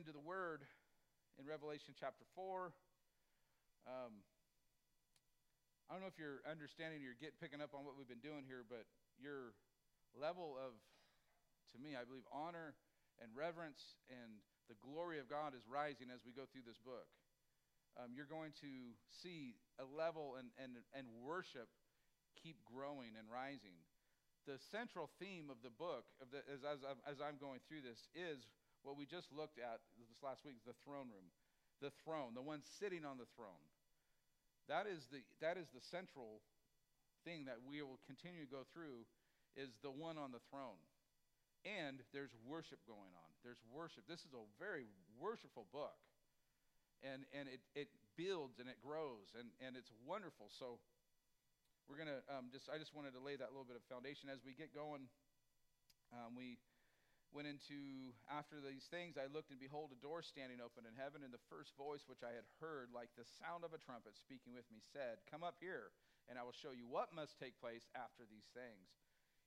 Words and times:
into 0.00 0.16
the 0.16 0.24
Word 0.24 0.64
in 1.36 1.44
Revelation 1.44 1.92
chapter 1.92 2.24
4. 2.32 2.72
Um, 3.84 4.24
I 5.84 5.92
don't 5.92 6.00
know 6.00 6.08
if 6.08 6.16
you're 6.16 6.40
understanding 6.48 7.04
or 7.04 7.12
get 7.20 7.36
picking 7.36 7.60
up 7.60 7.76
on 7.76 7.84
what 7.84 8.00
we've 8.00 8.08
been 8.08 8.24
doing 8.24 8.48
here, 8.48 8.64
but 8.64 8.88
your 9.20 9.52
level 10.16 10.56
of, 10.56 10.72
to 11.76 11.76
me, 11.76 12.00
I 12.00 12.08
believe, 12.08 12.24
honor 12.32 12.72
and 13.20 13.28
reverence 13.36 14.00
and 14.08 14.40
the 14.72 14.78
glory 14.80 15.20
of 15.20 15.28
God 15.28 15.52
is 15.52 15.68
rising 15.68 16.08
as 16.08 16.24
we 16.24 16.32
go 16.32 16.48
through 16.48 16.64
this 16.64 16.80
book. 16.80 17.12
Um, 18.00 18.16
you're 18.16 18.24
going 18.24 18.56
to 18.64 18.96
see 19.12 19.60
a 19.76 19.84
level 19.84 20.40
and, 20.40 20.48
and, 20.56 20.80
and 20.96 21.12
worship 21.20 21.68
keep 22.40 22.56
growing 22.64 23.20
and 23.20 23.28
rising. 23.28 23.76
The 24.48 24.56
central 24.72 25.12
theme 25.20 25.52
of 25.52 25.60
the 25.60 25.68
book, 25.68 26.08
of 26.24 26.32
the, 26.32 26.40
as, 26.48 26.64
as, 26.64 26.80
as 27.04 27.20
I'm 27.20 27.36
going 27.36 27.60
through 27.68 27.84
this, 27.84 28.08
is 28.16 28.48
what 28.82 28.96
we 28.96 29.04
just 29.04 29.28
looked 29.32 29.58
at 29.60 29.80
this 29.96 30.20
last 30.24 30.44
week 30.44 30.56
is 30.56 30.64
the 30.64 30.76
throne 30.84 31.12
room. 31.12 31.28
The 31.80 31.92
throne, 32.04 32.36
the 32.36 32.44
one 32.44 32.60
sitting 32.76 33.08
on 33.08 33.16
the 33.16 33.28
throne. 33.36 33.64
That 34.68 34.84
is 34.84 35.08
the, 35.08 35.24
that 35.40 35.56
is 35.56 35.66
the 35.72 35.80
central 35.80 36.44
thing 37.24 37.48
that 37.48 37.60
we 37.64 37.80
will 37.80 38.00
continue 38.04 38.44
to 38.44 38.50
go 38.50 38.68
through 38.72 39.08
is 39.56 39.72
the 39.80 39.90
one 39.90 40.20
on 40.20 40.32
the 40.32 40.44
throne. 40.52 40.80
And 41.64 42.00
there's 42.12 42.32
worship 42.44 42.80
going 42.88 43.12
on. 43.12 43.28
There's 43.44 43.60
worship. 43.68 44.08
This 44.08 44.24
is 44.24 44.32
a 44.32 44.40
very 44.56 44.88
worshipful 45.20 45.68
book. 45.72 45.96
And, 47.00 47.24
and 47.32 47.48
it, 47.48 47.64
it 47.72 47.88
builds 48.16 48.60
and 48.60 48.68
it 48.68 48.76
grows 48.80 49.32
and, 49.32 49.48
and 49.64 49.72
it's 49.72 49.88
wonderful. 50.04 50.52
So 50.52 50.76
we're 51.88 51.96
going 51.96 52.12
to 52.12 52.20
um, 52.28 52.52
just, 52.52 52.68
I 52.68 52.76
just 52.76 52.92
wanted 52.92 53.16
to 53.16 53.22
lay 53.24 53.40
that 53.40 53.56
little 53.56 53.64
bit 53.64 53.76
of 53.76 53.84
foundation. 53.88 54.28
As 54.28 54.44
we 54.44 54.52
get 54.52 54.76
going, 54.76 55.08
um, 56.12 56.36
we 56.36 56.60
went 57.30 57.46
into, 57.46 58.12
after 58.26 58.58
these 58.58 58.86
things, 58.90 59.14
I 59.14 59.30
looked 59.30 59.54
and 59.54 59.62
behold 59.62 59.94
a 59.94 59.98
door 59.98 60.20
standing 60.20 60.58
open 60.58 60.84
in 60.84 60.98
heaven, 60.98 61.22
and 61.22 61.30
the 61.30 61.48
first 61.50 61.74
voice 61.78 62.04
which 62.10 62.26
I 62.26 62.34
had 62.34 62.46
heard, 62.58 62.90
like 62.90 63.14
the 63.14 63.28
sound 63.38 63.62
of 63.62 63.74
a 63.74 63.82
trumpet 63.82 64.18
speaking 64.18 64.52
with 64.52 64.66
me, 64.68 64.82
said, 64.90 65.22
Come 65.30 65.46
up 65.46 65.58
here, 65.62 65.94
and 66.26 66.36
I 66.38 66.44
will 66.44 66.56
show 66.56 66.74
you 66.74 66.90
what 66.90 67.14
must 67.14 67.38
take 67.38 67.58
place 67.62 67.86
after 67.94 68.26
these 68.26 68.50
things. 68.50 68.90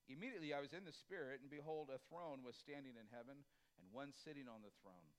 Immediately 0.08 0.52
I 0.52 0.64
was 0.64 0.76
in 0.76 0.84
the 0.84 0.96
Spirit, 0.96 1.44
and 1.44 1.52
behold, 1.52 1.92
a 1.92 2.00
throne 2.08 2.44
was 2.44 2.60
standing 2.60 3.00
in 3.00 3.08
heaven, 3.12 3.44
and 3.80 3.86
one 3.92 4.12
sitting 4.12 4.48
on 4.48 4.64
the 4.64 4.76
throne. 4.80 5.12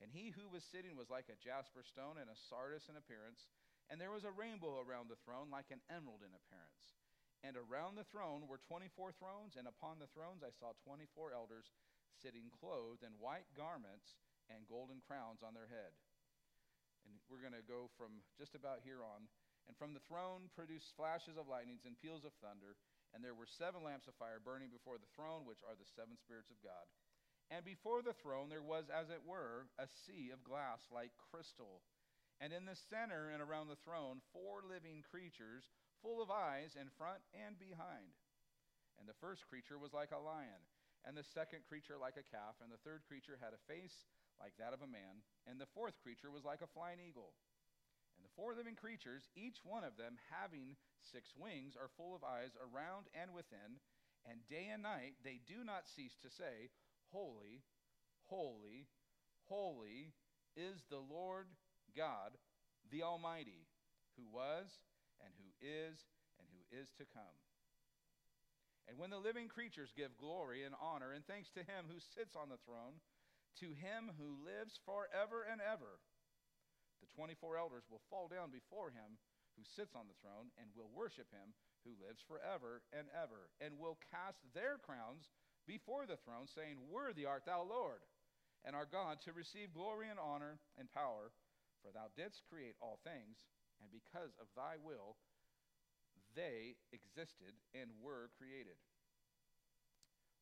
And 0.00 0.10
he 0.10 0.34
who 0.34 0.50
was 0.50 0.66
sitting 0.66 0.98
was 0.98 1.12
like 1.12 1.30
a 1.30 1.38
jasper 1.38 1.86
stone 1.86 2.18
and 2.18 2.26
a 2.26 2.42
sardius 2.50 2.90
in 2.90 2.98
appearance 2.98 3.46
and 3.92 4.00
there 4.00 4.08
was 4.08 4.24
a 4.24 4.32
rainbow 4.32 4.80
around 4.80 5.12
the 5.12 5.20
throne, 5.20 5.52
like 5.52 5.68
an 5.68 5.84
emerald 5.92 6.24
in 6.24 6.32
appearance. 6.32 6.96
And 7.44 7.60
around 7.60 8.00
the 8.00 8.08
throne 8.08 8.48
were 8.48 8.62
24 8.64 9.12
thrones, 9.20 9.60
and 9.60 9.68
upon 9.68 10.00
the 10.00 10.08
thrones 10.16 10.40
I 10.40 10.54
saw 10.54 10.72
24 10.88 11.36
elders 11.36 11.68
sitting 12.20 12.52
clothed 12.52 13.06
in 13.06 13.16
white 13.22 13.48
garments 13.56 14.18
and 14.52 14.68
golden 14.68 15.00
crowns 15.00 15.40
on 15.40 15.56
their 15.56 15.70
head. 15.70 15.94
And 17.08 17.18
we're 17.26 17.42
going 17.42 17.56
to 17.56 17.64
go 17.64 17.90
from 17.96 18.22
just 18.36 18.54
about 18.54 18.84
here 18.84 19.02
on. 19.02 19.26
And 19.70 19.78
from 19.78 19.94
the 19.94 20.02
throne 20.10 20.50
produced 20.52 20.94
flashes 20.98 21.38
of 21.38 21.46
lightnings 21.46 21.86
and 21.86 21.98
peals 21.98 22.26
of 22.26 22.34
thunder. 22.42 22.74
And 23.14 23.22
there 23.22 23.36
were 23.36 23.46
seven 23.46 23.86
lamps 23.86 24.10
of 24.10 24.18
fire 24.18 24.42
burning 24.42 24.72
before 24.74 24.98
the 24.98 25.10
throne, 25.14 25.46
which 25.46 25.62
are 25.62 25.78
the 25.78 25.88
seven 25.94 26.18
spirits 26.18 26.50
of 26.50 26.62
God. 26.64 26.86
And 27.52 27.62
before 27.62 28.00
the 28.00 28.16
throne 28.16 28.48
there 28.48 28.64
was, 28.64 28.88
as 28.88 29.12
it 29.12 29.22
were, 29.22 29.68
a 29.76 29.86
sea 29.86 30.32
of 30.32 30.46
glass 30.46 30.88
like 30.88 31.12
crystal 31.30 31.84
and 32.42 32.50
in 32.50 32.66
the 32.66 32.74
center 32.90 33.30
and 33.30 33.38
around 33.38 33.70
the 33.70 33.78
throne, 33.86 34.18
four 34.34 34.66
living 34.66 35.06
creatures, 35.06 35.70
full 36.02 36.18
of 36.18 36.26
eyes 36.26 36.74
in 36.74 36.90
front 36.98 37.22
and 37.30 37.54
behind. 37.54 38.18
And 38.98 39.06
the 39.06 39.14
first 39.22 39.46
creature 39.46 39.78
was 39.78 39.94
like 39.94 40.10
a 40.10 40.18
lion, 40.18 40.66
and 41.02 41.18
the 41.18 41.26
second 41.26 41.66
creature 41.66 41.98
like 41.98 42.14
a 42.14 42.30
calf, 42.30 42.58
and 42.62 42.70
the 42.70 42.82
third 42.86 43.02
creature 43.06 43.38
had 43.42 43.54
a 43.54 43.66
face 43.66 44.06
like 44.38 44.54
that 44.58 44.74
of 44.74 44.82
a 44.82 44.90
man, 44.90 45.22
and 45.46 45.58
the 45.58 45.70
fourth 45.74 45.98
creature 46.02 46.30
was 46.30 46.46
like 46.46 46.62
a 46.62 46.70
flying 46.70 47.02
eagle. 47.02 47.34
And 48.18 48.22
the 48.22 48.34
four 48.38 48.54
living 48.54 48.78
creatures, 48.78 49.26
each 49.34 49.62
one 49.64 49.82
of 49.82 49.98
them 49.98 50.18
having 50.30 50.78
six 51.02 51.34
wings, 51.34 51.74
are 51.74 51.90
full 51.98 52.14
of 52.14 52.22
eyes 52.22 52.54
around 52.58 53.10
and 53.14 53.34
within, 53.34 53.82
and 54.26 54.46
day 54.46 54.70
and 54.70 54.82
night 54.82 55.18
they 55.24 55.42
do 55.42 55.66
not 55.66 55.90
cease 55.90 56.14
to 56.22 56.30
say, 56.30 56.70
Holy, 57.10 57.66
holy, 58.30 58.86
holy 59.48 60.14
is 60.56 60.84
the 60.88 61.02
Lord 61.02 61.46
God, 61.96 62.38
the 62.90 63.02
Almighty, 63.02 63.66
who 64.16 64.24
was, 64.30 64.70
and 65.20 65.32
who 65.38 65.50
is, 65.60 65.98
and 66.38 66.46
who 66.52 66.62
is 66.70 66.88
to 66.98 67.04
come. 67.12 67.36
And 68.90 68.98
when 68.98 69.10
the 69.10 69.22
living 69.22 69.46
creatures 69.46 69.94
give 69.94 70.18
glory 70.18 70.66
and 70.66 70.74
honor 70.78 71.14
and 71.14 71.22
thanks 71.24 71.50
to 71.54 71.62
him 71.62 71.86
who 71.86 72.02
sits 72.02 72.34
on 72.34 72.50
the 72.50 72.60
throne, 72.66 72.98
to 73.62 73.76
him 73.76 74.10
who 74.18 74.42
lives 74.42 74.80
forever 74.82 75.46
and 75.46 75.62
ever, 75.62 76.02
the 77.02 77.10
24 77.14 77.58
elders 77.58 77.86
will 77.90 78.02
fall 78.10 78.26
down 78.26 78.50
before 78.50 78.90
him 78.90 79.18
who 79.54 79.64
sits 79.76 79.94
on 79.94 80.08
the 80.08 80.18
throne 80.24 80.48
and 80.56 80.72
will 80.72 80.90
worship 80.90 81.28
him 81.30 81.52
who 81.84 81.98
lives 81.98 82.22
forever 82.24 82.82
and 82.94 83.10
ever, 83.10 83.50
and 83.58 83.74
will 83.78 83.98
cast 84.10 84.38
their 84.54 84.78
crowns 84.78 85.34
before 85.66 86.06
the 86.06 86.18
throne, 86.22 86.46
saying, 86.46 86.78
Worthy 86.90 87.26
art 87.26 87.46
thou, 87.46 87.66
Lord, 87.66 88.02
and 88.64 88.74
our 88.74 88.86
God, 88.86 89.18
to 89.26 89.34
receive 89.34 89.74
glory 89.74 90.06
and 90.06 90.18
honor 90.18 90.62
and 90.78 90.90
power. 90.90 91.34
For 91.82 91.90
thou 91.90 92.14
didst 92.14 92.46
create 92.46 92.78
all 92.78 93.02
things, 93.02 93.42
and 93.82 93.90
because 93.90 94.30
of 94.38 94.46
thy 94.54 94.78
will, 94.78 95.18
they 96.34 96.76
existed 96.92 97.54
and 97.74 97.90
were 98.00 98.30
created. 98.38 98.78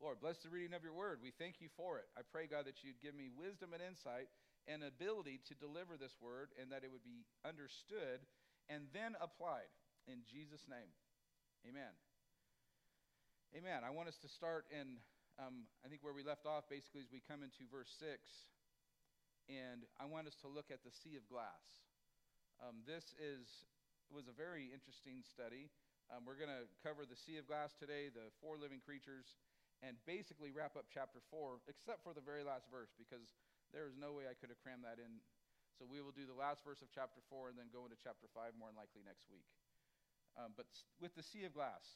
Lord, 0.00 0.20
bless 0.20 0.40
the 0.40 0.48
reading 0.48 0.72
of 0.72 0.80
your 0.80 0.96
word. 0.96 1.20
We 1.20 1.32
thank 1.36 1.60
you 1.60 1.68
for 1.76 2.00
it. 2.00 2.08
I 2.16 2.24
pray, 2.24 2.48
God, 2.48 2.64
that 2.64 2.80
you'd 2.80 3.04
give 3.04 3.12
me 3.12 3.28
wisdom 3.28 3.76
and 3.76 3.84
insight 3.84 4.32
and 4.64 4.80
ability 4.80 5.44
to 5.48 5.54
deliver 5.54 6.00
this 6.00 6.16
word 6.20 6.56
and 6.56 6.72
that 6.72 6.84
it 6.84 6.90
would 6.90 7.04
be 7.04 7.28
understood 7.44 8.24
and 8.72 8.88
then 8.96 9.12
applied. 9.20 9.68
In 10.08 10.24
Jesus' 10.24 10.64
name, 10.64 10.88
amen. 11.68 11.92
Amen. 13.52 13.84
I 13.84 13.92
want 13.92 14.08
us 14.08 14.16
to 14.24 14.30
start 14.32 14.64
in, 14.72 14.96
um, 15.36 15.68
I 15.84 15.92
think, 15.92 16.00
where 16.00 16.16
we 16.16 16.24
left 16.24 16.48
off, 16.48 16.64
basically, 16.70 17.04
as 17.04 17.12
we 17.12 17.20
come 17.20 17.44
into 17.44 17.68
verse 17.68 17.92
6 18.00 18.24
and 19.50 19.82
I 19.98 20.06
want 20.06 20.30
us 20.30 20.38
to 20.46 20.48
look 20.48 20.70
at 20.70 20.86
the 20.86 20.94
sea 20.94 21.18
of 21.18 21.26
glass. 21.26 21.82
Um, 22.62 22.86
this 22.86 23.10
is 23.18 23.66
was 24.10 24.26
a 24.26 24.34
very 24.34 24.68
interesting 24.74 25.22
study. 25.22 25.70
Um, 26.10 26.26
we're 26.26 26.38
going 26.38 26.50
to 26.50 26.66
cover 26.82 27.06
the 27.06 27.14
sea 27.14 27.38
of 27.38 27.46
glass 27.46 27.74
today, 27.78 28.10
the 28.10 28.34
four 28.42 28.58
living 28.58 28.82
creatures, 28.82 29.38
and 29.80 29.96
basically 30.04 30.50
wrap 30.50 30.74
up 30.74 30.90
chapter 30.90 31.22
four, 31.30 31.62
except 31.70 32.02
for 32.02 32.12
the 32.12 32.20
very 32.20 32.42
last 32.42 32.66
verse, 32.68 32.90
because 32.98 33.38
there 33.70 33.86
is 33.86 33.94
no 33.94 34.12
way 34.12 34.26
I 34.26 34.34
could 34.34 34.50
have 34.50 34.58
crammed 34.60 34.82
that 34.82 34.98
in. 34.98 35.22
So 35.78 35.88
we 35.88 36.02
will 36.02 36.12
do 36.12 36.28
the 36.28 36.36
last 36.36 36.60
verse 36.66 36.82
of 36.84 36.92
chapter 36.92 37.24
four 37.32 37.48
and 37.48 37.56
then 37.56 37.72
go 37.72 37.88
into 37.88 37.96
chapter 37.96 38.28
five 38.36 38.52
more 38.58 38.68
than 38.68 38.76
likely 38.76 39.00
next 39.00 39.24
week. 39.30 39.46
Um, 40.36 40.52
but 40.58 40.68
with 41.00 41.16
the 41.16 41.24
sea 41.24 41.48
of 41.48 41.56
glass, 41.56 41.86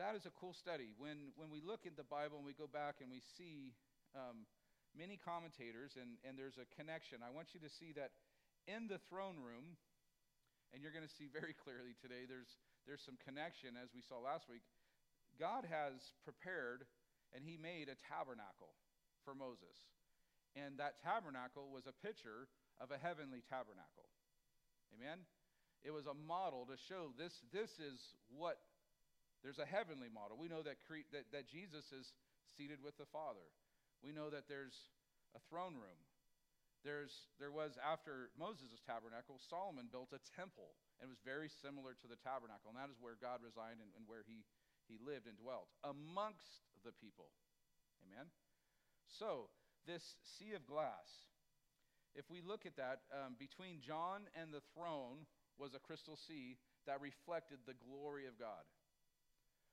that 0.00 0.18
is 0.18 0.26
a 0.26 0.34
cool 0.34 0.56
study. 0.56 0.90
When 0.98 1.36
when 1.38 1.52
we 1.52 1.62
look 1.62 1.86
at 1.86 1.94
the 1.94 2.06
Bible 2.06 2.40
and 2.40 2.46
we 2.46 2.56
go 2.56 2.66
back 2.66 2.98
and 2.98 3.12
we 3.12 3.22
see 3.38 3.76
um, 4.16 4.48
many 4.96 5.20
commentators, 5.20 5.94
and, 5.94 6.18
and 6.26 6.34
there's 6.34 6.58
a 6.58 6.66
connection. 6.74 7.22
I 7.22 7.30
want 7.30 7.54
you 7.54 7.60
to 7.60 7.70
see 7.70 7.92
that 7.94 8.10
in 8.66 8.88
the 8.88 8.98
throne 9.06 9.38
room, 9.38 9.78
and 10.72 10.82
you're 10.82 10.94
going 10.94 11.06
to 11.06 11.16
see 11.18 11.28
very 11.30 11.54
clearly 11.54 11.96
today, 11.98 12.28
there's, 12.28 12.58
there's 12.84 13.04
some 13.04 13.16
connection, 13.20 13.76
as 13.76 13.92
we 13.94 14.02
saw 14.04 14.20
last 14.20 14.48
week. 14.48 14.64
God 15.38 15.68
has 15.68 16.12
prepared 16.24 16.88
and 17.30 17.44
he 17.44 17.60
made 17.60 17.92
a 17.92 17.98
tabernacle 18.08 18.72
for 19.22 19.36
Moses. 19.36 19.76
And 20.56 20.80
that 20.80 20.98
tabernacle 21.04 21.68
was 21.68 21.84
a 21.84 21.94
picture 21.94 22.48
of 22.80 22.88
a 22.90 22.98
heavenly 22.98 23.44
tabernacle. 23.44 24.08
Amen? 24.96 25.28
It 25.84 25.92
was 25.92 26.08
a 26.08 26.16
model 26.16 26.64
to 26.72 26.76
show 26.88 27.12
this, 27.14 27.36
this 27.52 27.70
is 27.78 28.00
what, 28.32 28.58
there's 29.44 29.60
a 29.60 29.68
heavenly 29.68 30.08
model. 30.08 30.40
We 30.40 30.48
know 30.48 30.64
that, 30.64 30.80
cre- 30.88 31.06
that, 31.12 31.28
that 31.30 31.46
Jesus 31.46 31.92
is 31.92 32.08
seated 32.56 32.80
with 32.82 32.96
the 32.96 33.06
Father 33.12 33.46
we 34.02 34.12
know 34.12 34.30
that 34.30 34.46
there's 34.48 34.74
a 35.34 35.40
throne 35.50 35.74
room. 35.74 35.98
There's, 36.86 37.26
there 37.42 37.50
was, 37.50 37.74
after 37.82 38.30
Moses' 38.38 38.78
tabernacle, 38.86 39.42
Solomon 39.42 39.90
built 39.90 40.14
a 40.14 40.22
temple, 40.30 40.78
and 40.98 41.10
it 41.10 41.12
was 41.12 41.22
very 41.26 41.50
similar 41.50 41.98
to 41.98 42.06
the 42.06 42.18
tabernacle. 42.22 42.70
And 42.70 42.78
that 42.78 42.90
is 42.90 43.02
where 43.02 43.18
God 43.18 43.42
resided 43.42 43.82
and, 43.82 43.90
and 43.98 44.06
where 44.06 44.22
he, 44.22 44.46
he 44.86 44.96
lived 45.02 45.26
and 45.26 45.34
dwelt 45.34 45.66
amongst 45.82 46.62
the 46.86 46.94
people. 46.94 47.34
Amen? 48.06 48.30
So, 49.10 49.50
this 49.90 50.14
sea 50.22 50.54
of 50.54 50.66
glass, 50.70 51.26
if 52.14 52.30
we 52.30 52.42
look 52.42 52.62
at 52.62 52.78
that, 52.78 53.02
um, 53.10 53.34
between 53.38 53.82
John 53.82 54.30
and 54.38 54.54
the 54.54 54.62
throne 54.74 55.26
was 55.58 55.74
a 55.74 55.82
crystal 55.82 56.14
sea 56.14 56.56
that 56.86 57.02
reflected 57.02 57.58
the 57.66 57.74
glory 57.74 58.30
of 58.30 58.38
God. 58.38 58.62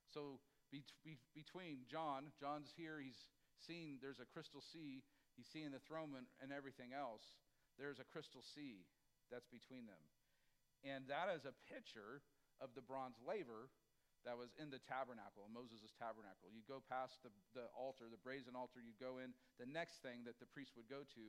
So, 0.09 0.41
be, 0.71 0.81
be, 1.05 1.17
between 1.37 1.85
John, 1.85 2.33
John's 2.39 2.73
here, 2.75 2.97
he's 2.97 3.29
seeing 3.63 3.99
there's 4.03 4.19
a 4.19 4.27
crystal 4.27 4.61
sea, 4.61 5.03
he's 5.35 5.47
seeing 5.47 5.71
the 5.71 5.83
throne 5.83 6.15
and, 6.17 6.27
and 6.43 6.51
everything 6.51 6.91
else. 6.91 7.39
There's 7.79 7.99
a 7.99 8.07
crystal 8.07 8.43
sea 8.43 8.87
that's 9.31 9.47
between 9.47 9.87
them. 9.87 10.03
And 10.85 11.07
that 11.09 11.33
is 11.33 11.43
a 11.43 11.55
picture 11.65 12.21
of 12.61 12.71
the 12.77 12.85
bronze 12.85 13.17
laver 13.25 13.71
that 14.23 14.37
was 14.37 14.53
in 14.57 14.73
the 14.73 14.81
tabernacle, 14.81 15.45
Moses' 15.53 15.93
tabernacle. 15.97 16.49
You'd 16.49 16.69
go 16.69 16.81
past 16.81 17.21
the, 17.21 17.29
the 17.53 17.69
altar, 17.77 18.09
the 18.09 18.21
brazen 18.21 18.57
altar, 18.57 18.81
you'd 18.81 19.01
go 19.01 19.21
in. 19.21 19.37
The 19.61 19.69
next 19.69 20.01
thing 20.01 20.25
that 20.25 20.41
the 20.41 20.49
priest 20.49 20.73
would 20.73 20.89
go 20.89 21.05
to 21.05 21.25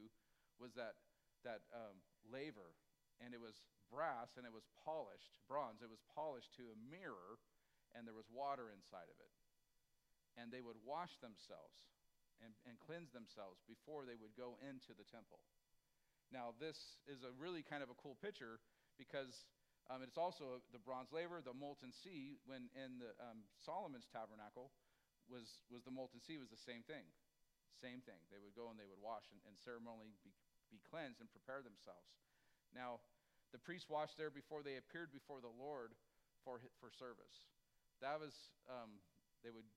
was 0.57 0.73
that, 0.81 0.97
that 1.45 1.69
um, 1.77 2.01
laver, 2.25 2.73
and 3.21 3.37
it 3.37 3.41
was 3.41 3.61
brass 3.93 4.35
and 4.41 4.49
it 4.49 4.53
was 4.53 4.65
polished, 4.81 5.37
bronze. 5.45 5.85
It 5.85 5.93
was 5.93 6.03
polished 6.09 6.57
to 6.57 6.73
a 6.73 6.77
mirror, 6.89 7.37
and 7.93 8.09
there 8.09 8.17
was 8.17 8.29
water 8.33 8.73
inside 8.73 9.13
of 9.13 9.19
it. 9.21 9.35
And 10.37 10.49
they 10.49 10.65
would 10.65 10.81
wash 10.85 11.17
themselves 11.21 11.85
and, 12.45 12.53
and 12.69 12.77
cleanse 12.83 13.13
themselves 13.13 13.61
before 13.65 14.05
they 14.05 14.19
would 14.19 14.35
go 14.37 14.61
into 14.61 14.93
the 14.97 15.07
temple. 15.09 15.41
Now, 16.35 16.57
this 16.59 16.99
is 17.07 17.23
a 17.23 17.31
really 17.39 17.63
kind 17.63 17.87
of 17.87 17.91
a 17.91 17.99
cool 17.99 18.19
picture 18.19 18.59
because 18.99 19.47
um, 19.87 20.03
it's 20.03 20.19
also 20.19 20.59
the 20.75 20.83
bronze 20.83 21.15
laver, 21.15 21.39
the 21.39 21.55
molten 21.55 21.95
sea. 21.95 22.43
When 22.43 22.67
in 22.75 22.99
the 22.99 23.15
um, 23.23 23.47
Solomon's 23.63 24.11
tabernacle 24.11 24.75
was 25.31 25.63
was 25.71 25.87
the 25.87 25.95
molten 25.95 26.19
sea 26.19 26.39
was 26.43 26.51
the 26.51 26.59
same 26.59 26.83
thing, 26.83 27.07
same 27.79 28.03
thing. 28.03 28.19
They 28.35 28.43
would 28.43 28.59
go 28.59 28.75
and 28.75 28.79
they 28.79 28.89
would 28.89 28.99
wash 28.99 29.31
and, 29.31 29.39
and 29.47 29.55
ceremonially 29.63 30.19
be, 30.27 30.35
be 30.75 30.83
cleansed 30.91 31.23
and 31.23 31.31
prepare 31.31 31.63
themselves. 31.63 32.11
Now, 32.75 32.99
the 33.55 33.63
priests 33.63 33.87
washed 33.87 34.19
there 34.19 34.35
before 34.35 34.67
they 34.67 34.75
appeared 34.75 35.15
before 35.15 35.39
the 35.39 35.55
Lord 35.55 35.95
for 36.43 36.59
for 36.83 36.91
service. 36.91 37.47
That 38.03 38.19
was 38.19 38.35
um, 38.67 38.99
they 39.47 39.55
would 39.55 39.71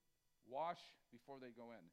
wash 0.50 0.82
before 1.14 1.38
they 1.38 1.54
go 1.54 1.70
in, 1.70 1.86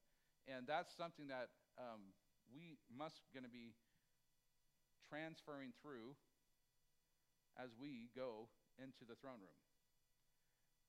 and 0.47 0.67
that's 0.67 0.95
something 0.95 1.29
that 1.29 1.51
um, 1.79 2.15
we 2.55 2.79
must 2.91 3.21
going 3.35 3.45
to 3.47 3.53
be 3.53 3.75
transferring 5.11 5.75
through 5.83 6.15
as 7.59 7.75
we 7.79 8.11
go 8.15 8.51
into 8.79 9.03
the 9.07 9.19
throne 9.19 9.43
room. 9.43 9.61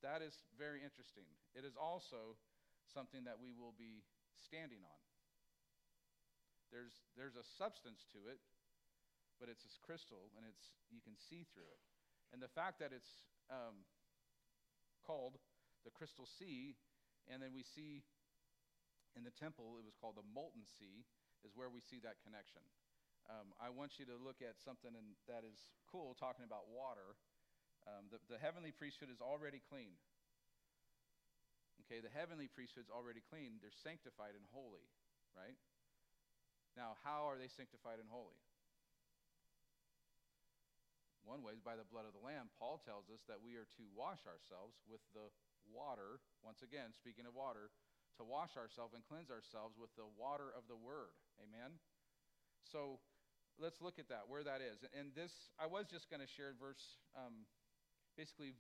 That 0.06 0.22
is 0.22 0.46
very 0.54 0.86
interesting. 0.86 1.26
It 1.58 1.66
is 1.66 1.74
also 1.74 2.38
something 2.86 3.26
that 3.26 3.42
we 3.42 3.50
will 3.54 3.74
be 3.74 4.06
standing 4.38 4.86
on. 4.86 5.02
There's, 6.70 6.94
there's 7.16 7.40
a 7.40 7.46
substance 7.58 8.06
to 8.14 8.30
it, 8.30 8.38
but 9.40 9.50
it's 9.50 9.64
this 9.64 9.80
crystal, 9.82 10.30
and 10.38 10.46
it's, 10.46 10.78
you 10.92 11.02
can 11.02 11.16
see 11.18 11.48
through 11.50 11.70
it. 11.72 11.82
And 12.30 12.44
the 12.44 12.52
fact 12.52 12.78
that 12.84 12.92
it's 12.92 13.26
um, 13.50 13.88
called 15.02 15.40
the 15.88 15.94
crystal 15.96 16.28
sea, 16.28 16.76
and 17.32 17.42
then 17.42 17.56
we 17.56 17.64
see 17.64 18.04
in 19.16 19.24
the 19.24 19.34
temple, 19.36 19.80
it 19.80 19.86
was 19.86 19.96
called 19.96 20.18
the 20.18 20.28
molten 20.36 20.66
sea, 20.66 21.08
is 21.46 21.54
where 21.54 21.70
we 21.70 21.80
see 21.80 22.02
that 22.04 22.20
connection. 22.26 22.66
Um, 23.28 23.52
I 23.60 23.72
want 23.72 24.00
you 24.00 24.08
to 24.08 24.16
look 24.16 24.40
at 24.40 24.60
something 24.60 24.92
in, 24.92 25.16
that 25.28 25.44
is 25.44 25.60
cool, 25.88 26.16
talking 26.16 26.48
about 26.48 26.68
water. 26.72 27.20
Um, 27.84 28.08
the, 28.12 28.20
the 28.32 28.40
heavenly 28.40 28.72
priesthood 28.72 29.12
is 29.12 29.20
already 29.20 29.60
clean. 29.64 29.96
Okay, 31.88 32.04
the 32.04 32.12
heavenly 32.12 32.52
priesthood 32.52 32.84
is 32.84 32.92
already 32.92 33.24
clean. 33.24 33.60
They're 33.64 33.76
sanctified 33.84 34.36
and 34.36 34.44
holy, 34.52 34.84
right? 35.32 35.56
Now, 36.76 37.00
how 37.04 37.28
are 37.32 37.40
they 37.40 37.48
sanctified 37.48 38.00
and 38.04 38.12
holy? 38.12 38.36
One 41.28 41.44
way 41.44 41.56
is 41.56 41.64
by 41.64 41.76
the 41.76 41.88
blood 41.88 42.08
of 42.08 42.16
the 42.16 42.24
Lamb. 42.24 42.48
Paul 42.56 42.80
tells 42.80 43.12
us 43.12 43.20
that 43.28 43.44
we 43.44 43.60
are 43.60 43.68
to 43.76 43.84
wash 43.92 44.24
ourselves 44.24 44.80
with 44.88 45.04
the 45.12 45.28
water, 45.68 46.24
once 46.40 46.64
again, 46.64 46.96
speaking 46.96 47.28
of 47.28 47.36
water, 47.36 47.68
to 48.18 48.26
wash 48.26 48.58
ourselves 48.58 48.94
and 48.98 49.06
cleanse 49.06 49.30
ourselves 49.30 49.78
with 49.78 49.94
the 49.96 50.06
water 50.18 50.50
of 50.54 50.66
the 50.70 50.78
Word. 50.78 51.14
Amen? 51.42 51.78
So, 52.66 53.00
let's 53.58 53.82
look 53.82 53.98
at 53.98 54.10
that, 54.10 54.30
where 54.30 54.46
that 54.46 54.62
is. 54.62 54.86
And 54.94 55.14
this, 55.18 55.54
I 55.58 55.66
was 55.66 55.90
just 55.90 56.10
going 56.10 56.22
to 56.22 56.30
share 56.30 56.54
verse, 56.58 57.02
um, 57.18 57.50
basically 58.14 58.54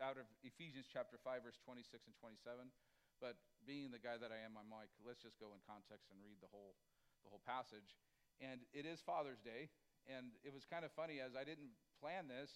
out 0.00 0.20
of 0.20 0.28
Ephesians 0.44 0.88
chapter 0.88 1.16
5, 1.20 1.44
verse 1.44 1.60
26 1.64 2.08
and 2.08 2.16
27. 2.20 2.68
But 3.20 3.38
being 3.64 3.94
the 3.94 4.02
guy 4.02 4.18
that 4.18 4.34
I 4.34 4.40
am, 4.42 4.58
I'm 4.58 4.68
like, 4.68 4.90
let's 5.04 5.22
just 5.22 5.38
go 5.38 5.54
in 5.54 5.60
context 5.64 6.10
and 6.10 6.18
read 6.20 6.42
the 6.42 6.50
whole, 6.50 6.76
the 7.24 7.30
whole 7.30 7.44
passage. 7.44 7.96
And 8.42 8.64
it 8.74 8.84
is 8.84 8.98
Father's 9.04 9.40
Day. 9.40 9.70
And 10.10 10.34
it 10.42 10.50
was 10.50 10.66
kind 10.66 10.82
of 10.82 10.90
funny 10.92 11.22
as 11.22 11.38
I 11.38 11.46
didn't 11.46 11.70
plan 12.02 12.26
this, 12.26 12.50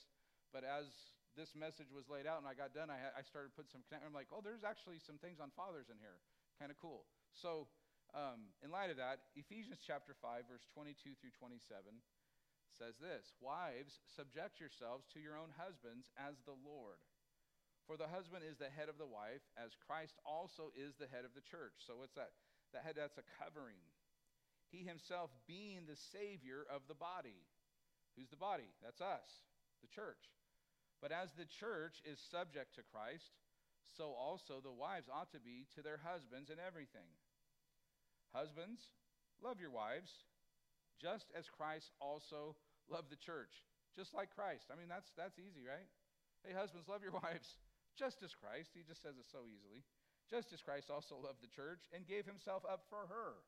but 0.50 0.66
as 0.66 0.90
this 1.38 1.54
message 1.54 1.94
was 1.94 2.10
laid 2.10 2.26
out 2.26 2.42
and 2.42 2.48
I 2.50 2.58
got 2.58 2.74
done, 2.74 2.90
I, 2.90 2.98
I 3.14 3.22
started 3.22 3.54
putting 3.54 3.70
some, 3.70 3.86
I'm 3.94 4.10
like, 4.10 4.34
oh, 4.34 4.42
there's 4.42 4.66
actually 4.66 4.98
some 4.98 5.14
things 5.22 5.38
on 5.38 5.54
fathers 5.54 5.86
in 5.86 6.02
here. 6.02 6.18
Kind 6.56 6.72
of 6.72 6.78
cool. 6.80 7.04
So 7.36 7.68
um, 8.16 8.48
in 8.64 8.72
light 8.72 8.88
of 8.88 8.96
that, 8.96 9.28
Ephesians 9.36 9.84
chapter 9.84 10.16
5, 10.16 10.48
verse 10.48 10.64
22 10.72 11.16
through 11.20 11.36
27 11.36 11.60
says 12.76 12.96
this 13.00 13.32
Wives, 13.40 14.00
subject 14.08 14.60
yourselves 14.60 15.04
to 15.12 15.20
your 15.20 15.36
own 15.36 15.52
husbands 15.56 16.08
as 16.16 16.40
the 16.44 16.56
Lord. 16.56 17.00
For 17.84 17.94
the 17.94 18.10
husband 18.10 18.42
is 18.42 18.58
the 18.58 18.72
head 18.72 18.90
of 18.90 18.98
the 18.98 19.06
wife, 19.06 19.44
as 19.54 19.78
Christ 19.86 20.18
also 20.26 20.74
is 20.74 20.98
the 20.98 21.06
head 21.06 21.22
of 21.22 21.36
the 21.38 21.44
church. 21.44 21.86
So 21.86 22.02
what's 22.02 22.18
that? 22.18 22.34
That 22.74 22.82
head, 22.82 22.98
that's 22.98 23.20
a 23.20 23.30
covering. 23.38 23.78
He 24.74 24.82
himself 24.82 25.30
being 25.46 25.86
the 25.86 26.00
Savior 26.10 26.66
of 26.66 26.82
the 26.90 26.98
body. 26.98 27.46
Who's 28.18 28.32
the 28.32 28.40
body? 28.40 28.74
That's 28.82 28.98
us, 28.98 29.46
the 29.84 29.92
church. 29.92 30.34
But 30.98 31.12
as 31.12 31.30
the 31.36 31.46
church 31.46 32.02
is 32.02 32.18
subject 32.18 32.74
to 32.74 32.88
Christ, 32.90 33.30
so 33.94 34.12
also 34.12 34.58
the 34.60 34.72
wives 34.74 35.08
ought 35.12 35.30
to 35.32 35.40
be 35.40 35.66
to 35.74 35.82
their 35.82 36.00
husbands 36.02 36.50
in 36.50 36.56
everything. 36.58 37.08
Husbands, 38.34 38.80
love 39.42 39.60
your 39.60 39.70
wives, 39.70 40.10
just 41.00 41.30
as 41.36 41.48
Christ 41.48 41.92
also 42.00 42.56
loved 42.88 43.10
the 43.10 43.20
church. 43.20 43.64
Just 43.94 44.12
like 44.12 44.34
Christ. 44.34 44.68
I 44.68 44.76
mean, 44.76 44.92
that's, 44.92 45.08
that's 45.16 45.40
easy, 45.40 45.64
right? 45.64 45.88
Hey, 46.44 46.52
husbands, 46.52 46.88
love 46.88 47.00
your 47.00 47.16
wives, 47.24 47.56
just 47.96 48.20
as 48.22 48.36
Christ. 48.36 48.76
He 48.76 48.84
just 48.84 49.00
says 49.00 49.16
it 49.16 49.24
so 49.30 49.48
easily. 49.48 49.84
Just 50.28 50.52
as 50.52 50.60
Christ 50.60 50.90
also 50.90 51.16
loved 51.16 51.40
the 51.40 51.52
church 51.54 51.88
and 51.94 52.04
gave 52.04 52.26
himself 52.26 52.66
up 52.68 52.84
for 52.90 53.08
her. 53.08 53.40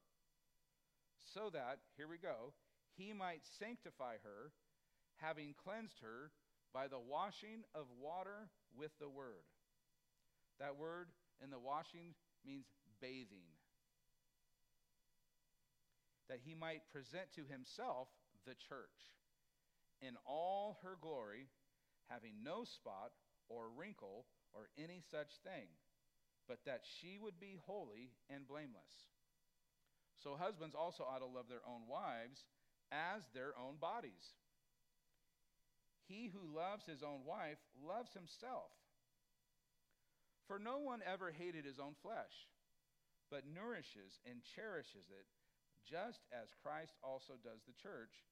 So 1.35 1.51
that, 1.53 1.85
here 1.99 2.09
we 2.09 2.17
go, 2.17 2.55
he 2.97 3.13
might 3.13 3.43
sanctify 3.59 4.23
her, 4.23 4.55
having 5.19 5.55
cleansed 5.59 6.01
her 6.01 6.31
by 6.73 6.87
the 6.89 7.03
washing 7.03 7.67
of 7.75 7.87
water 8.01 8.49
with 8.73 8.93
the 9.01 9.09
word. 9.09 9.45
That 10.61 10.77
word 10.77 11.09
in 11.43 11.51
the 11.51 11.59
washing 11.59 12.15
means 12.45 12.67
bathing 13.01 13.47
that 16.29 16.41
he 16.45 16.55
might 16.55 16.91
present 16.93 17.33
to 17.35 17.43
himself 17.51 18.09
the 18.47 18.55
church 18.69 19.17
in 20.01 20.15
all 20.27 20.79
her 20.83 20.97
glory, 21.01 21.49
having 22.09 22.45
no 22.45 22.65
spot 22.65 23.11
or 23.49 23.71
wrinkle 23.77 24.27
or 24.53 24.69
any 24.79 25.03
such 25.11 25.41
thing, 25.43 25.67
but 26.47 26.61
that 26.67 26.83
she 26.85 27.19
would 27.19 27.41
be 27.41 27.59
holy 27.67 28.13
and 28.31 28.47
blameless. 28.47 29.09
So 30.23 30.37
husbands 30.39 30.75
also 30.75 31.05
ought 31.05 31.21
to 31.21 31.27
love 31.27 31.49
their 31.49 31.65
own 31.67 31.89
wives 31.89 32.45
as 32.93 33.23
their 33.35 33.53
own 33.59 33.77
bodies. 33.81 34.37
He 36.09 36.31
who 36.33 36.57
loves 36.57 36.87
his 36.87 37.03
own 37.03 37.25
wife 37.27 37.59
loves 37.85 38.13
himself. 38.15 38.73
For 40.49 40.57
no 40.57 40.81
one 40.81 41.05
ever 41.05 41.29
hated 41.29 41.69
his 41.69 41.77
own 41.77 41.93
flesh, 42.01 42.49
but 43.29 43.45
nourishes 43.45 44.17
and 44.25 44.41
cherishes 44.41 45.13
it 45.13 45.29
just 45.85 46.25
as 46.33 46.57
Christ 46.65 46.97
also 47.05 47.37
does 47.37 47.65
the 47.69 47.77
church, 47.77 48.25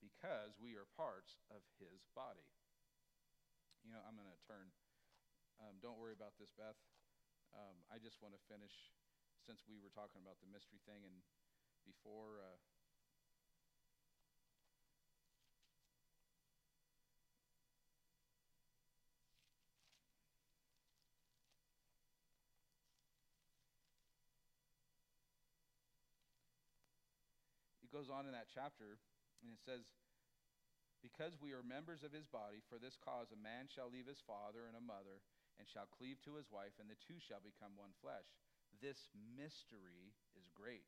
because 0.00 0.56
we 0.56 0.76
are 0.80 0.88
parts 0.96 1.36
of 1.52 1.60
his 1.76 2.08
body. 2.16 2.44
You 3.84 3.92
know, 3.92 4.00
I'm 4.04 4.16
going 4.16 4.28
to 4.28 4.48
turn. 4.48 4.68
Um, 5.60 5.76
don't 5.84 6.00
worry 6.00 6.16
about 6.16 6.36
this, 6.40 6.52
Beth. 6.56 6.76
Um, 7.52 7.84
I 7.92 8.00
just 8.00 8.20
want 8.20 8.32
to 8.32 8.42
finish, 8.48 8.72
since 9.44 9.64
we 9.68 9.76
were 9.80 9.92
talking 9.92 10.20
about 10.20 10.40
the 10.40 10.48
mystery 10.48 10.80
thing, 10.88 11.04
and 11.04 11.20
before. 11.84 12.40
Uh, 12.40 12.56
goes 27.98 28.14
on 28.14 28.30
in 28.30 28.34
that 28.38 28.46
chapter, 28.46 29.02
and 29.42 29.50
it 29.50 29.58
says, 29.58 29.82
Because 31.02 31.34
we 31.34 31.50
are 31.50 31.66
members 31.66 32.06
of 32.06 32.14
his 32.14 32.30
body, 32.30 32.62
for 32.70 32.78
this 32.78 32.94
cause 32.94 33.34
a 33.34 33.42
man 33.42 33.66
shall 33.66 33.90
leave 33.90 34.06
his 34.06 34.22
father 34.22 34.70
and 34.70 34.78
a 34.78 34.84
mother, 34.86 35.18
and 35.58 35.66
shall 35.66 35.90
cleave 35.90 36.22
to 36.22 36.38
his 36.38 36.46
wife, 36.46 36.78
and 36.78 36.86
the 36.86 37.02
two 37.02 37.18
shall 37.18 37.42
become 37.42 37.74
one 37.74 37.90
flesh. 37.98 38.38
This 38.78 39.10
mystery 39.34 40.14
is 40.38 40.46
great, 40.54 40.86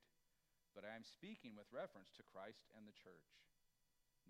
but 0.71 0.87
I 0.87 0.95
am 0.95 1.03
speaking 1.03 1.59
with 1.59 1.67
reference 1.75 2.15
to 2.15 2.31
Christ 2.31 2.71
and 2.79 2.87
the 2.87 2.95
church. 2.95 3.27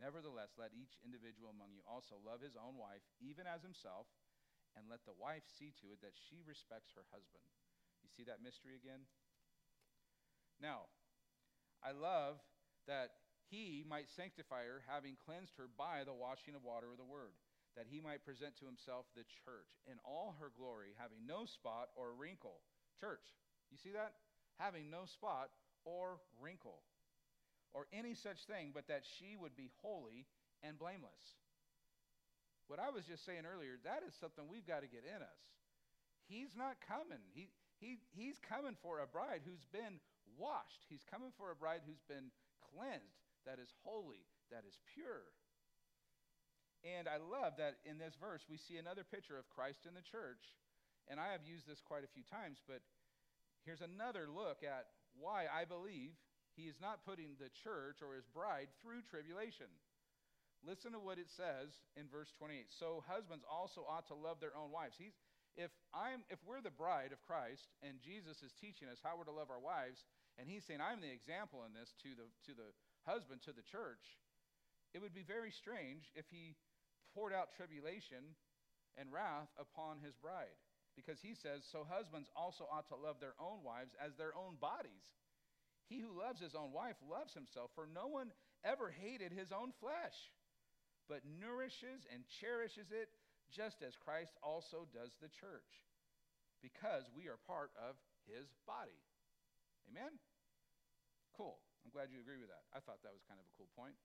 Nevertheless, 0.01 0.57
let 0.57 0.73
each 0.73 0.97
individual 1.05 1.53
among 1.53 1.77
you 1.77 1.85
also 1.85 2.17
love 2.25 2.41
his 2.41 2.57
own 2.57 2.81
wife, 2.81 3.05
even 3.21 3.45
as 3.45 3.61
himself, 3.61 4.09
and 4.73 4.89
let 4.89 5.05
the 5.05 5.21
wife 5.21 5.45
see 5.45 5.77
to 5.85 5.93
it 5.93 6.01
that 6.01 6.17
she 6.17 6.41
respects 6.49 6.97
her 6.97 7.05
husband. 7.13 7.45
You 8.01 8.09
see 8.09 8.25
that 8.25 8.41
mystery 8.41 8.73
again? 8.73 9.05
Now, 10.57 10.89
I 11.85 11.93
love 11.93 12.41
that 12.91 13.23
he 13.47 13.87
might 13.87 14.11
sanctify 14.11 14.67
her, 14.67 14.83
having 14.91 15.15
cleansed 15.15 15.55
her 15.59 15.71
by 15.79 16.03
the 16.03 16.15
washing 16.15 16.59
of 16.59 16.67
water 16.67 16.91
of 16.91 16.99
the 16.99 17.07
word, 17.07 17.39
that 17.79 17.87
he 17.87 18.03
might 18.03 18.27
present 18.27 18.59
to 18.59 18.67
himself 18.67 19.07
the 19.15 19.27
church 19.47 19.71
in 19.87 20.03
all 20.03 20.35
her 20.43 20.51
glory, 20.51 20.99
having 20.99 21.23
no 21.23 21.47
spot 21.47 21.95
or 21.95 22.15
wrinkle. 22.19 22.63
Church, 22.99 23.23
you 23.71 23.79
see 23.79 23.95
that? 23.95 24.19
Having 24.59 24.91
no 24.91 25.07
spot 25.07 25.55
or 25.87 26.19
wrinkle, 26.43 26.83
or 27.73 27.87
any 27.95 28.13
such 28.15 28.45
thing, 28.51 28.75
but 28.75 28.91
that 28.91 29.07
she 29.07 29.39
would 29.39 29.57
be 29.57 29.71
holy 29.81 30.27
and 30.63 30.79
blameless. 30.79 31.39
What 32.67 32.79
I 32.79 32.91
was 32.91 33.07
just 33.07 33.25
saying 33.25 33.47
earlier, 33.47 33.79
that 33.83 34.03
is 34.07 34.15
something 34.19 34.47
we've 34.47 34.67
got 34.67 34.83
to 34.83 34.91
get 34.91 35.07
in 35.07 35.23
us. 35.23 35.43
He's 36.31 36.55
not 36.55 36.79
coming. 36.87 37.23
He, 37.35 37.51
he, 37.83 37.99
he's 38.15 38.39
coming 38.39 38.79
for 38.79 39.03
a 39.03 39.11
bride 39.11 39.43
who's 39.43 39.67
been 39.75 39.99
washed. 40.39 40.87
He's 40.87 41.03
coming 41.11 41.35
for 41.35 41.51
a 41.51 41.59
bride 41.59 41.83
who's 41.83 42.03
been 42.07 42.31
cleansed, 42.71 43.27
that 43.47 43.59
is 43.59 43.73
holy, 43.83 44.25
that 44.51 44.65
is 44.67 44.79
pure. 44.95 45.31
And 46.81 47.05
I 47.05 47.21
love 47.21 47.61
that 47.61 47.77
in 47.85 48.01
this 48.01 48.17
verse 48.17 48.49
we 48.49 48.57
see 48.57 48.81
another 48.81 49.05
picture 49.05 49.37
of 49.37 49.51
Christ 49.53 49.85
in 49.85 49.93
the 49.93 50.05
church. 50.05 50.57
And 51.09 51.21
I 51.21 51.33
have 51.33 51.45
used 51.45 51.67
this 51.67 51.83
quite 51.83 52.07
a 52.07 52.15
few 52.15 52.23
times, 52.25 52.63
but 52.65 52.81
here's 53.67 53.85
another 53.85 54.31
look 54.31 54.63
at 54.65 54.89
why 55.19 55.51
I 55.51 55.67
believe 55.67 56.17
he 56.57 56.71
is 56.71 56.81
not 56.81 57.05
putting 57.05 57.37
the 57.37 57.53
church 57.53 58.01
or 58.01 58.15
his 58.15 58.27
bride 58.31 58.69
through 58.81 59.03
tribulation. 59.09 59.69
Listen 60.61 60.93
to 60.93 61.01
what 61.01 61.17
it 61.17 61.33
says 61.33 61.73
in 61.97 62.05
verse 62.13 62.29
28. 62.37 62.69
So 62.69 63.01
husbands 63.09 63.45
also 63.49 63.81
ought 63.89 64.09
to 64.13 64.19
love 64.19 64.41
their 64.41 64.53
own 64.53 64.69
wives. 64.69 64.97
He's, 64.97 65.17
if, 65.57 65.73
I'm, 65.97 66.21
if 66.29 66.37
we're 66.45 66.61
the 66.61 66.75
bride 66.75 67.17
of 67.17 67.25
Christ 67.25 67.73
and 67.81 67.97
Jesus 68.05 68.45
is 68.45 68.53
teaching 68.61 68.89
us 68.89 69.01
how 69.01 69.17
we're 69.17 69.29
to 69.29 69.35
love 69.35 69.49
our 69.49 69.61
wives, 69.61 70.05
and 70.41 70.49
he's 70.49 70.65
saying, 70.65 70.81
I'm 70.81 71.05
the 71.05 71.13
example 71.13 71.69
in 71.69 71.77
this 71.77 71.93
to 72.01 72.17
the, 72.17 72.25
to 72.49 72.57
the 72.57 72.73
husband, 73.05 73.45
to 73.45 73.53
the 73.53 73.61
church, 73.61 74.17
it 74.97 75.05
would 75.05 75.13
be 75.13 75.23
very 75.23 75.53
strange 75.53 76.09
if 76.17 76.25
he 76.33 76.57
poured 77.13 77.37
out 77.37 77.53
tribulation 77.53 78.25
and 78.97 79.13
wrath 79.13 79.53
upon 79.61 80.01
his 80.01 80.17
bride. 80.17 80.57
Because 80.97 81.21
he 81.21 81.37
says, 81.37 81.69
So 81.69 81.85
husbands 81.85 82.33
also 82.33 82.65
ought 82.73 82.89
to 82.89 82.97
love 82.97 83.21
their 83.21 83.37
own 83.37 83.61
wives 83.61 83.93
as 84.01 84.17
their 84.17 84.33
own 84.33 84.57
bodies. 84.57 85.05
He 85.87 86.01
who 86.01 86.17
loves 86.17 86.41
his 86.41 86.57
own 86.57 86.73
wife 86.73 86.97
loves 87.05 87.37
himself, 87.37 87.71
for 87.77 87.85
no 87.85 88.09
one 88.09 88.33
ever 88.65 88.89
hated 88.91 89.37
his 89.37 89.53
own 89.53 89.77
flesh, 89.77 90.17
but 91.09 91.27
nourishes 91.27 92.09
and 92.09 92.25
cherishes 92.41 92.89
it, 92.91 93.13
just 93.51 93.83
as 93.83 93.99
Christ 93.99 94.39
also 94.43 94.87
does 94.95 95.11
the 95.19 95.29
church, 95.29 95.67
because 96.63 97.11
we 97.11 97.27
are 97.27 97.43
part 97.51 97.75
of 97.75 97.99
his 98.31 98.47
body. 98.67 98.99
Amen? 99.91 100.15
Cool. 101.41 101.57
I'm 101.81 101.89
glad 101.89 102.13
you 102.13 102.21
agree 102.21 102.37
with 102.37 102.53
that. 102.53 102.69
I 102.77 102.85
thought 102.85 103.01
that 103.01 103.17
was 103.17 103.25
kind 103.25 103.41
of 103.41 103.49
a 103.49 103.55
cool 103.57 103.73
point. 103.73 103.97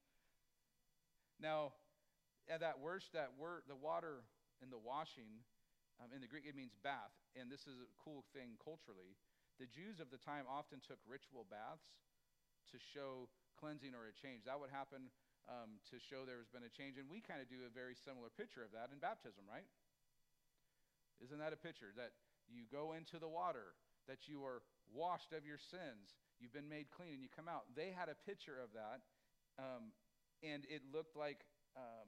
Now, 1.36 1.75
at 2.48 2.63
that 2.63 2.80
word, 2.80 3.04
that 3.12 3.36
word, 3.36 3.68
the 3.68 3.75
water 3.75 4.24
and 4.63 4.72
the 4.72 4.80
washing, 4.80 5.44
um, 6.00 6.15
in 6.15 6.24
the 6.24 6.32
Greek, 6.32 6.48
it 6.48 6.56
means 6.56 6.72
bath, 6.80 7.12
and 7.36 7.51
this 7.51 7.68
is 7.68 7.75
a 7.75 7.92
cool 8.00 8.24
thing 8.32 8.56
culturally. 8.63 9.20
The 9.60 9.68
Jews 9.68 10.00
of 10.00 10.15
the 10.15 10.22
time 10.24 10.48
often 10.48 10.80
took 10.80 10.96
ritual 11.04 11.44
baths 11.44 11.84
to 12.72 12.80
show 12.80 13.27
cleansing 13.60 13.92
or 13.92 14.08
a 14.08 14.15
change. 14.15 14.48
That 14.48 14.56
would 14.56 14.72
happen 14.72 15.12
um, 15.51 15.84
to 15.92 16.00
show 16.00 16.24
there 16.24 16.39
has 16.39 16.48
been 16.48 16.63
a 16.63 16.72
change. 16.72 16.96
And 16.96 17.12
we 17.12 17.20
kind 17.20 17.44
of 17.44 17.51
do 17.51 17.68
a 17.68 17.72
very 17.72 18.00
similar 18.00 18.32
picture 18.32 18.63
of 18.63 18.72
that 18.72 18.96
in 18.96 19.04
baptism, 19.04 19.44
right? 19.44 19.68
Isn't 21.20 21.39
that 21.44 21.51
a 21.51 21.60
picture? 21.60 21.92
That 22.00 22.15
you 22.48 22.63
go 22.68 22.96
into 22.96 23.20
the 23.20 23.27
water, 23.32 23.75
that 24.08 24.28
you 24.28 24.44
are 24.46 24.62
washed 24.94 25.34
of 25.34 25.46
your 25.46 25.58
sins, 25.58 26.14
you've 26.40 26.54
been 26.54 26.70
made 26.70 26.92
clean, 26.94 27.14
and 27.18 27.24
you 27.24 27.30
come 27.32 27.50
out. 27.50 27.66
They 27.76 27.92
had 27.92 28.10
a 28.10 28.18
picture 28.26 28.58
of 28.62 28.74
that, 28.74 29.02
um, 29.58 29.92
and 30.44 30.64
it 30.70 30.84
looked 30.94 31.16
like, 31.16 31.42
um, 31.76 32.08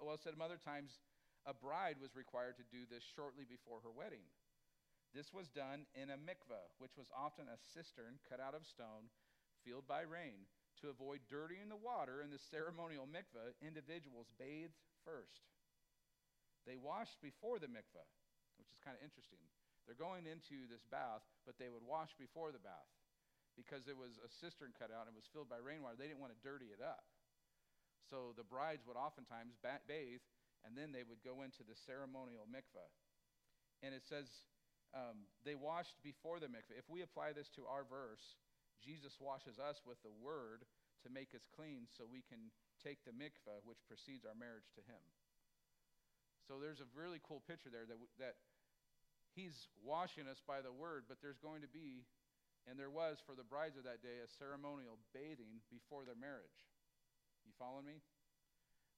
well, 0.00 0.16
said 0.16 0.34
other 0.40 0.60
times, 0.60 0.98
a 1.44 1.52
bride 1.52 1.98
was 2.00 2.14
required 2.14 2.56
to 2.62 2.66
do 2.70 2.86
this 2.86 3.02
shortly 3.02 3.42
before 3.42 3.82
her 3.82 3.90
wedding. 3.90 4.22
This 5.12 5.34
was 5.34 5.52
done 5.52 5.84
in 5.92 6.08
a 6.08 6.16
mikveh, 6.16 6.72
which 6.78 6.96
was 6.96 7.10
often 7.12 7.44
a 7.50 7.60
cistern 7.76 8.16
cut 8.24 8.40
out 8.40 8.56
of 8.56 8.64
stone, 8.64 9.12
filled 9.66 9.84
by 9.84 10.08
rain. 10.08 10.48
To 10.80 10.88
avoid 10.88 11.20
dirtying 11.28 11.68
the 11.68 11.78
water 11.78 12.24
in 12.24 12.32
the 12.32 12.40
ceremonial 12.50 13.06
mikveh, 13.06 13.54
individuals 13.60 14.32
bathed 14.40 14.80
first. 15.04 15.46
They 16.66 16.80
washed 16.80 17.20
before 17.20 17.60
the 17.60 17.70
mikveh, 17.70 18.08
which 18.56 18.72
is 18.72 18.80
kind 18.82 18.96
of 18.96 19.04
interesting. 19.04 19.38
They're 19.92 20.08
going 20.08 20.24
into 20.24 20.64
this 20.72 20.88
bath, 20.88 21.20
but 21.44 21.60
they 21.60 21.68
would 21.68 21.84
wash 21.84 22.16
before 22.16 22.48
the 22.48 22.64
bath 22.64 22.88
because 23.52 23.84
it 23.84 23.92
was 23.92 24.16
a 24.24 24.30
cistern 24.40 24.72
cut 24.72 24.88
out 24.88 25.04
and 25.04 25.12
it 25.12 25.20
was 25.20 25.28
filled 25.28 25.52
by 25.52 25.60
rainwater. 25.60 26.00
They 26.00 26.08
didn't 26.08 26.24
want 26.24 26.32
to 26.32 26.40
dirty 26.40 26.72
it 26.72 26.80
up. 26.80 27.04
So 28.08 28.32
the 28.32 28.48
brides 28.48 28.88
would 28.88 28.96
oftentimes 28.96 29.60
bathe 29.60 30.24
and 30.64 30.72
then 30.72 30.96
they 30.96 31.04
would 31.04 31.20
go 31.20 31.44
into 31.44 31.60
the 31.60 31.76
ceremonial 31.76 32.48
mikveh. 32.48 32.88
And 33.84 33.92
it 33.92 34.08
says 34.08 34.32
um, 34.96 35.28
they 35.44 35.60
washed 35.60 36.00
before 36.00 36.40
the 36.40 36.48
mikveh. 36.48 36.80
If 36.80 36.88
we 36.88 37.04
apply 37.04 37.36
this 37.36 37.52
to 37.60 37.68
our 37.68 37.84
verse, 37.84 38.40
Jesus 38.80 39.20
washes 39.20 39.60
us 39.60 39.84
with 39.84 40.00
the 40.00 40.16
word 40.24 40.64
to 41.04 41.12
make 41.12 41.36
us 41.36 41.44
clean 41.52 41.84
so 41.84 42.08
we 42.08 42.24
can 42.24 42.48
take 42.80 43.04
the 43.04 43.12
mikveh, 43.12 43.60
which 43.68 43.84
precedes 43.84 44.24
our 44.24 44.32
marriage, 44.40 44.72
to 44.72 44.82
him. 44.88 45.04
So 46.48 46.56
there's 46.56 46.80
a 46.80 46.88
really 46.96 47.20
cool 47.20 47.44
picture 47.44 47.68
there 47.68 47.84
that, 47.84 48.00
that 48.16 48.40
he's 49.34 49.68
washing 49.80 50.28
us 50.28 50.40
by 50.44 50.60
the 50.60 50.72
word, 50.72 51.04
but 51.08 51.18
there's 51.20 51.40
going 51.40 51.62
to 51.62 51.70
be, 51.70 52.04
and 52.68 52.78
there 52.78 52.92
was 52.92 53.18
for 53.24 53.34
the 53.34 53.46
brides 53.46 53.76
of 53.76 53.84
that 53.84 54.04
day, 54.04 54.22
a 54.22 54.28
ceremonial 54.38 55.00
bathing 55.12 55.64
before 55.72 56.04
their 56.04 56.18
marriage. 56.18 56.68
You 57.44 57.52
follow 57.58 57.82
me? 57.82 58.00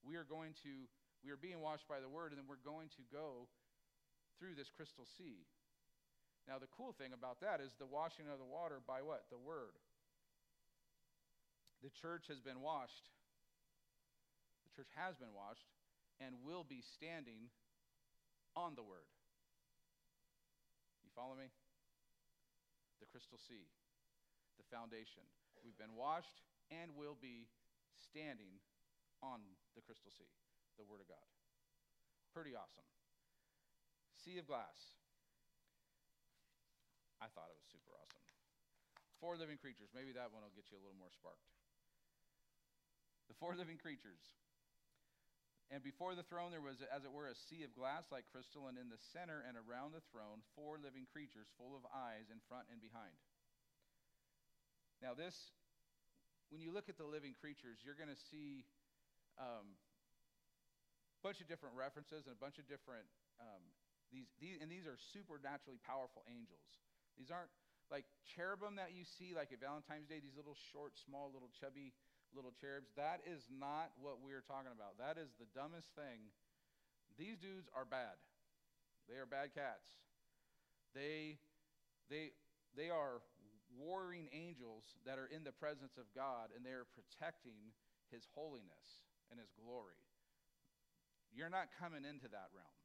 We 0.05 0.17
are 0.21 0.27
going 0.27 0.53
to, 0.67 0.87
we 1.25 1.33
are 1.33 1.41
being 1.41 1.65
washed 1.65 1.89
by 1.89 1.99
the 1.99 2.13
word, 2.13 2.35
and 2.35 2.39
then 2.39 2.51
we're 2.51 2.61
going 2.61 2.93
to 3.01 3.05
go 3.09 3.49
through 4.37 4.59
this 4.59 4.69
crystal 4.69 5.07
sea. 5.17 5.47
Now, 6.45 6.61
the 6.61 6.69
cool 6.77 6.93
thing 6.93 7.17
about 7.17 7.41
that 7.41 7.65
is 7.65 7.73
the 7.79 7.89
washing 7.89 8.29
of 8.29 8.37
the 8.37 8.45
water 8.45 8.77
by 8.85 9.01
what? 9.01 9.25
The 9.33 9.41
Word. 9.41 9.81
The 11.81 11.89
church 11.89 12.29
has 12.29 12.41
been 12.41 12.61
washed. 12.61 13.09
The 14.69 14.73
church 14.77 14.93
has 14.97 15.17
been 15.17 15.33
washed 15.33 15.73
and 16.21 16.45
will 16.45 16.65
be 16.65 16.85
standing 16.85 17.49
on 18.57 18.77
the 18.77 18.85
Word. 18.85 19.09
Follow 21.15 21.39
me? 21.39 21.49
The 22.99 23.07
crystal 23.07 23.39
sea, 23.39 23.71
the 24.59 24.67
foundation. 24.67 25.23
We've 25.63 25.79
been 25.79 25.95
washed 25.95 26.43
and 26.75 26.91
will 26.99 27.17
be 27.17 27.47
standing 27.97 28.59
on 29.23 29.41
the 29.79 29.83
crystal 29.83 30.11
sea, 30.11 30.31
the 30.77 30.85
Word 30.85 31.01
of 31.01 31.09
God. 31.09 31.27
Pretty 32.35 32.59
awesome. 32.59 32.87
Sea 34.19 34.43
of 34.43 34.47
glass. 34.51 34.99
I 37.23 37.31
thought 37.31 37.49
it 37.49 37.57
was 37.57 37.71
super 37.71 37.95
awesome. 37.95 38.27
Four 39.23 39.39
living 39.39 39.57
creatures. 39.57 39.89
Maybe 39.95 40.13
that 40.19 40.35
one 40.35 40.43
will 40.43 40.53
get 40.53 40.69
you 40.69 40.77
a 40.77 40.83
little 40.83 40.99
more 40.99 41.15
sparked. 41.15 41.55
The 43.31 43.39
four 43.39 43.55
living 43.57 43.79
creatures. 43.79 44.21
And 45.73 45.81
before 45.81 46.13
the 46.15 46.27
throne 46.27 46.53
there 46.53 46.61
was, 46.61 46.85
as 46.93 47.05
it 47.05 47.13
were, 47.13 47.27
a 47.27 47.35
sea 47.35 47.65
of 47.65 47.73
glass 47.73 48.13
like 48.13 48.29
crystal, 48.29 48.69
and 48.69 48.77
in 48.77 48.93
the 48.93 49.01
center 49.13 49.43
and 49.49 49.57
around 49.57 49.97
the 49.97 50.05
throne, 50.13 50.45
four 50.53 50.77
living 50.77 51.09
creatures 51.09 51.49
full 51.57 51.73
of 51.73 51.83
eyes 51.89 52.29
in 52.29 52.39
front 52.47 52.69
and 52.69 52.79
behind. 52.79 53.17
Now, 55.01 55.17
this, 55.17 55.35
when 56.53 56.61
you 56.61 56.71
look 56.71 56.93
at 56.93 57.01
the 57.01 57.09
living 57.09 57.35
creatures, 57.37 57.81
you're 57.81 57.99
going 57.99 58.13
to 58.13 58.23
see 58.31 58.69
um, 59.41 59.75
a 61.19 61.21
bunch 61.25 61.41
of 61.41 61.49
different 61.49 61.75
references 61.75 62.29
and 62.29 62.37
a 62.37 62.41
bunch 62.41 62.61
of 62.61 62.69
different, 62.69 63.09
um, 63.41 63.65
these, 64.13 64.29
these, 64.39 64.61
and 64.61 64.69
these 64.69 64.85
are 64.85 65.01
supernaturally 65.01 65.81
powerful 65.83 66.23
angels. 66.29 66.69
These 67.17 67.33
aren't 67.33 67.51
like 67.93 68.05
cherubim 68.25 68.77
that 68.77 68.97
you 68.97 69.05
see 69.05 69.37
like 69.37 69.53
at 69.53 69.61
Valentine's 69.61 70.09
Day, 70.09 70.21
these 70.21 70.37
little 70.37 70.57
short, 70.73 70.97
small, 70.97 71.33
little 71.33 71.51
chubby 71.53 71.93
little 72.35 72.55
cherubs. 72.61 72.91
That 72.99 73.23
is 73.25 73.47
not 73.49 73.95
what 73.99 74.19
we're 74.21 74.45
talking 74.45 74.75
about. 74.75 74.99
That 74.99 75.17
is 75.17 75.33
the 75.39 75.49
dumbest 75.55 75.91
thing. 75.95 76.31
These 77.19 77.39
dudes 77.39 77.71
are 77.73 77.87
bad. 77.87 78.19
They 79.07 79.17
are 79.17 79.27
bad 79.27 79.55
cats. 79.55 79.87
They 80.95 81.39
they 82.11 82.35
they 82.75 82.91
are 82.91 83.23
warring 83.75 84.31
angels 84.31 84.85
that 85.07 85.19
are 85.19 85.27
in 85.31 85.43
the 85.43 85.55
presence 85.55 85.99
of 85.99 86.07
God 86.15 86.55
and 86.55 86.63
they 86.63 86.75
are 86.75 86.87
protecting 86.95 87.75
his 88.11 88.27
holiness 88.35 89.03
and 89.31 89.39
his 89.39 89.51
glory. 89.59 89.99
You're 91.35 91.51
not 91.51 91.75
coming 91.75 92.07
into 92.07 92.31
that 92.31 92.55
realm. 92.55 92.79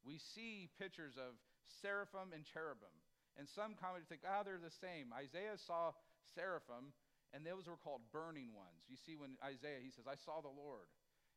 We 0.00 0.16
see 0.16 0.72
pictures 0.80 1.20
of 1.20 1.36
seraphim 1.80 2.32
and 2.32 2.42
cherubim. 2.48 2.92
And 3.36 3.48
some 3.48 3.76
commentators 3.76 4.08
think, 4.08 4.24
ah, 4.24 4.44
they're 4.44 4.60
the 4.60 4.72
same. 4.72 5.12
Isaiah 5.12 5.56
saw 5.56 5.92
seraphim, 6.34 6.92
and 7.32 7.44
those 7.44 7.64
were 7.64 7.80
called 7.80 8.04
burning 8.12 8.52
ones. 8.52 8.84
You 8.92 9.00
see, 9.00 9.16
when 9.16 9.40
Isaiah, 9.40 9.80
he 9.80 9.88
says, 9.88 10.04
I 10.04 10.20
saw 10.20 10.44
the 10.44 10.52
Lord. 10.52 10.88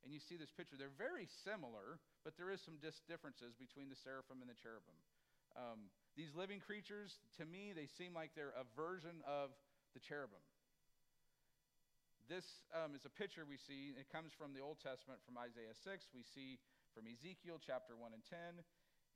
And 0.03 0.13
you 0.13 0.21
see 0.21 0.37
this 0.37 0.53
picture. 0.53 0.77
They're 0.77 0.93
very 0.93 1.25
similar, 1.41 1.97
but 2.21 2.37
there 2.37 2.53
is 2.53 2.61
some 2.61 2.77
dis- 2.77 3.01
differences 3.09 3.57
between 3.57 3.89
the 3.89 3.97
seraphim 3.97 4.43
and 4.43 4.49
the 4.51 4.59
cherubim. 4.59 4.93
Um, 5.57 5.89
these 6.13 6.29
living 6.35 6.61
creatures, 6.61 7.15
to 7.41 7.43
me, 7.47 7.73
they 7.73 7.89
seem 7.97 8.13
like 8.13 8.35
they're 8.37 8.53
a 8.53 8.67
version 8.77 9.23
of 9.25 9.55
the 9.97 10.03
cherubim. 10.03 10.43
this 12.27 12.45
um, 12.75 12.93
is 12.93 13.07
a 13.07 13.13
picture 13.13 13.47
we 13.47 13.57
see. 13.57 13.95
It 13.95 14.11
comes 14.11 14.35
from 14.35 14.51
the 14.51 14.61
Old 14.61 14.83
Testament, 14.83 15.23
from 15.23 15.39
Isaiah 15.39 15.73
6. 15.73 16.11
We 16.11 16.27
see 16.35 16.59
from 16.91 17.07
Ezekiel 17.07 17.57
chapter 17.63 17.95
1 17.95 18.11
and 18.13 18.23
10. 18.27 18.61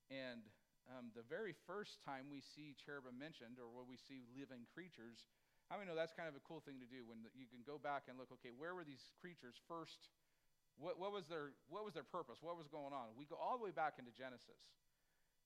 And 0.10 0.42
um, 0.90 1.14
the 1.14 1.28
very 1.28 1.54
first 1.70 2.02
time 2.02 2.34
we 2.34 2.42
see 2.42 2.74
cherubim 2.82 3.20
mentioned, 3.20 3.62
or 3.62 3.70
where 3.70 3.86
we 3.86 4.00
see 4.10 4.26
living 4.34 4.66
creatures, 4.74 5.22
how 5.70 5.78
many 5.78 5.86
know 5.86 5.94
that's 5.94 6.18
kind 6.18 6.26
of 6.26 6.34
a 6.34 6.42
cool 6.42 6.66
thing 6.66 6.82
to 6.82 6.90
do 6.90 7.06
when 7.06 7.22
you 7.38 7.46
can 7.46 7.62
go 7.62 7.78
back 7.78 8.10
and 8.10 8.18
look, 8.18 8.34
okay, 8.42 8.50
where 8.50 8.74
were 8.74 8.82
these 8.84 9.14
creatures 9.22 9.54
first? 9.70 10.10
What, 10.82 10.98
what, 10.98 11.14
was 11.14 11.30
their, 11.30 11.54
what 11.70 11.86
was 11.86 11.94
their 11.94 12.08
purpose? 12.08 12.42
What 12.42 12.58
was 12.58 12.66
going 12.66 12.90
on? 12.90 13.14
We 13.14 13.30
go 13.30 13.38
all 13.38 13.62
the 13.62 13.66
way 13.66 13.76
back 13.76 14.02
into 14.02 14.10
Genesis. 14.10 14.58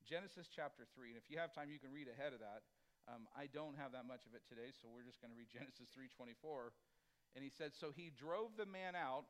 Genesis 0.08 0.48
chapter 0.48 0.88
3. 0.96 1.12
And 1.12 1.20
if 1.20 1.28
you 1.28 1.40
have 1.44 1.52
time, 1.52 1.68
you 1.68 1.80
can 1.80 1.92
read 1.92 2.08
ahead 2.08 2.32
of 2.32 2.40
that. 2.40 2.64
Um, 3.08 3.28
I 3.36 3.52
don't 3.52 3.76
have 3.76 3.92
that 3.92 4.08
much 4.08 4.24
of 4.24 4.32
it 4.32 4.48
today, 4.48 4.72
so 4.72 4.88
we're 4.88 5.04
just 5.04 5.20
going 5.20 5.32
to 5.32 5.36
read 5.36 5.52
Genesis 5.58 5.92
3:24. 5.92 6.72
And 7.36 7.44
he 7.44 7.52
said, 7.52 7.76
So 7.76 7.92
he 7.92 8.14
drove 8.16 8.56
the 8.56 8.70
man 8.70 8.96
out, 8.96 9.28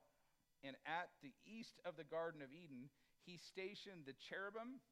and 0.62 0.78
at 0.86 1.10
the 1.26 1.34
east 1.48 1.82
of 1.86 1.98
the 1.98 2.06
Garden 2.06 2.46
of 2.46 2.54
Eden, 2.54 2.94
he 3.26 3.40
stationed 3.40 4.06
the 4.06 4.14
cherubim 4.30 4.84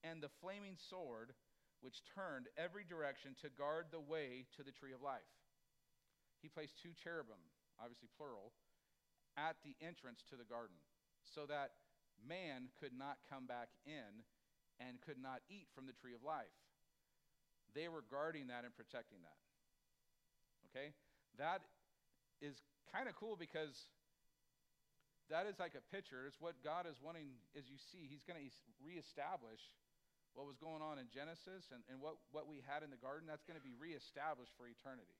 and 0.00 0.22
the 0.22 0.32
flaming 0.40 0.78
sword, 0.78 1.34
which 1.82 2.06
turned 2.06 2.46
every 2.56 2.86
direction 2.86 3.34
to 3.42 3.52
guard 3.52 3.90
the 3.90 4.00
way 4.00 4.46
to 4.56 4.62
the 4.62 4.72
tree 4.72 4.94
of 4.94 5.02
life. 5.02 5.26
He 6.40 6.48
placed 6.48 6.78
two 6.78 6.94
cherubim, 6.94 7.42
obviously 7.78 8.08
plural, 8.16 8.54
at 9.36 9.58
the 9.66 9.74
entrance 9.82 10.22
to 10.30 10.38
the 10.38 10.46
garden, 10.46 10.78
so 11.22 11.46
that 11.46 11.76
man 12.22 12.70
could 12.78 12.94
not 12.94 13.18
come 13.26 13.46
back 13.46 13.74
in 13.86 14.24
and 14.78 15.02
could 15.02 15.18
not 15.18 15.42
eat 15.50 15.66
from 15.74 15.86
the 15.86 15.94
tree 15.94 16.14
of 16.14 16.22
life. 16.22 16.54
They 17.74 17.90
were 17.90 18.04
guarding 18.06 18.48
that 18.48 18.64
and 18.64 18.74
protecting 18.74 19.22
that. 19.22 19.40
Okay? 20.70 20.94
that 21.38 21.64
is 22.40 22.60
kind 22.92 23.08
of 23.08 23.16
cool 23.16 23.36
because 23.38 23.88
that 25.30 25.46
is 25.46 25.56
like 25.56 25.72
a 25.72 25.84
picture. 25.94 26.28
It's 26.28 26.40
what 26.40 26.60
God 26.60 26.84
is 26.84 27.00
wanting, 27.00 27.40
as 27.56 27.64
you 27.70 27.78
see, 27.80 28.04
He's 28.10 28.24
going 28.26 28.36
to 28.36 28.44
reestablish 28.84 29.62
what 30.32 30.48
was 30.48 30.56
going 30.56 30.80
on 30.80 30.96
in 30.96 31.12
Genesis 31.12 31.68
and, 31.72 31.84
and 31.92 32.00
what, 32.00 32.16
what 32.32 32.48
we 32.48 32.64
had 32.64 32.80
in 32.80 32.88
the 32.88 33.00
garden. 33.00 33.28
That's 33.28 33.44
going 33.44 33.60
to 33.60 33.64
be 33.64 33.76
reestablished 33.76 34.56
for 34.56 34.64
eternity. 34.64 35.16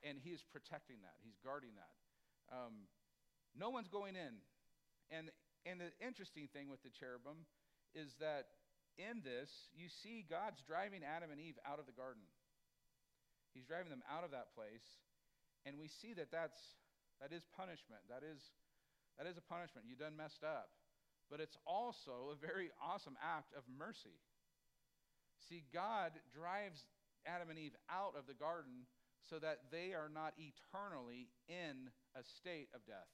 And 0.00 0.16
He 0.16 0.32
is 0.32 0.40
protecting 0.48 1.04
that, 1.04 1.16
He's 1.20 1.36
guarding 1.44 1.76
that. 1.76 1.94
Um, 2.48 2.88
no 3.52 3.68
one's 3.68 3.88
going 3.88 4.16
in. 4.16 4.40
And, 5.12 5.32
and 5.68 5.80
the 5.80 5.92
interesting 6.00 6.48
thing 6.52 6.68
with 6.72 6.80
the 6.84 6.92
cherubim 6.92 7.44
is 7.92 8.16
that 8.20 8.48
in 8.96 9.20
this, 9.22 9.48
you 9.72 9.88
see 9.88 10.24
God's 10.26 10.60
driving 10.64 11.00
Adam 11.04 11.30
and 11.30 11.40
Eve 11.40 11.56
out 11.64 11.78
of 11.78 11.86
the 11.86 11.96
garden. 11.96 12.24
He's 13.54 13.64
driving 13.64 13.90
them 13.90 14.04
out 14.06 14.24
of 14.24 14.32
that 14.32 14.54
place. 14.54 14.84
And 15.66 15.76
we 15.78 15.88
see 15.88 16.14
that 16.14 16.30
that's, 16.30 16.58
that 17.20 17.34
is 17.34 17.42
punishment. 17.56 18.02
That 18.08 18.22
is, 18.22 18.38
that 19.18 19.26
is 19.26 19.36
a 19.36 19.44
punishment. 19.44 19.86
You 19.88 19.98
done 19.98 20.14
messed 20.14 20.46
up. 20.46 20.77
But 21.30 21.40
it's 21.40 21.58
also 21.66 22.32
a 22.32 22.40
very 22.40 22.70
awesome 22.80 23.16
act 23.20 23.52
of 23.52 23.62
mercy. 23.68 24.16
See, 25.48 25.64
God 25.72 26.12
drives 26.32 26.84
Adam 27.26 27.50
and 27.50 27.58
Eve 27.58 27.76
out 27.92 28.16
of 28.16 28.26
the 28.26 28.34
garden 28.36 28.88
so 29.28 29.38
that 29.38 29.68
they 29.70 29.92
are 29.92 30.08
not 30.08 30.32
eternally 30.40 31.28
in 31.48 31.92
a 32.16 32.24
state 32.24 32.72
of 32.72 32.84
death. 32.88 33.12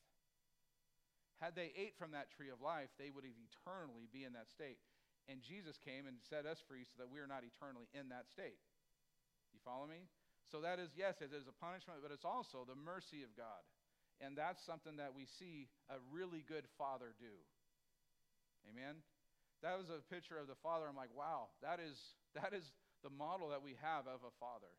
Had 1.43 1.59
they 1.59 1.75
ate 1.75 1.99
from 1.99 2.15
that 2.15 2.31
tree 2.31 2.55
of 2.55 2.63
life, 2.63 2.95
they 2.95 3.11
would 3.11 3.27
have 3.27 3.35
eternally 3.35 4.07
be 4.07 4.23
in 4.23 4.39
that 4.39 4.51
state. 4.55 4.79
And 5.27 5.43
Jesus 5.43 5.75
came 5.83 6.07
and 6.07 6.23
set 6.23 6.47
us 6.47 6.63
free 6.69 6.87
so 6.87 6.95
that 7.03 7.11
we 7.11 7.19
are 7.19 7.27
not 7.27 7.43
eternally 7.43 7.91
in 7.91 8.13
that 8.15 8.31
state. 8.31 8.61
You 9.51 9.59
follow 9.65 9.91
me? 9.91 10.07
So 10.47 10.61
that 10.63 10.79
is, 10.79 10.93
yes, 10.95 11.19
it 11.25 11.35
is 11.35 11.49
a 11.49 11.57
punishment, 11.57 12.05
but 12.05 12.13
it's 12.13 12.29
also 12.29 12.63
the 12.63 12.79
mercy 12.79 13.27
of 13.27 13.35
God. 13.35 13.65
And 14.21 14.39
that's 14.39 14.63
something 14.63 15.03
that 15.03 15.17
we 15.17 15.27
see 15.27 15.67
a 15.91 15.99
really 16.13 16.45
good 16.47 16.69
father 16.79 17.17
do. 17.19 17.35
Amen? 18.69 19.03
That 19.63 19.81
was 19.81 19.89
a 19.89 20.05
picture 20.13 20.37
of 20.37 20.49
the 20.49 20.59
father. 20.61 20.85
I'm 20.89 20.97
like, 20.97 21.13
wow, 21.17 21.53
that 21.65 21.81
is, 21.81 21.97
that 22.37 22.53
is 22.53 22.69
the 23.01 23.13
model 23.13 23.49
that 23.53 23.65
we 23.65 23.77
have 23.81 24.05
of 24.05 24.21
a 24.25 24.35
father. 24.41 24.73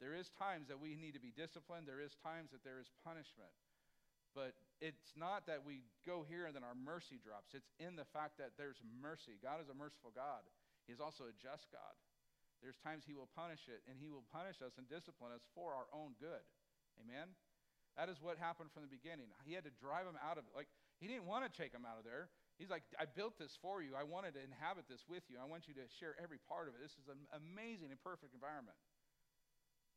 There 0.00 0.12
is 0.12 0.28
times 0.36 0.68
that 0.68 0.80
we 0.80 0.96
need 0.96 1.16
to 1.16 1.22
be 1.22 1.32
disciplined. 1.32 1.88
There 1.88 2.04
is 2.04 2.16
times 2.20 2.52
that 2.52 2.60
there 2.64 2.80
is 2.80 2.92
punishment. 3.00 3.52
But 4.36 4.52
it's 4.84 5.16
not 5.16 5.48
that 5.48 5.64
we 5.64 5.88
go 6.04 6.20
here 6.28 6.44
and 6.44 6.52
then 6.52 6.60
our 6.60 6.76
mercy 6.76 7.16
drops. 7.16 7.56
It's 7.56 7.72
in 7.80 7.96
the 7.96 8.04
fact 8.12 8.36
that 8.36 8.60
there's 8.60 8.76
mercy. 8.84 9.40
God 9.40 9.64
is 9.64 9.72
a 9.72 9.76
merciful 9.76 10.12
God. 10.12 10.44
He 10.84 10.92
is 10.92 11.00
also 11.00 11.24
a 11.24 11.34
just 11.40 11.72
God. 11.72 11.96
There's 12.60 12.76
times 12.80 13.04
he 13.04 13.16
will 13.16 13.28
punish 13.36 13.68
it, 13.68 13.84
and 13.84 14.00
he 14.00 14.08
will 14.08 14.24
punish 14.32 14.64
us 14.64 14.80
and 14.80 14.88
discipline 14.88 15.32
us 15.32 15.44
for 15.52 15.76
our 15.76 15.88
own 15.92 16.16
good. 16.16 16.44
Amen? 17.00 17.36
That 17.96 18.08
is 18.08 18.20
what 18.20 18.36
happened 18.40 18.72
from 18.72 18.84
the 18.84 18.92
beginning. 18.92 19.32
He 19.44 19.56
had 19.56 19.64
to 19.64 19.74
drive 19.76 20.08
him 20.08 20.20
out 20.20 20.36
of 20.36 20.44
it. 20.48 20.52
Like, 20.56 20.68
he 21.00 21.08
didn't 21.08 21.28
want 21.28 21.44
to 21.44 21.52
take 21.52 21.72
him 21.72 21.84
out 21.84 22.00
of 22.00 22.04
there. 22.04 22.28
He's 22.56 22.72
like, 22.72 22.88
I 22.96 23.04
built 23.04 23.36
this 23.36 23.52
for 23.60 23.84
you. 23.84 23.92
I 23.92 24.04
wanted 24.04 24.32
to 24.34 24.42
inhabit 24.42 24.88
this 24.88 25.04
with 25.04 25.28
you. 25.28 25.36
I 25.36 25.44
want 25.44 25.68
you 25.68 25.76
to 25.76 25.84
share 26.00 26.16
every 26.16 26.40
part 26.40 26.72
of 26.72 26.76
it. 26.76 26.80
This 26.80 26.96
is 26.96 27.08
an 27.12 27.20
amazing 27.36 27.92
and 27.92 28.00
perfect 28.00 28.32
environment. 28.32 28.80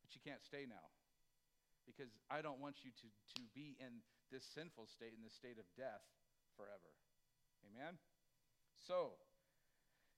But 0.04 0.12
you 0.12 0.20
can't 0.20 0.44
stay 0.44 0.68
now 0.68 0.92
because 1.88 2.12
I 2.28 2.44
don't 2.44 2.60
want 2.60 2.84
you 2.84 2.92
to, 2.92 3.08
to 3.08 3.42
be 3.56 3.80
in 3.80 4.04
this 4.28 4.44
sinful 4.44 4.92
state, 4.92 5.16
in 5.16 5.24
this 5.24 5.32
state 5.32 5.56
of 5.56 5.64
death 5.72 6.04
forever. 6.54 6.92
Amen? 7.64 7.96
So, 8.76 9.16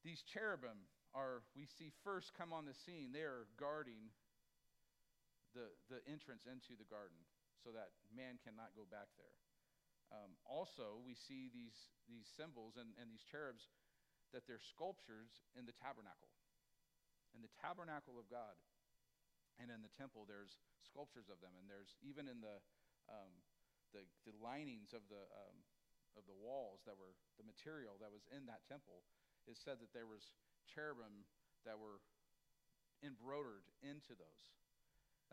these 0.02 0.26
cherubim, 0.26 0.90
are, 1.14 1.44
we 1.52 1.68
see 1.68 1.92
first 2.04 2.32
come 2.32 2.52
on 2.52 2.64
the 2.64 2.76
scene, 2.76 3.12
they 3.12 3.24
are 3.24 3.44
guarding 3.60 4.12
the, 5.52 5.68
the 5.92 6.00
entrance 6.08 6.48
into 6.48 6.72
the 6.80 6.88
garden 6.88 7.20
so 7.60 7.70
that 7.76 7.92
man 8.08 8.40
cannot 8.40 8.72
go 8.72 8.88
back 8.88 9.12
there. 9.20 9.41
Um, 10.12 10.36
also, 10.44 11.00
we 11.00 11.16
see 11.16 11.48
these, 11.48 11.88
these 12.04 12.28
symbols 12.28 12.76
and, 12.76 12.92
and 13.00 13.08
these 13.08 13.24
cherubs 13.24 13.72
that 14.36 14.44
they're 14.44 14.60
sculptures 14.60 15.48
in 15.56 15.64
the 15.64 15.72
tabernacle. 15.72 16.28
In 17.32 17.40
the 17.40 17.52
tabernacle 17.64 18.20
of 18.20 18.28
God 18.28 18.60
and 19.56 19.72
in 19.72 19.80
the 19.80 19.92
temple, 19.96 20.28
there's 20.28 20.60
sculptures 20.84 21.32
of 21.32 21.40
them. 21.40 21.56
And 21.56 21.64
there's 21.64 21.96
even 22.04 22.28
in 22.28 22.44
the, 22.44 22.60
um, 23.08 23.32
the, 23.96 24.04
the 24.28 24.36
linings 24.36 24.92
of 24.92 25.00
the, 25.08 25.24
um, 25.32 25.56
of 26.16 26.28
the 26.28 26.36
walls 26.36 26.84
that 26.84 26.96
were 26.96 27.16
the 27.40 27.48
material 27.48 27.96
that 28.04 28.12
was 28.12 28.28
in 28.28 28.44
that 28.52 28.68
temple, 28.68 29.08
it 29.48 29.56
said 29.56 29.80
that 29.80 29.96
there 29.96 30.08
was 30.08 30.36
cherubim 30.68 31.24
that 31.64 31.80
were 31.80 32.04
embroidered 33.00 33.64
into 33.80 34.12
those. 34.12 34.44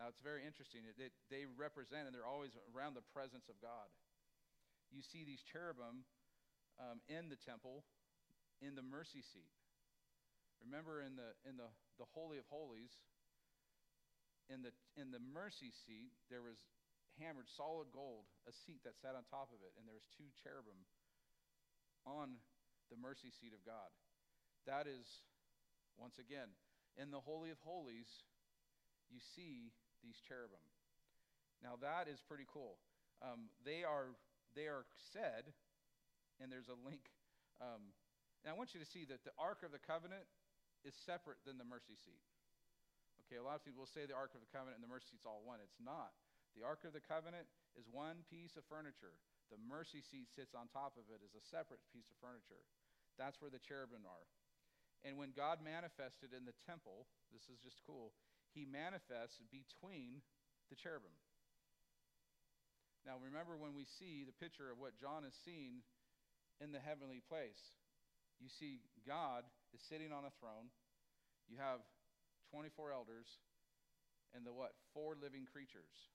Now, 0.00 0.08
it's 0.08 0.24
very 0.24 0.40
interesting. 0.48 0.88
It, 0.88 0.96
it, 0.96 1.12
they 1.28 1.44
represent, 1.44 2.08
and 2.08 2.12
they're 2.16 2.24
always 2.24 2.56
around 2.72 2.96
the 2.96 3.04
presence 3.12 3.52
of 3.52 3.60
God. 3.60 3.92
You 4.90 5.02
see 5.02 5.22
these 5.22 5.42
cherubim 5.46 6.04
um, 6.78 6.98
in 7.06 7.30
the 7.30 7.38
temple, 7.38 7.86
in 8.58 8.74
the 8.74 8.82
mercy 8.82 9.22
seat. 9.22 9.54
Remember, 10.60 11.00
in 11.00 11.16
the, 11.16 11.32
in 11.48 11.56
the, 11.56 11.70
the 11.96 12.08
Holy 12.12 12.36
of 12.36 12.44
Holies, 12.52 12.92
in 14.52 14.60
the, 14.60 14.74
in 14.98 15.14
the 15.14 15.22
mercy 15.22 15.72
seat, 15.86 16.12
there 16.28 16.42
was 16.42 16.58
hammered 17.16 17.48
solid 17.56 17.88
gold, 17.94 18.28
a 18.44 18.52
seat 18.66 18.82
that 18.84 18.98
sat 18.98 19.16
on 19.16 19.24
top 19.30 19.48
of 19.54 19.62
it, 19.62 19.72
and 19.78 19.86
there 19.88 19.96
was 19.96 20.04
two 20.18 20.28
cherubim 20.42 20.78
on 22.04 22.40
the 22.90 22.98
mercy 22.98 23.30
seat 23.30 23.54
of 23.54 23.62
God. 23.62 23.88
That 24.66 24.90
is, 24.90 25.06
once 25.96 26.18
again, 26.18 26.50
in 26.98 27.14
the 27.14 27.22
Holy 27.22 27.48
of 27.54 27.60
Holies, 27.62 28.10
you 29.08 29.22
see 29.36 29.72
these 30.02 30.18
cherubim. 30.26 30.64
Now 31.62 31.76
that 31.80 32.08
is 32.08 32.20
pretty 32.24 32.48
cool. 32.48 32.80
Um, 33.20 33.52
they 33.64 33.84
are 33.84 34.16
they 34.54 34.66
are 34.66 34.86
said, 35.12 35.50
and 36.40 36.50
there's 36.50 36.72
a 36.72 36.78
link. 36.86 37.10
Um, 37.60 37.92
and 38.42 38.48
I 38.48 38.56
want 38.56 38.72
you 38.72 38.80
to 38.80 38.88
see 38.88 39.04
that 39.12 39.22
the 39.22 39.36
Ark 39.36 39.60
of 39.62 39.70
the 39.70 39.82
Covenant 39.82 40.24
is 40.82 40.96
separate 40.96 41.44
than 41.44 41.60
the 41.60 41.68
mercy 41.68 41.94
seat. 41.94 42.24
Okay, 43.28 43.36
a 43.36 43.44
lot 43.44 43.60
of 43.60 43.62
people 43.62 43.84
will 43.84 43.94
say 43.94 44.08
the 44.08 44.16
Ark 44.16 44.32
of 44.32 44.42
the 44.42 44.50
Covenant 44.50 44.80
and 44.80 44.84
the 44.84 44.90
mercy 44.90 45.14
seat's 45.14 45.28
all 45.28 45.44
one. 45.44 45.60
It's 45.62 45.78
not. 45.78 46.16
The 46.58 46.66
Ark 46.66 46.82
of 46.82 46.96
the 46.96 47.04
Covenant 47.04 47.46
is 47.78 47.86
one 47.86 48.26
piece 48.26 48.58
of 48.58 48.66
furniture. 48.66 49.14
The 49.54 49.60
mercy 49.60 50.02
seat 50.02 50.32
sits 50.32 50.56
on 50.56 50.66
top 50.72 50.98
of 50.98 51.06
it 51.12 51.22
as 51.22 51.36
a 51.38 51.42
separate 51.42 51.84
piece 51.94 52.10
of 52.10 52.18
furniture. 52.18 52.64
That's 53.20 53.38
where 53.38 53.52
the 53.52 53.62
cherubim 53.62 54.02
are. 54.08 54.26
And 55.06 55.14
when 55.14 55.36
God 55.36 55.62
manifested 55.62 56.34
in 56.34 56.44
the 56.44 56.56
temple, 56.66 57.06
this 57.30 57.46
is 57.48 57.62
just 57.62 57.80
cool, 57.86 58.12
he 58.50 58.66
manifests 58.66 59.38
between 59.48 60.20
the 60.68 60.78
cherubim. 60.78 61.14
Now, 63.06 63.16
remember 63.16 63.56
when 63.56 63.72
we 63.72 63.88
see 63.88 64.28
the 64.28 64.36
picture 64.36 64.68
of 64.68 64.76
what 64.76 65.00
John 65.00 65.24
is 65.24 65.32
seeing 65.44 65.80
in 66.60 66.72
the 66.72 66.82
heavenly 66.82 67.24
place, 67.24 67.72
you 68.40 68.48
see 68.48 68.84
God 69.08 69.44
is 69.72 69.80
sitting 69.80 70.12
on 70.12 70.28
a 70.28 70.32
throne. 70.40 70.68
You 71.48 71.56
have 71.56 71.80
24 72.52 72.92
elders 72.92 73.28
and 74.34 74.46
the 74.46 74.52
what? 74.52 74.76
Four 74.94 75.16
living 75.18 75.48
creatures. 75.48 76.12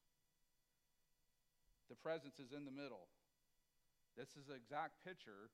The 1.90 2.00
presence 2.00 2.40
is 2.40 2.54
in 2.56 2.66
the 2.66 2.74
middle. 2.74 3.10
This 4.18 4.34
is 4.40 4.50
an 4.50 4.58
exact 4.58 5.04
picture 5.04 5.52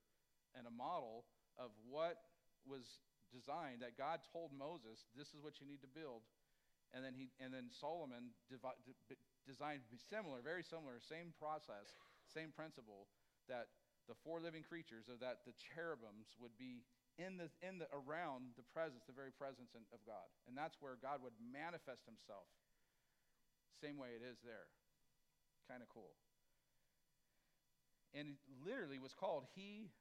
and 0.54 0.64
a 0.68 0.72
model 0.72 1.26
of 1.58 1.74
what 1.88 2.22
was 2.64 3.02
designed 3.34 3.82
that 3.82 3.98
God 3.98 4.20
told 4.30 4.52
Moses, 4.54 5.08
this 5.16 5.34
is 5.34 5.40
what 5.42 5.58
you 5.58 5.66
need 5.66 5.82
to 5.82 5.90
build. 5.90 6.22
And 6.92 7.00
then, 7.00 7.16
he, 7.16 7.32
and 7.40 7.52
then 7.52 7.72
Solomon 7.72 8.36
designed 9.46 9.82
to 9.82 9.90
be 9.90 9.98
similar, 9.98 10.40
very 10.40 10.62
similar, 10.62 11.02
same 11.02 11.34
process, 11.36 11.94
same 12.30 12.54
principle, 12.54 13.10
that 13.50 13.70
the 14.10 14.18
four 14.26 14.42
living 14.42 14.66
creatures, 14.66 15.06
or 15.06 15.18
that 15.22 15.46
the 15.46 15.54
cherubims 15.54 16.34
would 16.42 16.54
be 16.58 16.82
in 17.20 17.36
the, 17.36 17.52
in 17.60 17.78
the 17.78 17.86
around 17.92 18.56
the 18.56 18.66
presence, 18.72 19.04
the 19.06 19.14
very 19.14 19.30
presence 19.30 19.76
in, 19.76 19.84
of 19.92 20.00
God. 20.08 20.26
And 20.48 20.56
that's 20.56 20.80
where 20.80 20.96
God 20.98 21.20
would 21.22 21.36
manifest 21.38 22.08
himself. 22.08 22.48
Same 23.78 23.98
way 23.98 24.14
it 24.16 24.24
is 24.24 24.40
there. 24.42 24.70
Kind 25.68 25.84
of 25.84 25.88
cool. 25.92 26.14
And 28.14 28.36
it 28.36 28.38
literally 28.64 28.98
was 28.98 29.14
called 29.14 29.44
He 29.54 29.92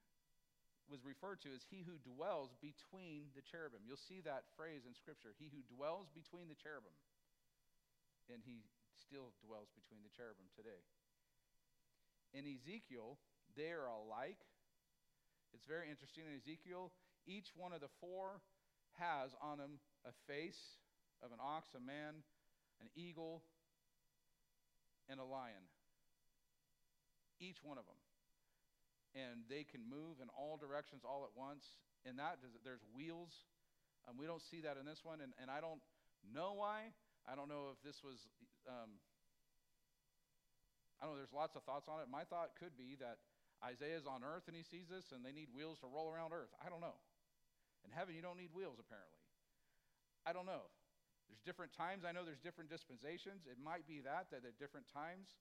was 0.91 1.07
referred 1.07 1.39
to 1.47 1.55
as 1.55 1.63
he 1.63 1.87
who 1.87 1.95
dwells 2.03 2.51
between 2.59 3.31
the 3.31 3.43
cherubim. 3.47 3.79
You'll 3.87 4.01
see 4.01 4.19
that 4.27 4.51
phrase 4.59 4.83
in 4.83 4.91
Scripture. 4.91 5.31
He 5.39 5.47
who 5.47 5.63
dwells 5.71 6.11
between 6.11 6.51
the 6.51 6.59
cherubim. 6.59 6.91
And 8.27 8.43
he 8.43 8.67
still 9.01 9.33
dwells 9.41 9.73
between 9.73 10.05
the 10.05 10.13
cherubim 10.13 10.47
today. 10.53 10.85
In 12.31 12.45
Ezekiel, 12.47 13.17
they 13.57 13.73
are 13.73 13.89
alike. 13.89 14.39
It's 15.51 15.65
very 15.65 15.89
interesting. 15.89 16.23
In 16.29 16.37
Ezekiel, 16.37 16.93
each 17.27 17.51
one 17.57 17.73
of 17.73 17.81
the 17.81 17.91
four 17.99 18.39
has 19.01 19.35
on 19.41 19.57
them 19.57 19.81
a 20.05 20.13
face 20.29 20.79
of 21.19 21.33
an 21.33 21.41
ox, 21.41 21.73
a 21.75 21.83
man, 21.83 22.23
an 22.79 22.87
eagle, 22.95 23.43
and 25.09 25.19
a 25.19 25.27
lion. 25.27 25.67
Each 27.41 27.59
one 27.65 27.77
of 27.77 27.85
them 27.89 27.99
and 29.15 29.43
they 29.51 29.67
can 29.67 29.83
move 29.83 30.23
in 30.23 30.31
all 30.31 30.55
directions 30.55 31.03
all 31.03 31.27
at 31.27 31.35
once. 31.35 31.75
And 32.05 32.17
that 32.17 32.39
there's 32.63 32.81
wheels. 32.95 33.45
Um, 34.07 34.17
we 34.17 34.25
don't 34.25 34.41
see 34.41 34.61
that 34.65 34.77
in 34.81 34.85
this 34.85 35.05
one, 35.05 35.21
and, 35.21 35.33
and 35.37 35.51
I 35.51 35.61
don't 35.61 35.83
know 36.25 36.57
why. 36.57 36.89
I 37.29 37.37
don't 37.37 37.45
know 37.45 37.69
if 37.69 37.79
this 37.85 38.01
was. 38.01 38.25
Um, 38.67 38.97
I 40.99 41.05
don't 41.05 41.17
know. 41.17 41.21
There's 41.21 41.33
lots 41.33 41.55
of 41.57 41.63
thoughts 41.63 41.89
on 41.89 42.01
it. 42.01 42.07
My 42.09 42.23
thought 42.25 42.53
could 42.57 42.77
be 42.77 42.97
that 43.01 43.17
Isaiah's 43.61 44.05
on 44.05 44.21
Earth 44.21 44.45
and 44.45 44.55
he 44.55 44.65
sees 44.65 44.89
this, 44.89 45.09
and 45.13 45.25
they 45.25 45.33
need 45.33 45.49
wheels 45.53 45.81
to 45.81 45.87
roll 45.89 46.09
around 46.09 46.33
Earth. 46.33 46.53
I 46.61 46.69
don't 46.69 46.81
know. 46.81 46.97
In 47.81 47.89
heaven, 47.89 48.13
you 48.13 48.21
don't 48.21 48.37
need 48.37 48.53
wheels, 48.53 48.77
apparently. 48.77 49.17
I 50.25 50.33
don't 50.33 50.45
know. 50.45 50.69
There's 51.25 51.41
different 51.41 51.73
times. 51.73 52.05
I 52.05 52.13
know 52.13 52.21
there's 52.21 52.43
different 52.43 52.69
dispensations. 52.69 53.49
It 53.49 53.57
might 53.57 53.89
be 53.89 54.05
that, 54.05 54.29
that 54.29 54.45
at 54.45 54.61
different 54.61 54.85
times 54.93 55.33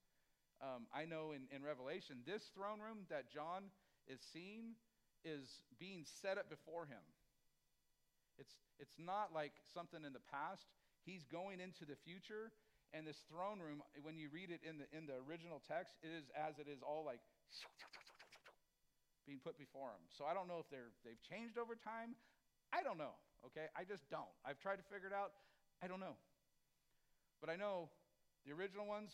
um, 0.61 0.85
I 0.93 1.09
know 1.09 1.33
in, 1.33 1.49
in 1.49 1.65
Revelation, 1.65 2.21
this 2.29 2.53
throne 2.53 2.81
room 2.81 3.09
that 3.09 3.33
John 3.33 3.73
is 4.07 4.21
seeing 4.21 4.77
is 5.25 5.65
being 5.81 6.05
set 6.05 6.37
up 6.37 6.49
before 6.49 6.85
him. 6.85 7.01
It's, 8.39 8.53
it's 8.79 8.97
not 9.01 9.33
like 9.33 9.53
something 9.73 10.05
in 10.05 10.13
the 10.13 10.25
past. 10.33 10.69
He's 11.05 11.25
going 11.25 11.61
into 11.61 11.85
the 11.85 11.97
future, 12.05 12.53
and 12.93 13.07
this 13.07 13.23
throne 13.31 13.63
room, 13.63 13.83
when 14.03 14.19
you 14.19 14.27
read 14.31 14.51
it 14.51 14.61
in 14.67 14.83
the, 14.83 14.87
in 14.91 15.07
the 15.07 15.23
original 15.27 15.63
text, 15.63 15.95
it 16.03 16.11
is 16.11 16.27
as 16.35 16.59
it 16.59 16.67
is 16.67 16.83
all 16.83 17.07
like 17.07 17.23
being 19.27 19.39
put 19.39 19.55
before 19.55 19.95
him. 19.95 20.03
So 20.11 20.27
I 20.27 20.35
don't 20.35 20.51
know 20.51 20.59
if 20.59 20.67
they're, 20.71 20.91
they've 21.07 21.21
changed 21.23 21.55
over 21.55 21.79
time. 21.79 22.19
I 22.75 22.83
don't 22.83 22.99
know, 22.99 23.15
okay? 23.47 23.71
I 23.79 23.87
just 23.87 24.07
don't. 24.11 24.31
I've 24.43 24.59
tried 24.59 24.83
to 24.83 24.87
figure 24.91 25.11
it 25.11 25.15
out. 25.15 25.35
I 25.83 25.87
don't 25.87 26.03
know. 26.03 26.19
But 27.39 27.51
I 27.51 27.57
know 27.57 27.91
the 28.47 28.53
original 28.53 28.87
ones, 28.87 29.11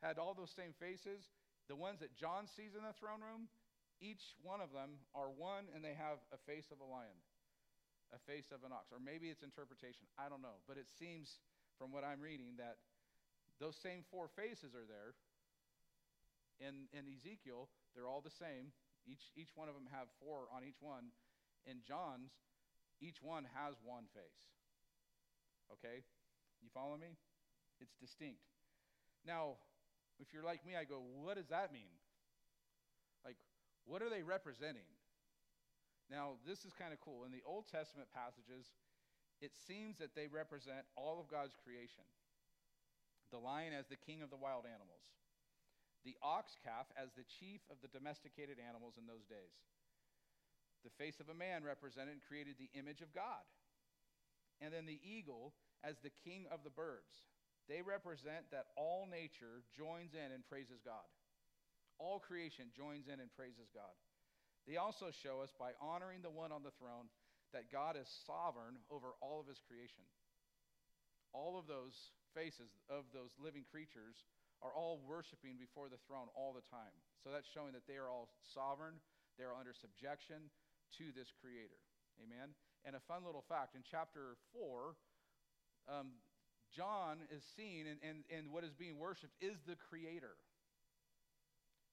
had 0.00 0.16
all 0.16 0.32
those 0.32 0.52
same 0.52 0.72
faces. 0.80 1.28
The 1.68 1.76
ones 1.76 2.00
that 2.00 2.16
John 2.16 2.48
sees 2.48 2.72
in 2.72 2.82
the 2.82 2.96
throne 2.96 3.20
room, 3.20 3.52
each 4.00 4.32
one 4.40 4.64
of 4.64 4.72
them 4.72 5.04
are 5.12 5.28
one 5.28 5.68
and 5.76 5.84
they 5.84 5.92
have 5.92 6.18
a 6.32 6.40
face 6.48 6.72
of 6.72 6.80
a 6.80 6.88
lion, 6.88 7.14
a 8.16 8.20
face 8.24 8.48
of 8.48 8.64
an 8.64 8.72
ox. 8.72 8.88
Or 8.90 8.98
maybe 8.98 9.28
it's 9.28 9.44
interpretation. 9.44 10.08
I 10.16 10.32
don't 10.32 10.40
know. 10.40 10.64
But 10.64 10.80
it 10.80 10.88
seems 10.88 11.36
from 11.76 11.92
what 11.92 12.00
I'm 12.02 12.20
reading 12.20 12.56
that 12.56 12.80
those 13.60 13.76
same 13.76 14.02
four 14.10 14.26
faces 14.32 14.72
are 14.72 14.88
there. 14.88 15.12
In, 16.60 16.88
in 16.96 17.04
Ezekiel, 17.04 17.68
they're 17.94 18.08
all 18.08 18.24
the 18.24 18.32
same. 18.32 18.72
Each, 19.04 19.28
each 19.36 19.52
one 19.54 19.68
of 19.68 19.76
them 19.76 19.88
have 19.92 20.08
four 20.16 20.48
on 20.48 20.64
each 20.64 20.80
one. 20.80 21.12
In 21.68 21.84
John's, 21.84 22.32
each 23.00 23.20
one 23.20 23.44
has 23.52 23.76
one 23.84 24.08
face. 24.16 24.48
Okay? 25.72 26.00
You 26.64 26.68
follow 26.72 26.96
me? 26.96 27.16
It's 27.80 27.96
distinct. 28.00 28.44
Now, 29.24 29.60
if 30.20 30.32
you're 30.32 30.44
like 30.44 30.64
me, 30.64 30.76
I 30.76 30.84
go, 30.84 31.00
what 31.00 31.36
does 31.36 31.48
that 31.48 31.72
mean? 31.72 31.92
Like, 33.24 33.36
what 33.84 34.00
are 34.00 34.08
they 34.08 34.24
representing? 34.24 34.88
Now, 36.08 36.40
this 36.48 36.64
is 36.64 36.72
kind 36.72 36.92
of 36.92 37.00
cool. 37.00 37.24
In 37.24 37.32
the 37.32 37.44
Old 37.44 37.68
Testament 37.68 38.08
passages, 38.12 38.72
it 39.40 39.52
seems 39.56 39.96
that 40.00 40.16
they 40.16 40.28
represent 40.28 40.84
all 40.96 41.20
of 41.20 41.28
God's 41.28 41.56
creation 41.56 42.04
the 43.30 43.40
lion 43.40 43.72
as 43.72 43.86
the 43.86 43.98
king 43.98 44.22
of 44.22 44.30
the 44.30 44.38
wild 44.38 44.66
animals, 44.66 45.06
the 46.04 46.18
ox 46.22 46.56
calf 46.62 46.86
as 46.98 47.10
the 47.14 47.26
chief 47.40 47.60
of 47.70 47.78
the 47.82 47.92
domesticated 47.92 48.58
animals 48.58 48.94
in 48.98 49.06
those 49.06 49.26
days. 49.26 49.54
The 50.82 50.96
face 50.96 51.20
of 51.20 51.28
a 51.28 51.36
man 51.36 51.62
represented 51.62 52.16
and 52.16 52.24
created 52.24 52.56
the 52.56 52.72
image 52.72 53.04
of 53.04 53.12
God. 53.12 53.44
And 54.64 54.72
then 54.72 54.88
the 54.88 55.00
eagle 55.04 55.52
as 55.84 56.00
the 56.00 56.12
king 56.24 56.48
of 56.48 56.64
the 56.64 56.72
birds. 56.72 57.12
They 57.68 57.84
represent 57.84 58.48
that 58.50 58.72
all 58.76 59.06
nature 59.06 59.62
joins 59.76 60.16
in 60.16 60.32
and 60.32 60.44
praises 60.48 60.80
God. 60.80 61.04
All 62.00 62.18
creation 62.18 62.72
joins 62.72 63.06
in 63.12 63.20
and 63.20 63.28
praises 63.36 63.68
God. 63.76 63.92
They 64.66 64.80
also 64.80 65.12
show 65.12 65.44
us 65.44 65.52
by 65.56 65.76
honoring 65.80 66.24
the 66.24 66.32
one 66.32 66.52
on 66.52 66.64
the 66.64 66.74
throne 66.80 67.12
that 67.52 67.72
God 67.72 67.96
is 68.00 68.08
sovereign 68.26 68.80
over 68.88 69.12
all 69.20 69.40
of 69.40 69.48
his 69.48 69.60
creation. 69.60 70.04
All 71.32 71.58
of 71.58 71.68
those 71.68 71.94
faces 72.34 72.72
of 72.88 73.08
those 73.12 73.34
living 73.38 73.64
creatures 73.66 74.24
are 74.60 74.76
all 74.76 75.00
worshiping 75.04 75.56
before 75.56 75.88
the 75.88 76.00
throne 76.04 76.28
all 76.36 76.52
the 76.52 76.64
time. 76.68 76.92
So 77.24 77.32
that's 77.32 77.48
showing 77.48 77.72
that 77.72 77.88
they 77.88 77.96
are 77.96 78.08
all 78.08 78.28
sovereign, 78.40 79.00
they 79.40 79.44
are 79.44 79.56
under 79.56 79.72
subjection 79.72 80.52
to 81.00 81.12
this 81.16 81.32
creator. 81.32 81.80
Amen. 82.20 82.52
And 82.84 82.96
a 82.96 83.02
fun 83.08 83.24
little 83.24 83.44
fact 83.48 83.72
in 83.76 83.80
chapter 83.84 84.36
4, 84.52 84.96
um, 85.88 86.20
John 86.72 87.24
is 87.32 87.42
seen 87.56 87.88
and, 87.88 87.98
and, 88.04 88.24
and 88.28 88.52
what 88.52 88.64
is 88.64 88.76
being 88.76 89.00
worshiped 89.00 89.34
is 89.40 89.56
the 89.64 89.76
creator. 89.76 90.36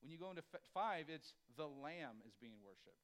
When 0.02 0.12
you 0.12 0.20
go 0.20 0.30
into 0.30 0.44
5, 0.44 1.10
it's 1.10 1.34
the 1.58 1.66
lamb 1.66 2.22
is 2.28 2.36
being 2.38 2.60
worshiped. 2.62 3.02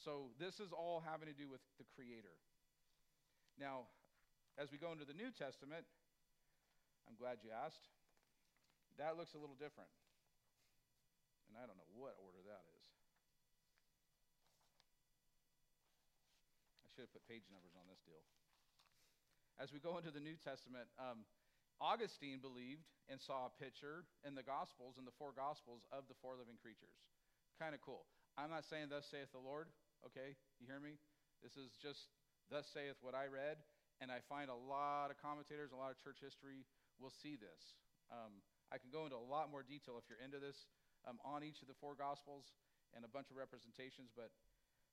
So 0.00 0.32
this 0.40 0.58
is 0.58 0.72
all 0.72 1.04
having 1.04 1.28
to 1.28 1.36
do 1.36 1.46
with 1.46 1.60
the 1.78 1.84
creator. 1.94 2.34
Now, 3.60 3.92
as 4.56 4.72
we 4.72 4.80
go 4.80 4.90
into 4.92 5.04
the 5.04 5.14
New 5.14 5.30
Testament, 5.30 5.84
I'm 7.08 7.16
glad 7.16 7.40
you 7.44 7.52
asked. 7.52 7.88
That 8.98 9.16
looks 9.16 9.32
a 9.32 9.40
little 9.40 9.56
different. 9.56 9.88
And 11.48 11.56
I 11.56 11.64
don't 11.64 11.78
know 11.80 11.90
what 11.96 12.18
order 12.20 12.42
that 12.46 12.64
is. 12.68 12.84
I 16.84 16.86
should 16.92 17.08
have 17.08 17.14
put 17.14 17.24
page 17.26 17.48
numbers 17.48 17.72
on 17.78 17.88
this 17.88 18.02
deal 18.04 18.22
as 19.60 19.68
we 19.76 19.78
go 19.78 20.00
into 20.00 20.08
the 20.08 20.24
New 20.24 20.40
Testament, 20.40 20.88
um, 20.96 21.28
Augustine 21.84 22.40
believed 22.40 22.88
and 23.12 23.20
saw 23.20 23.44
a 23.44 23.52
picture 23.60 24.08
in 24.24 24.32
the 24.32 24.42
Gospels, 24.42 24.96
in 24.96 25.04
the 25.04 25.12
four 25.20 25.36
Gospels, 25.36 25.84
of 25.92 26.08
the 26.08 26.16
four 26.24 26.32
living 26.40 26.56
creatures. 26.56 26.96
Kind 27.60 27.76
of 27.76 27.84
cool. 27.84 28.08
I'm 28.40 28.48
not 28.48 28.64
saying, 28.64 28.88
Thus 28.88 29.04
saith 29.04 29.28
the 29.36 29.40
Lord, 29.40 29.68
okay? 30.08 30.32
You 30.56 30.64
hear 30.64 30.80
me? 30.80 30.96
This 31.44 31.60
is 31.60 31.76
just, 31.76 32.08
Thus 32.48 32.64
saith 32.72 32.96
what 33.04 33.12
I 33.12 33.28
read, 33.28 33.60
and 34.00 34.08
I 34.08 34.24
find 34.32 34.48
a 34.48 34.56
lot 34.56 35.12
of 35.12 35.20
commentators, 35.20 35.76
a 35.76 35.80
lot 35.80 35.92
of 35.92 36.00
church 36.00 36.24
history 36.24 36.64
will 37.00 37.12
see 37.12 37.34
this. 37.34 37.74
Um, 38.12 38.44
I 38.68 38.78
can 38.78 38.92
go 38.92 39.08
into 39.08 39.18
a 39.18 39.24
lot 39.24 39.50
more 39.50 39.64
detail 39.64 39.98
if 39.98 40.06
you're 40.06 40.22
into 40.22 40.38
this 40.38 40.68
um, 41.08 41.18
on 41.24 41.42
each 41.42 41.64
of 41.64 41.68
the 41.68 41.78
four 41.80 41.96
Gospels 41.96 42.52
and 42.94 43.02
a 43.02 43.10
bunch 43.10 43.32
of 43.32 43.40
representations, 43.40 44.12
but 44.14 44.30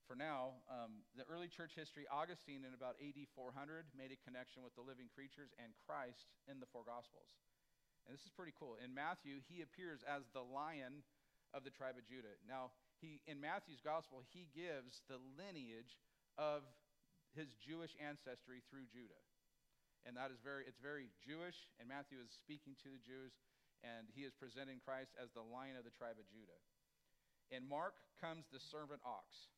for 0.08 0.16
now, 0.16 0.64
um, 0.72 1.04
the 1.20 1.28
early 1.28 1.52
church 1.52 1.76
history, 1.76 2.08
Augustine 2.08 2.64
in 2.64 2.72
about 2.72 2.96
AD 3.04 3.20
400 3.36 3.92
made 3.92 4.16
a 4.16 4.20
connection 4.24 4.64
with 4.64 4.72
the 4.80 4.86
living 4.86 5.12
creatures 5.12 5.52
and 5.60 5.76
Christ 5.84 6.32
in 6.48 6.64
the 6.64 6.70
four 6.72 6.88
Gospels. 6.88 7.36
And 8.08 8.16
this 8.16 8.24
is 8.24 8.32
pretty 8.32 8.56
cool. 8.56 8.80
In 8.80 8.96
Matthew, 8.96 9.44
he 9.52 9.60
appears 9.60 10.00
as 10.08 10.24
the 10.32 10.48
lion 10.48 11.04
of 11.52 11.68
the 11.68 11.76
tribe 11.76 12.00
of 12.00 12.08
Judah. 12.08 12.40
Now, 12.48 12.72
he, 13.04 13.20
in 13.28 13.44
Matthew's 13.44 13.84
Gospel, 13.84 14.24
he 14.32 14.48
gives 14.56 15.04
the 15.12 15.20
lineage 15.36 16.00
of 16.40 16.64
his 17.36 17.52
Jewish 17.60 17.92
ancestry 18.00 18.64
through 18.72 18.88
Judah. 18.88 19.27
And 20.08 20.16
that 20.16 20.32
is 20.32 20.40
very, 20.40 20.64
it's 20.64 20.80
very 20.80 21.12
Jewish, 21.20 21.68
and 21.84 21.92
Matthew 21.92 22.24
is 22.24 22.32
speaking 22.32 22.80
to 22.80 22.88
the 22.88 23.04
Jews, 23.04 23.36
and 23.84 24.08
he 24.16 24.24
is 24.24 24.32
presenting 24.32 24.80
Christ 24.80 25.12
as 25.20 25.36
the 25.36 25.44
lion 25.44 25.76
of 25.76 25.84
the 25.84 25.92
tribe 25.92 26.16
of 26.16 26.24
Judah. 26.32 26.56
In 27.52 27.68
Mark 27.68 28.00
comes 28.24 28.48
the 28.48 28.64
servant 28.64 29.04
ox. 29.04 29.52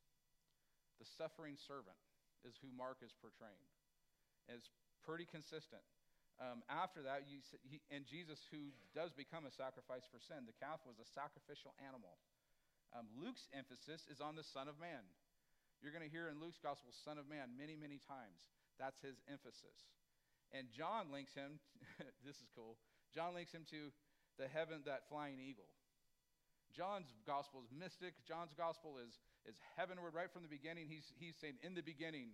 The 0.97 1.05
suffering 1.05 1.53
servant 1.53 2.01
is 2.41 2.57
who 2.65 2.73
Mark 2.73 3.05
is 3.05 3.13
portraying. 3.21 3.61
And 4.49 4.57
it's 4.57 4.73
pretty 5.05 5.29
consistent. 5.29 5.85
Um, 6.41 6.65
after 6.65 7.05
that, 7.05 7.29
you, 7.29 7.45
he, 7.61 7.83
and 7.93 8.09
Jesus, 8.09 8.41
who 8.49 8.73
does 8.97 9.13
become 9.13 9.45
a 9.45 9.53
sacrifice 9.53 10.09
for 10.09 10.17
sin, 10.17 10.49
the 10.49 10.57
calf 10.57 10.81
was 10.81 10.97
a 10.97 11.07
sacrificial 11.13 11.77
animal. 11.77 12.17
Um, 12.95 13.05
Luke's 13.13 13.45
emphasis 13.53 14.09
is 14.09 14.17
on 14.17 14.33
the 14.33 14.43
Son 14.43 14.65
of 14.65 14.81
Man. 14.81 15.05
You're 15.83 15.93
going 15.93 16.03
to 16.03 16.09
hear 16.09 16.27
in 16.31 16.41
Luke's 16.41 16.59
gospel, 16.59 16.89
Son 17.05 17.21
of 17.21 17.29
Man, 17.29 17.53
many, 17.53 17.77
many 17.77 18.01
times. 18.01 18.49
That's 18.81 18.97
his 19.03 19.19
emphasis. 19.29 19.77
And 20.53 20.67
John 20.73 21.13
links 21.13 21.33
him, 21.33 21.59
this 22.25 22.37
is 22.37 22.49
cool. 22.55 22.77
John 23.13 23.33
links 23.33 23.51
him 23.51 23.65
to 23.69 23.93
the 24.37 24.47
heaven, 24.47 24.81
that 24.85 25.09
flying 25.09 25.37
eagle. 25.37 25.69
John's 26.73 27.09
gospel 27.25 27.65
is 27.65 27.73
mystic. 27.73 28.13
John's 28.25 28.53
gospel 28.53 29.01
is, 29.01 29.17
is 29.45 29.57
heavenward 29.75 30.13
right 30.13 30.29
from 30.29 30.45
the 30.45 30.51
beginning. 30.51 30.85
He's, 30.87 31.09
he's 31.17 31.35
saying, 31.41 31.57
In 31.65 31.73
the 31.73 31.81
beginning 31.81 32.29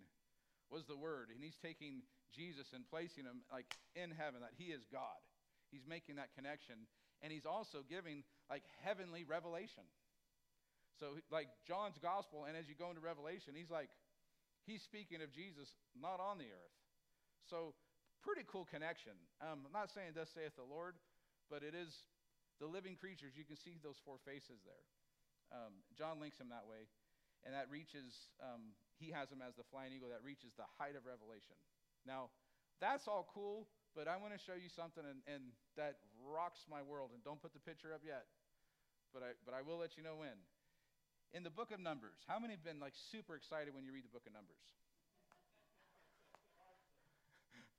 was 0.69 0.85
the 0.85 0.97
Word. 0.97 1.31
And 1.31 1.39
he's 1.39 1.57
taking 1.57 2.03
Jesus 2.35 2.75
and 2.75 2.83
placing 2.87 3.23
him 3.23 3.47
like 3.51 3.65
in 3.95 4.11
heaven, 4.11 4.43
that 4.43 4.55
he 4.59 4.75
is 4.75 4.83
God. 4.91 5.19
He's 5.71 5.87
making 5.87 6.19
that 6.19 6.35
connection. 6.35 6.75
And 7.23 7.31
he's 7.31 7.47
also 7.47 7.81
giving 7.87 8.23
like 8.51 8.63
heavenly 8.83 9.23
revelation. 9.23 9.87
So, 10.99 11.19
like 11.31 11.51
John's 11.67 11.99
gospel, 11.99 12.47
and 12.47 12.55
as 12.55 12.71
you 12.71 12.75
go 12.75 12.87
into 12.87 13.03
Revelation, 13.03 13.51
he's 13.51 13.71
like, 13.71 13.91
he's 14.63 14.79
speaking 14.79 15.19
of 15.19 15.31
Jesus 15.35 15.67
not 15.91 16.23
on 16.23 16.39
the 16.39 16.47
earth. 16.47 16.75
So, 17.51 17.75
pretty 18.25 18.41
cool 18.49 18.65
connection. 18.65 19.13
Um, 19.37 19.69
I'm 19.69 19.75
not 19.75 19.93
saying 19.93 20.17
thus 20.17 20.33
saith 20.33 20.57
the 20.57 20.65
Lord, 20.65 20.97
but 21.45 21.61
it 21.61 21.77
is 21.77 21.93
the 22.57 22.65
living 22.65 22.97
creatures. 22.97 23.37
You 23.37 23.45
can 23.45 23.55
see 23.55 23.77
those 23.85 24.01
four 24.01 24.17
faces 24.25 24.65
there. 24.65 24.85
Um, 25.53 25.85
John 25.93 26.17
links 26.17 26.41
him 26.41 26.49
that 26.49 26.65
way, 26.65 26.89
and 27.45 27.53
that 27.53 27.69
reaches, 27.69 28.33
um, 28.41 28.73
he 28.97 29.13
has 29.13 29.29
him 29.29 29.45
as 29.45 29.53
the 29.53 29.63
flying 29.69 29.93
eagle 29.93 30.09
that 30.09 30.25
reaches 30.25 30.57
the 30.57 30.65
height 30.81 30.97
of 30.97 31.05
revelation. 31.05 31.53
Now, 32.01 32.33
that's 32.81 33.05
all 33.05 33.29
cool, 33.29 33.69
but 33.93 34.09
I 34.09 34.17
want 34.17 34.33
to 34.33 34.41
show 34.41 34.57
you 34.57 34.73
something 34.73 35.05
and, 35.05 35.21
and 35.29 35.53
that 35.77 36.01
rocks 36.17 36.65
my 36.65 36.81
world. 36.81 37.13
And 37.13 37.21
don't 37.21 37.39
put 37.39 37.53
the 37.53 37.61
picture 37.61 37.93
up 37.93 38.01
yet, 38.01 38.25
but 39.13 39.21
I, 39.21 39.37
but 39.45 39.53
I 39.53 39.61
will 39.61 39.77
let 39.77 39.95
you 39.95 40.03
know 40.03 40.17
when. 40.17 40.35
In 41.37 41.45
the 41.45 41.53
book 41.53 41.69
of 41.69 41.79
Numbers, 41.79 42.25
how 42.25 42.41
many 42.41 42.57
have 42.57 42.65
been 42.65 42.81
like 42.81 42.97
super 42.97 43.37
excited 43.37 43.69
when 43.69 43.85
you 43.85 43.93
read 43.93 44.03
the 44.03 44.11
book 44.11 44.25
of 44.25 44.33
Numbers? 44.33 44.65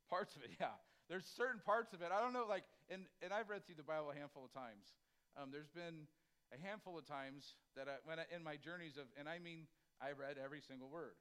Parts 0.08 0.36
of 0.36 0.42
it, 0.42 0.50
yeah. 0.60 0.74
There's 1.08 1.26
certain 1.36 1.62
parts 1.62 1.94
of 1.94 2.02
it. 2.02 2.10
I 2.10 2.18
don't 2.18 2.34
know, 2.34 2.46
like, 2.48 2.64
and, 2.90 3.06
and 3.22 3.30
I've 3.30 3.48
read 3.48 3.62
through 3.66 3.78
the 3.78 3.86
Bible 3.86 4.10
a 4.10 4.16
handful 4.18 4.42
of 4.42 4.50
times. 4.50 4.98
Um, 5.38 5.54
there's 5.54 5.70
been 5.70 6.10
a 6.50 6.58
handful 6.58 6.98
of 6.98 7.06
times 7.06 7.54
that 7.78 7.86
I, 7.86 8.02
when 8.02 8.18
I, 8.18 8.26
in 8.34 8.42
my 8.42 8.58
journeys 8.58 8.98
of, 8.98 9.06
and 9.14 9.30
I 9.30 9.38
mean, 9.38 9.70
I 10.02 10.18
read 10.18 10.34
every 10.42 10.58
single 10.60 10.90
word. 10.90 11.14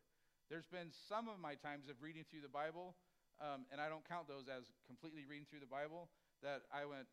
There's 0.50 0.66
been 0.66 0.90
some 1.10 1.30
of 1.30 1.38
my 1.38 1.54
times 1.54 1.90
of 1.90 2.02
reading 2.02 2.26
through 2.26 2.42
the 2.42 2.52
Bible, 2.54 2.98
um, 3.42 3.66
and 3.70 3.78
I 3.82 3.90
don't 3.90 4.06
count 4.06 4.26
those 4.26 4.50
as 4.50 4.70
completely 4.86 5.26
reading 5.26 5.46
through 5.50 5.62
the 5.62 5.70
Bible, 5.70 6.10
that 6.42 6.66
I 6.74 6.86
went, 6.86 7.10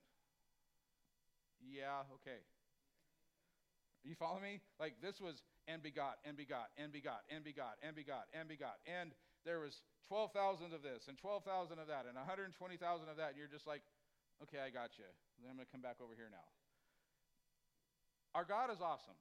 yeah, 1.61 2.09
okay. 2.21 2.41
You 4.03 4.15
follow 4.19 4.41
me? 4.41 4.61
Like 4.81 4.99
this 5.01 5.21
was 5.21 5.43
and 5.69 5.83
begot, 5.83 6.19
and 6.27 6.37
begot, 6.37 6.75
and 6.77 6.91
begot, 6.91 7.23
and 7.31 7.45
begot, 7.45 7.79
and 7.83 7.95
begot, 7.95 8.27
and 8.35 8.49
begot. 8.49 8.83
And 8.83 9.15
there 9.45 9.59
was 9.59 9.83
12,000 10.09 10.75
of 10.75 10.83
this, 10.83 11.09
and 11.09 11.19
12,000 11.19 11.79
of 11.79 11.89
that, 11.89 12.07
and 12.07 12.15
120,000 12.15 12.55
of 13.09 13.17
that. 13.17 13.35
And 13.35 13.39
you're 13.39 13.51
just 13.51 13.67
like, 13.67 13.83
okay, 14.43 14.63
I 14.63 14.71
got 14.71 14.95
you. 14.99 15.09
I'm 15.43 15.57
going 15.57 15.65
to 15.65 15.73
come 15.73 15.83
back 15.83 15.99
over 16.03 16.15
here 16.15 16.31
now. 16.31 16.47
Our 18.35 18.45
God 18.45 18.71
is 18.71 18.81
awesome. 18.81 19.19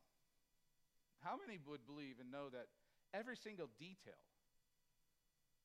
How 1.22 1.38
many 1.38 1.60
would 1.68 1.86
believe 1.86 2.18
and 2.22 2.32
know 2.32 2.50
that 2.50 2.72
every 3.14 3.36
single 3.36 3.70
detail 3.78 4.18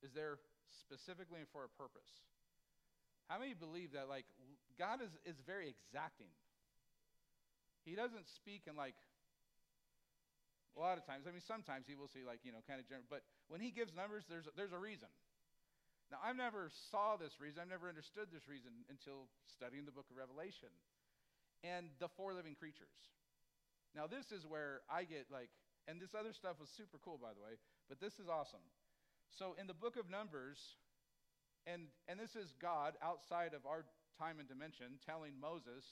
is 0.03 0.13
there 0.13 0.39
specifically 0.69 1.47
for 1.53 1.65
a 1.65 1.71
purpose? 1.71 2.11
How 3.29 3.39
many 3.39 3.55
believe 3.55 3.93
that, 3.93 4.09
like, 4.09 4.27
God 4.79 5.03
is, 5.03 5.11
is 5.25 5.41
very 5.47 5.73
exacting? 5.73 6.31
He 7.85 7.95
doesn't 7.95 8.29
speak 8.29 8.67
in, 8.71 8.77
like, 8.77 8.95
a 10.77 10.81
lot 10.81 11.01
of 11.01 11.09
times. 11.09 11.25
I 11.25 11.33
mean, 11.33 11.45
sometimes 11.45 11.89
he 11.89 11.97
will 11.97 12.13
say, 12.13 12.21
like, 12.21 12.45
you 12.45 12.53
know, 12.53 12.61
kind 12.69 12.79
of 12.79 12.87
general, 12.87 13.09
but 13.09 13.25
when 13.49 13.65
he 13.65 13.73
gives 13.73 13.97
numbers, 13.97 14.29
there's, 14.29 14.45
there's 14.55 14.77
a 14.77 14.81
reason. 14.81 15.09
Now, 16.13 16.23
I've 16.23 16.39
never 16.39 16.71
saw 16.93 17.19
this 17.19 17.35
reason. 17.43 17.59
I've 17.65 17.73
never 17.73 17.91
understood 17.91 18.31
this 18.31 18.47
reason 18.47 18.87
until 18.87 19.27
studying 19.51 19.89
the 19.89 19.95
book 19.95 20.07
of 20.13 20.15
Revelation 20.15 20.71
and 21.67 21.91
the 21.99 22.07
four 22.15 22.31
living 22.31 22.55
creatures. 22.55 22.95
Now, 23.97 24.07
this 24.07 24.31
is 24.31 24.47
where 24.47 24.87
I 24.87 25.03
get 25.03 25.27
like, 25.33 25.51
and 25.89 25.99
this 25.99 26.15
other 26.15 26.37
stuff 26.37 26.61
was 26.61 26.71
super 26.71 27.01
cool, 27.03 27.19
by 27.19 27.35
the 27.35 27.43
way, 27.43 27.59
but 27.89 27.99
this 27.99 28.21
is 28.23 28.29
awesome. 28.31 28.63
So, 29.35 29.57
in 29.59 29.67
the 29.67 29.75
book 29.75 29.97
of 29.99 30.07
Numbers, 30.07 30.61
and, 31.67 31.91
and 32.07 32.21
this 32.21 32.39
is 32.39 32.55
God 32.63 32.95
outside 33.03 33.51
of 33.51 33.67
our 33.67 33.83
time 34.21 34.39
and 34.39 34.47
dimension 34.47 35.03
telling 35.03 35.35
Moses, 35.35 35.83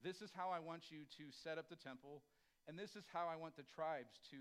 This 0.00 0.24
is 0.24 0.32
how 0.32 0.48
I 0.48 0.60
want 0.60 0.88
you 0.88 1.04
to 1.20 1.24
set 1.44 1.58
up 1.58 1.68
the 1.68 1.76
temple 1.76 2.22
and 2.68 2.78
this 2.78 2.96
is 2.98 3.04
how 3.12 3.30
I 3.30 3.36
want 3.36 3.56
the 3.56 3.66
tribes 3.74 4.18
to 4.30 4.38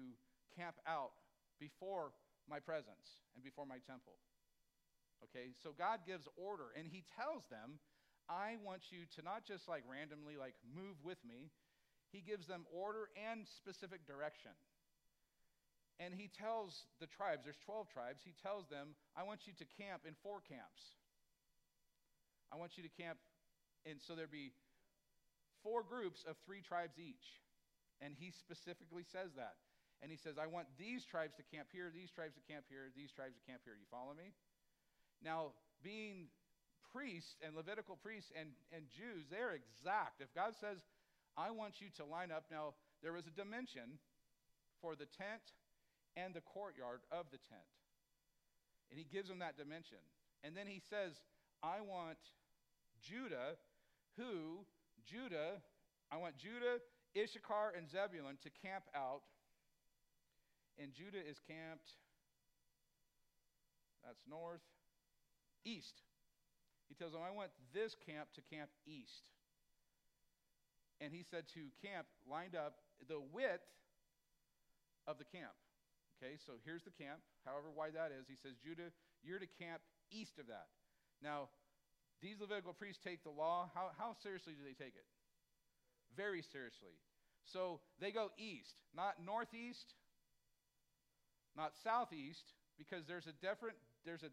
camp 0.58 0.76
out 0.88 1.14
before 1.60 2.12
my 2.50 2.60
presence 2.60 3.22
and 3.34 3.44
before 3.44 3.66
my 3.66 3.78
temple. 3.86 4.18
Okay, 5.24 5.54
so 5.64 5.74
God 5.78 6.06
gives 6.06 6.28
order 6.36 6.74
and 6.78 6.86
he 6.90 7.04
tells 7.18 7.46
them, 7.50 7.80
I 8.30 8.58
want 8.66 8.90
you 8.90 9.06
to 9.18 9.22
not 9.22 9.46
just 9.46 9.70
like 9.70 9.86
randomly 9.86 10.38
like 10.38 10.58
move 10.66 10.98
with 11.06 11.22
me. 11.26 11.54
He 12.12 12.22
gives 12.22 12.48
them 12.48 12.66
order 12.74 13.10
and 13.14 13.46
specific 13.46 14.06
direction. 14.08 14.54
And 16.00 16.14
he 16.14 16.28
tells 16.28 16.90
the 17.00 17.08
tribes, 17.08 17.46
there's 17.46 17.62
12 17.66 17.88
tribes, 17.88 18.20
he 18.26 18.34
tells 18.44 18.68
them, 18.68 18.98
I 19.16 19.24
want 19.24 19.48
you 19.48 19.54
to 19.56 19.66
camp 19.80 20.04
in 20.04 20.14
four 20.22 20.44
camps. 20.44 21.00
I 22.52 22.58
want 22.58 22.78
you 22.78 22.84
to 22.84 22.92
camp, 22.92 23.18
and 23.86 24.00
so 24.02 24.14
there'd 24.14 24.32
be 24.32 24.52
four 25.64 25.84
groups 25.84 26.24
of 26.28 26.36
three 26.46 26.62
tribes 26.62 27.00
each. 27.00 27.42
And 28.02 28.14
he 28.14 28.32
specifically 28.32 29.04
says 29.04 29.36
that. 29.36 29.56
And 30.04 30.12
he 30.12 30.20
says, 30.20 30.36
I 30.36 30.48
want 30.48 30.68
these 30.78 31.06
tribes 31.08 31.34
to 31.40 31.44
camp 31.48 31.72
here, 31.72 31.88
these 31.90 32.12
tribes 32.12 32.36
to 32.36 32.44
camp 32.44 32.68
here, 32.68 32.92
these 32.96 33.12
tribes 33.12 33.36
to 33.40 33.44
camp 33.48 33.64
here. 33.64 33.74
You 33.80 33.88
follow 33.90 34.12
me? 34.12 34.36
Now, 35.24 35.56
being 35.82 36.28
priests 36.92 37.40
and 37.40 37.56
Levitical 37.56 37.98
priests 38.04 38.32
and, 38.36 38.52
and 38.76 38.86
Jews, 38.92 39.26
they're 39.32 39.56
exact. 39.56 40.20
If 40.20 40.30
God 40.36 40.54
says, 40.60 40.84
I 41.38 41.52
want 41.52 41.80
you 41.80 41.88
to 41.98 42.04
line 42.06 42.32
up, 42.32 42.52
now, 42.52 42.76
there 43.04 43.14
was 43.14 43.28
a 43.28 43.36
dimension 43.36 44.00
for 44.82 44.96
the 44.96 45.08
tent 45.08 45.56
and 46.16 46.34
the 46.34 46.42
courtyard 46.42 47.02
of 47.12 47.28
the 47.32 47.40
tent. 47.40 47.72
And 48.92 49.00
he 49.00 49.06
gives 49.06 49.28
them 49.28 49.40
that 49.40 49.58
dimension. 49.58 50.00
And 50.44 50.56
then 50.56 50.68
he 50.68 50.82
says, 50.90 51.20
I 51.64 51.82
want 51.82 52.20
Judah, 53.02 53.58
who, 54.18 54.64
Judah, 55.04 55.64
I 56.12 56.18
want 56.18 56.38
Judah 56.38 56.80
Issachar 57.16 57.74
and 57.78 57.90
Zebulun 57.90 58.38
to 58.44 58.50
camp 58.62 58.84
out, 58.94 59.24
and 60.78 60.92
Judah 60.92 61.24
is 61.24 61.40
camped, 61.48 61.96
that's 64.04 64.22
north, 64.30 64.62
east. 65.64 66.04
He 66.88 66.94
tells 66.94 67.14
them, 67.14 67.22
I 67.26 67.32
want 67.32 67.50
this 67.74 67.96
camp 68.06 68.30
to 68.36 68.42
camp 68.54 68.70
east. 68.86 69.26
And 71.02 71.12
he 71.12 71.24
said 71.24 71.48
to 71.56 71.72
camp 71.82 72.06
lined 72.30 72.56
up 72.56 72.78
the 73.08 73.20
width 73.20 73.66
of 75.08 75.18
the 75.18 75.26
camp. 75.26 75.56
Okay, 76.16 76.38
so 76.46 76.54
here's 76.64 76.84
the 76.84 76.96
camp, 76.96 77.20
however 77.44 77.72
wide 77.72 77.96
that 77.96 78.12
is. 78.12 78.28
He 78.28 78.40
says, 78.40 78.56
Judah, 78.64 78.94
you're 79.24 79.40
to 79.40 79.50
camp 79.60 79.82
east 80.12 80.40
of 80.40 80.48
that. 80.48 80.68
Now, 81.24 81.50
these 82.22 82.40
Levitical 82.40 82.74
priests 82.74 83.02
take 83.04 83.24
the 83.24 83.34
law. 83.34 83.70
How, 83.74 83.92
how 83.98 84.16
seriously 84.24 84.54
do 84.54 84.64
they 84.64 84.78
take 84.78 84.96
it? 84.96 85.04
Very 86.16 86.42
seriously. 86.42 86.96
So 87.46 87.80
they 88.00 88.12
go 88.12 88.32
east, 88.38 88.76
not 88.96 89.16
northeast, 89.24 89.94
not 91.56 91.74
southeast, 91.84 92.54
because 92.78 93.06
there's 93.08 93.28
a 93.28 93.34
different, 93.46 93.76
there's 94.06 94.24
a 94.24 94.32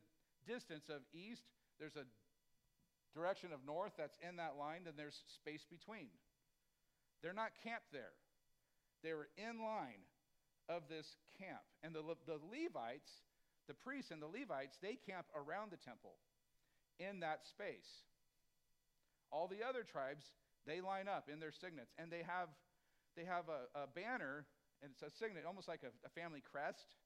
distance 0.51 0.89
of 0.89 1.03
east, 1.13 1.43
there's 1.79 1.97
a 1.97 2.07
direction 3.15 3.53
of 3.53 3.61
north 3.67 3.93
that's 3.97 4.17
in 4.27 4.37
that 4.37 4.57
line, 4.59 4.83
and 4.87 4.97
there's 4.97 5.21
space 5.35 5.65
between. 5.69 6.09
They're 7.23 7.37
not 7.37 7.53
camped 7.63 7.93
there. 7.93 8.17
They 9.03 9.15
were 9.15 9.29
in 9.37 9.63
line 9.63 10.03
of 10.69 10.83
this 10.89 11.07
camp. 11.39 11.63
And 11.83 11.95
the, 11.95 12.03
the 12.27 12.41
Levites, 12.51 13.11
the 13.69 13.75
priests 13.75 14.11
and 14.11 14.23
the 14.23 14.27
Levites, 14.27 14.79
they 14.83 14.99
camp 15.07 15.27
around 15.35 15.71
the 15.71 15.79
temple 15.79 16.15
in 16.99 17.21
that 17.21 17.47
space. 17.47 18.07
All 19.31 19.49
the 19.49 19.67
other 19.67 19.83
tribes, 19.83 20.25
they 20.67 20.81
line 20.81 21.09
up 21.09 21.29
in 21.33 21.41
their 21.41 21.53
signets, 21.53 21.93
and 21.99 22.11
they 22.11 22.23
have 22.27 22.49
they 23.17 23.25
have 23.25 23.45
a, 23.49 23.85
a 23.85 23.87
banner, 23.87 24.47
and 24.83 24.91
it's 24.93 25.03
a 25.03 25.11
signet, 25.11 25.45
almost 25.47 25.69
like 25.69 25.83
a, 25.83 25.93
a 26.07 26.11
family 26.11 26.41
crest, 26.41 26.97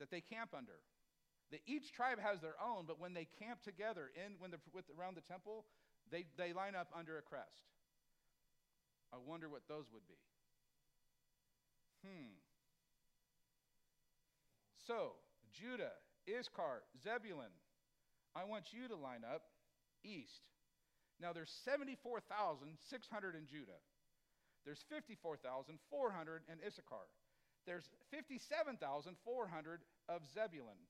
that 0.00 0.10
they 0.10 0.20
camp 0.20 0.50
under. 0.56 0.80
The, 1.50 1.60
each 1.66 1.92
tribe 1.92 2.18
has 2.18 2.40
their 2.40 2.56
own, 2.56 2.84
but 2.86 2.98
when 2.98 3.12
they 3.12 3.28
camp 3.38 3.62
together 3.62 4.10
in, 4.16 4.34
when 4.38 4.50
they're 4.50 4.64
with, 4.72 4.86
around 4.98 5.16
the 5.16 5.20
temple, 5.20 5.66
they, 6.10 6.24
they 6.38 6.52
line 6.52 6.74
up 6.74 6.88
under 6.96 7.18
a 7.18 7.22
crest. 7.22 7.68
I 9.12 9.16
wonder 9.24 9.48
what 9.48 9.62
those 9.68 9.84
would 9.92 10.06
be. 10.08 10.18
Hmm. 12.08 12.34
So, 14.86 15.12
Judah, 15.52 15.92
Issachar, 16.28 16.82
Zebulun, 17.02 17.52
I 18.34 18.44
want 18.44 18.72
you 18.72 18.88
to 18.88 18.96
line 18.96 19.22
up 19.24 19.42
east. 20.02 20.48
Now, 21.20 21.32
there's 21.32 21.52
74,600 21.64 23.34
in 23.34 23.46
Judah. 23.46 23.80
There's 24.64 24.82
54,400 24.88 26.42
in 26.48 26.56
Issachar. 26.66 27.06
There's 27.66 27.88
57,400 28.10 29.80
of 30.08 30.20
Zebulun. 30.32 30.80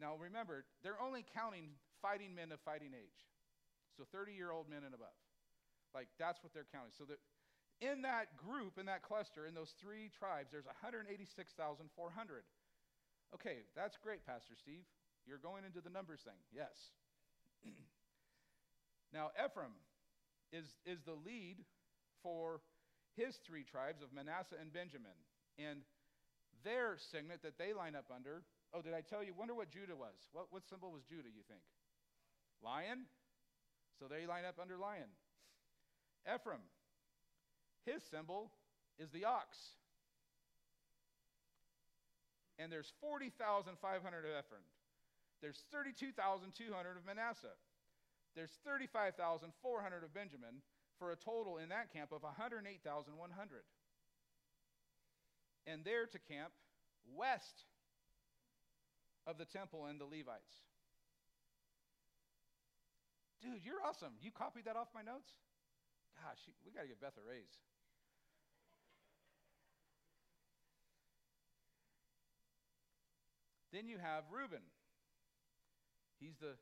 Now 0.00 0.16
remember, 0.18 0.64
they're 0.82 1.00
only 1.00 1.24
counting 1.34 1.70
fighting 2.02 2.34
men 2.34 2.52
of 2.52 2.60
fighting 2.60 2.92
age. 2.92 3.22
So 3.96 4.04
30 4.12 4.32
year 4.32 4.50
old 4.50 4.68
men 4.68 4.84
and 4.84 4.94
above. 4.94 5.16
Like 5.94 6.08
that's 6.18 6.42
what 6.42 6.52
they're 6.52 6.68
counting. 6.68 6.92
So 6.98 7.04
that 7.08 7.18
in 7.80 8.02
that 8.02 8.36
group, 8.36 8.78
in 8.78 8.86
that 8.86 9.02
cluster, 9.02 9.46
in 9.46 9.54
those 9.54 9.72
three 9.80 10.10
tribes, 10.12 10.48
there's 10.50 10.66
186,400. 10.66 12.44
Okay, 13.34 13.56
that's 13.74 13.96
great, 14.00 14.24
Pastor 14.24 14.54
Steve. 14.56 14.84
You're 15.26 15.42
going 15.42 15.64
into 15.64 15.80
the 15.80 15.90
numbers 15.90 16.20
thing. 16.24 16.38
Yes. 16.52 16.92
now, 19.12 19.30
Ephraim 19.38 19.74
is, 20.52 20.66
is 20.84 21.00
the 21.06 21.14
lead 21.14 21.64
for 22.22 22.60
his 23.14 23.38
three 23.46 23.64
tribes 23.64 24.02
of 24.02 24.12
Manasseh 24.12 24.56
and 24.60 24.72
Benjamin. 24.72 25.16
And 25.58 25.80
their 26.64 26.96
signet 26.98 27.40
that 27.42 27.58
they 27.58 27.72
line 27.72 27.94
up 27.94 28.10
under. 28.14 28.42
Oh, 28.74 28.82
did 28.82 28.94
I 28.94 29.00
tell 29.00 29.22
you? 29.22 29.32
Wonder 29.32 29.54
what 29.54 29.70
Judah 29.70 29.96
was. 29.96 30.16
What, 30.32 30.46
what 30.50 30.66
symbol 30.68 30.90
was 30.90 31.02
Judah, 31.08 31.30
you 31.30 31.46
think? 31.48 31.62
Lion? 32.62 33.06
So 33.98 34.06
they 34.06 34.26
line 34.26 34.44
up 34.44 34.58
under 34.60 34.76
lion. 34.76 35.08
Ephraim, 36.26 36.60
his 37.86 38.02
symbol 38.10 38.50
is 38.98 39.08
the 39.10 39.24
ox. 39.24 39.56
And 42.58 42.72
there's 42.72 42.92
40,500 43.00 43.72
of 43.72 44.24
Ephraim. 44.24 44.66
There's 45.40 45.62
32,200 45.72 46.96
of 46.96 47.06
Manasseh. 47.06 47.54
There's 48.36 48.52
35,400 48.68 50.04
of 50.04 50.12
Benjamin 50.12 50.60
for 50.98 51.10
a 51.10 51.16
total 51.16 51.56
in 51.56 51.70
that 51.70 51.92
camp 51.92 52.12
of 52.12 52.22
108,100. 52.22 53.08
And 55.66 55.84
they're 55.84 56.06
to 56.06 56.18
camp 56.30 56.52
west 57.16 57.64
of 59.26 59.38
the 59.38 59.46
temple 59.46 59.86
and 59.86 59.98
the 59.98 60.04
Levites. 60.04 60.62
Dude, 63.42 63.64
you're 63.64 63.82
awesome. 63.84 64.12
You 64.20 64.30
copied 64.30 64.66
that 64.66 64.76
off 64.76 64.88
my 64.94 65.02
notes? 65.02 65.32
Gosh, 66.22 66.38
we 66.64 66.72
got 66.72 66.82
to 66.82 66.88
get 66.88 67.00
Beth 67.00 67.16
a 67.16 67.26
raise. 67.26 67.56
then 73.76 73.88
you 73.88 73.98
have 74.00 74.24
Reuben. 74.32 74.64
He's 76.18 76.40
the 76.40 76.56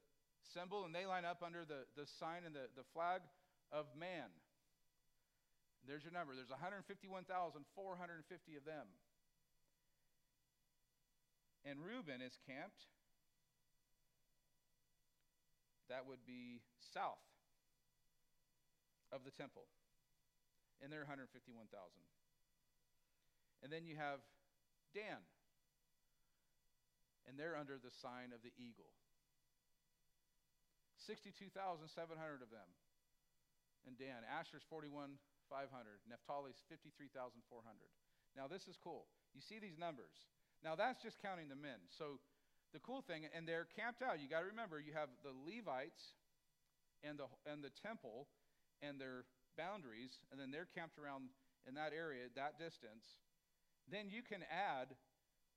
symbol, 0.52 0.84
and 0.84 0.94
they 0.94 1.06
line 1.06 1.24
up 1.24 1.42
under 1.44 1.64
the, 1.64 1.88
the 1.96 2.06
sign 2.20 2.44
and 2.44 2.54
the, 2.54 2.68
the 2.76 2.84
flag 2.92 3.22
of 3.72 3.86
man. 3.98 4.28
There's 5.86 6.04
your 6.04 6.12
number. 6.12 6.34
There's 6.34 6.52
151,450 6.52 8.56
of 8.56 8.64
them. 8.64 8.86
And 11.64 11.80
Reuben 11.80 12.20
is 12.20 12.36
camped. 12.44 12.84
That 15.88 16.04
would 16.08 16.24
be 16.26 16.60
south 16.92 17.24
of 19.12 19.24
the 19.24 19.32
temple. 19.32 19.68
And 20.80 20.92
they're 20.92 21.04
151,000. 21.04 21.68
And 23.62 23.72
then 23.72 23.84
you 23.84 23.96
have 23.96 24.20
Dan. 24.92 25.24
And 27.28 27.40
they're 27.40 27.56
under 27.56 27.80
the 27.80 27.92
sign 27.92 28.36
of 28.36 28.44
the 28.44 28.52
eagle. 28.60 28.92
62,700 31.06 31.86
of 32.42 32.50
them. 32.50 32.68
And 33.84 33.96
Dan. 34.00 34.24
Asher's 34.24 34.64
41,500. 34.72 35.20
Naphtali's 36.08 36.60
53,400. 36.72 37.44
Now, 38.32 38.48
this 38.48 38.64
is 38.66 38.80
cool. 38.80 39.06
You 39.36 39.44
see 39.44 39.60
these 39.60 39.76
numbers. 39.76 40.24
Now, 40.64 40.74
that's 40.74 41.04
just 41.04 41.20
counting 41.20 41.52
the 41.52 41.60
men. 41.60 41.78
So, 42.00 42.18
the 42.72 42.82
cool 42.82 43.06
thing, 43.06 43.22
and 43.30 43.46
they're 43.46 43.68
camped 43.78 44.02
out. 44.02 44.18
You 44.18 44.26
got 44.26 44.42
to 44.42 44.50
remember, 44.50 44.82
you 44.82 44.96
have 44.98 45.12
the 45.22 45.30
Levites 45.30 46.16
and 47.06 47.20
the, 47.20 47.30
and 47.46 47.62
the 47.62 47.70
temple 47.84 48.26
and 48.82 48.98
their 48.98 49.28
boundaries, 49.54 50.18
and 50.34 50.40
then 50.40 50.50
they're 50.50 50.66
camped 50.74 50.98
around 50.98 51.30
in 51.70 51.78
that 51.78 51.94
area, 51.94 52.26
that 52.34 52.58
distance. 52.58 53.06
Then 53.86 54.10
you 54.10 54.26
can 54.26 54.42
add 54.50 54.90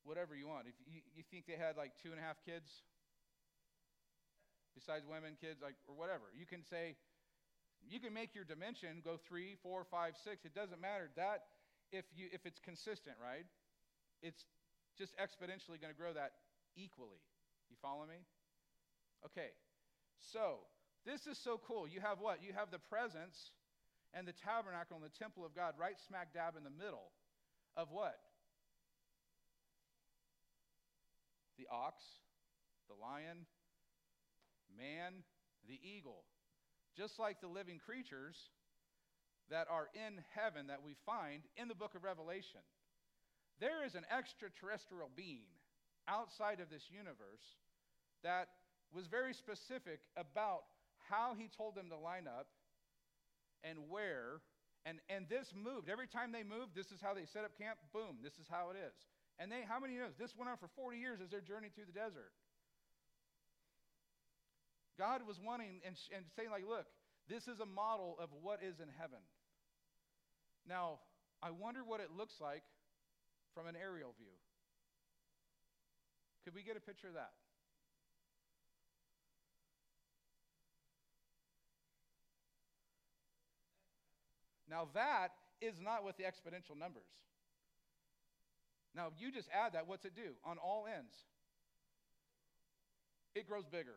whatever 0.06 0.38
you 0.38 0.46
want. 0.46 0.70
If 0.70 0.78
you, 0.86 1.02
you 1.16 1.24
think 1.28 1.50
they 1.50 1.58
had 1.58 1.76
like 1.76 1.98
two 2.00 2.14
and 2.14 2.20
a 2.20 2.24
half 2.24 2.38
kids, 2.46 2.70
besides 4.78 5.10
women, 5.10 5.34
kids, 5.42 5.58
like 5.66 5.74
or 5.90 5.98
whatever, 5.98 6.30
you 6.38 6.46
can 6.46 6.62
say, 6.62 6.94
you 7.82 7.98
can 7.98 8.14
make 8.14 8.38
your 8.38 8.46
dimension 8.46 9.02
go 9.02 9.18
three, 9.18 9.58
four, 9.66 9.82
five, 9.90 10.14
six. 10.22 10.46
It 10.46 10.54
doesn't 10.54 10.78
matter. 10.78 11.10
That 11.18 11.50
if 11.90 12.06
you 12.14 12.30
if 12.30 12.46
it's 12.46 12.62
consistent, 12.62 13.18
right? 13.18 13.50
It's 14.22 14.46
just 14.98 15.18
exponentially 15.18 15.82
going 15.82 15.94
to 15.94 15.98
grow 15.98 16.14
that 16.14 16.38
equally. 16.76 17.22
You 17.70 17.78
follow 17.82 18.06
me? 18.06 18.22
Okay. 19.26 19.54
So, 20.18 20.66
this 21.06 21.28
is 21.28 21.38
so 21.38 21.60
cool. 21.62 21.88
You 21.88 22.02
have 22.02 22.20
what? 22.20 22.42
You 22.42 22.54
have 22.54 22.72
the 22.72 22.82
presence 22.82 23.52
and 24.14 24.28
the 24.28 24.34
tabernacle 24.34 24.98
and 24.98 25.06
the 25.06 25.14
temple 25.14 25.46
of 25.46 25.56
God 25.56 25.74
right 25.78 25.96
smack 26.08 26.34
dab 26.34 26.58
in 26.58 26.64
the 26.64 26.74
middle 26.74 27.14
of 27.76 27.90
what? 27.92 28.18
The 31.58 31.68
ox, 31.72 32.02
the 32.90 32.96
lion, 32.98 33.46
man, 34.76 35.24
the 35.68 35.80
eagle. 35.84 36.24
Just 36.96 37.20
like 37.20 37.42
the 37.42 37.48
living 37.48 37.80
creatures 37.80 38.36
that 39.50 39.68
are 39.70 39.88
in 39.94 40.20
heaven 40.36 40.68
that 40.68 40.84
we 40.84 40.96
find 41.06 41.44
in 41.56 41.68
the 41.68 41.76
book 41.76 41.96
of 41.96 42.04
Revelation. 42.04 42.64
There 43.60 43.86
is 43.86 43.96
an 43.96 44.06
extraterrestrial 44.12 45.10
being 45.16 45.48
outside 46.08 46.60
of 46.60 46.70
this 46.70 46.84
universe 46.92 47.58
that 48.24 48.50
was 48.94 49.08
very 49.08 49.34
specific 49.34 50.00
about 50.16 50.64
how 51.10 51.36
he 51.38 51.48
told 51.48 51.76
them 51.76 51.90
to 51.90 51.98
line 51.98 52.28
up 52.28 52.48
and 53.64 53.90
where. 53.90 54.44
And, 54.86 55.00
and 55.10 55.28
this 55.28 55.52
moved. 55.52 55.90
Every 55.90 56.08
time 56.08 56.32
they 56.32 56.44
moved, 56.44 56.76
this 56.76 56.92
is 56.92 57.00
how 57.02 57.14
they 57.14 57.26
set 57.26 57.44
up 57.44 57.58
camp. 57.58 57.80
Boom, 57.92 58.24
this 58.24 58.40
is 58.40 58.48
how 58.50 58.72
it 58.72 58.78
is. 58.80 58.96
And 59.40 59.52
they, 59.52 59.62
how 59.68 59.80
many 59.80 59.96
knows? 59.96 60.16
This 60.18 60.34
went 60.38 60.50
on 60.50 60.58
for 60.58 60.70
40 60.76 60.98
years 60.98 61.20
as 61.22 61.30
their 61.30 61.44
journey 61.44 61.70
through 61.74 61.92
the 61.92 61.98
desert. 61.98 62.32
God 64.98 65.22
was 65.28 65.40
wanting 65.44 65.82
and, 65.86 65.96
and 66.16 66.26
saying, 66.36 66.50
like, 66.50 66.64
look, 66.68 66.86
this 67.30 67.48
is 67.48 67.60
a 67.60 67.66
model 67.66 68.18
of 68.20 68.30
what 68.42 68.60
is 68.64 68.80
in 68.80 68.90
heaven. 68.98 69.20
Now, 70.68 71.00
I 71.42 71.52
wonder 71.52 71.82
what 71.86 72.00
it 72.00 72.10
looks 72.18 72.36
like 72.42 72.64
from 73.54 73.68
an 73.68 73.76
aerial 73.76 74.14
view. 74.18 74.34
Could 76.44 76.56
we 76.56 76.64
get 76.64 76.78
a 76.78 76.80
picture 76.80 77.08
of 77.08 77.14
that? 77.14 77.32
Now, 84.70 84.90
that 84.96 85.30
is 85.62 85.76
not 85.82 86.04
with 86.04 86.18
the 86.18 86.24
exponential 86.24 86.78
numbers. 86.78 87.08
Now, 88.96 89.12
you 89.18 89.32
just 89.32 89.48
add 89.54 89.74
that, 89.74 89.88
what's 89.88 90.06
it 90.06 90.16
do? 90.16 90.34
On 90.44 90.58
all 90.58 90.88
ends, 90.88 91.14
it 93.36 93.48
grows 93.48 93.66
bigger. 93.66 93.96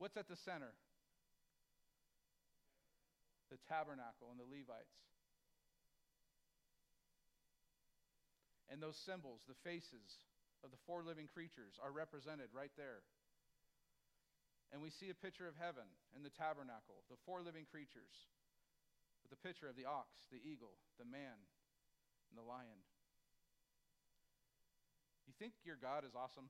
What's 0.00 0.16
at 0.16 0.32
the 0.32 0.40
center? 0.48 0.72
The 3.52 3.60
tabernacle 3.68 4.32
and 4.32 4.40
the 4.40 4.48
Levites. 4.48 4.96
And 8.72 8.80
those 8.80 8.96
symbols, 8.96 9.44
the 9.44 9.60
faces 9.60 10.24
of 10.64 10.72
the 10.72 10.80
four 10.88 11.04
living 11.04 11.28
creatures, 11.28 11.76
are 11.84 11.92
represented 11.92 12.48
right 12.56 12.72
there. 12.80 13.04
And 14.72 14.80
we 14.80 14.88
see 14.88 15.12
a 15.12 15.18
picture 15.18 15.44
of 15.44 15.58
heaven 15.60 15.84
and 16.16 16.24
the 16.24 16.32
tabernacle, 16.32 17.04
the 17.12 17.20
four 17.28 17.44
living 17.44 17.68
creatures, 17.68 18.30
with 19.20 19.34
the 19.34 19.42
picture 19.44 19.68
of 19.68 19.76
the 19.76 19.84
ox, 19.84 20.08
the 20.32 20.40
eagle, 20.40 20.80
the 20.96 21.04
man, 21.04 21.36
and 22.32 22.40
the 22.40 22.46
lion. 22.46 22.80
You 25.28 25.36
think 25.36 25.52
your 25.66 25.76
God 25.76 26.08
is 26.08 26.16
awesome? 26.16 26.48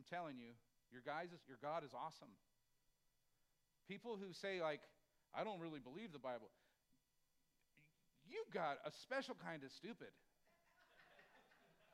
I'm 0.00 0.06
telling 0.08 0.40
you, 0.40 0.56
your, 0.92 1.02
guys, 1.04 1.32
is, 1.32 1.40
your 1.48 1.58
God 1.62 1.84
is 1.84 1.90
awesome. 1.94 2.32
People 3.88 4.16
who 4.16 4.32
say, 4.32 4.60
like, 4.60 4.80
I 5.34 5.44
don't 5.44 5.60
really 5.60 5.80
believe 5.80 6.12
the 6.12 6.18
Bible 6.18 6.48
you've 8.28 8.52
got 8.52 8.78
a 8.84 8.90
special 9.02 9.36
kind 9.44 9.62
of 9.62 9.70
stupid. 9.72 10.12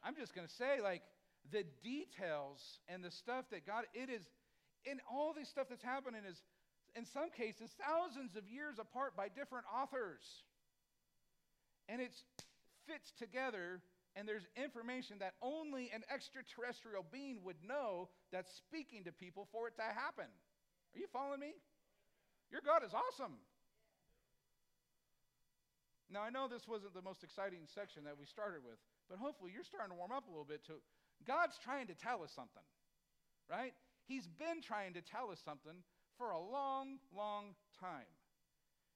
I'm 0.03 0.17
just 0.17 0.35
going 0.35 0.47
to 0.47 0.55
say, 0.55 0.81
like, 0.81 1.03
the 1.53 1.65
details 1.83 2.61
and 2.89 3.05
the 3.05 3.11
stuff 3.11 3.45
that 3.51 3.67
God, 3.67 3.85
it 3.93 4.09
is, 4.09 4.23
in 4.85 5.01
all 5.11 5.35
this 5.35 5.49
stuff 5.49 5.67
that's 5.69 5.85
happening 5.85 6.23
is, 6.25 6.41
in 6.97 7.05
some 7.05 7.31
cases, 7.31 7.71
thousands 7.77 8.35
of 8.37 8.49
years 8.49 8.81
apart 8.81 9.15
by 9.17 9.29
different 9.29 9.67
authors. 9.69 10.25
And 11.89 12.01
it 12.01 12.13
fits 12.89 13.13
together, 13.19 13.83
and 14.17 14.27
there's 14.27 14.47
information 14.57 15.19
that 15.21 15.35
only 15.41 15.91
an 15.95 16.03
extraterrestrial 16.13 17.07
being 17.13 17.43
would 17.45 17.63
know 17.63 18.09
that's 18.33 18.51
speaking 18.57 19.05
to 19.05 19.13
people 19.13 19.47
for 19.53 19.69
it 19.69 19.77
to 19.77 19.83
happen. 19.83 20.27
Are 20.95 20.99
you 20.99 21.07
following 21.13 21.41
me? 21.41 21.55
Your 22.51 22.61
God 22.65 22.83
is 22.85 22.91
awesome. 22.93 23.39
Now, 26.11 26.23
I 26.27 26.31
know 26.31 26.49
this 26.51 26.67
wasn't 26.67 26.95
the 26.95 27.07
most 27.07 27.23
exciting 27.23 27.71
section 27.71 28.03
that 28.05 28.19
we 28.19 28.27
started 28.27 28.67
with, 28.67 28.83
but 29.09 29.19
hopefully 29.19 29.53
you're 29.55 29.63
starting 29.63 29.95
to 29.95 29.99
warm 29.99 30.11
up 30.11 30.27
a 30.27 30.31
little 30.31 30.49
bit 30.49 30.67
to 30.67 30.83
God's 31.27 31.55
trying 31.63 31.87
to 31.87 31.95
tell 31.95 32.23
us 32.27 32.33
something, 32.35 32.67
right? 33.47 33.75
He's 34.11 34.27
been 34.27 34.59
trying 34.61 34.95
to 34.95 35.03
tell 35.03 35.31
us 35.31 35.39
something 35.45 35.87
for 36.19 36.31
a 36.31 36.41
long, 36.41 36.99
long 37.15 37.55
time. 37.79 38.11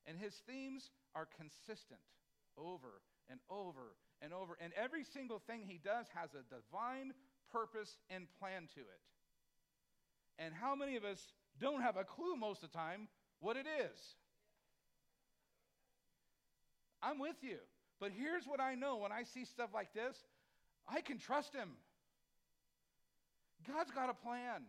And 0.07 0.19
his 0.19 0.35
themes 0.47 0.91
are 1.15 1.29
consistent 1.39 2.03
over 2.59 3.01
and 3.31 3.39
over 3.49 3.95
and 4.25 4.33
over. 4.33 4.57
And 4.61 4.73
every 4.73 5.05
single 5.05 5.39
thing 5.39 5.63
he 5.67 5.79
does 5.83 6.07
has 6.15 6.31
a 6.35 6.43
divine 6.49 7.13
purpose 7.53 7.99
and 8.11 8.27
plan 8.41 8.69
to 8.75 8.81
it. 8.81 9.03
And 10.39 10.55
how 10.55 10.75
many 10.75 10.97
of 10.97 11.05
us 11.05 11.21
don't 11.61 11.83
have 11.83 11.97
a 11.97 12.05
clue 12.05 12.37
most 12.37 12.63
of 12.63 12.73
the 12.73 12.79
time 12.79 13.09
what 13.41 13.57
it 13.57 13.67
is? 13.67 13.99
I'm 17.03 17.19
with 17.19 17.37
you. 17.43 17.59
But 18.01 18.11
here's 18.11 18.45
what 18.47 18.61
I 18.61 18.75
know 18.75 18.97
when 18.97 19.13
I 19.13 19.23
see 19.23 19.45
stuff 19.45 19.71
like 19.73 19.93
this 19.95 20.17
I 20.89 21.01
can 21.01 21.19
trust 21.19 21.55
him. 21.55 21.71
God's 23.67 23.91
got 23.91 24.11
a 24.11 24.15
plan. 24.15 24.63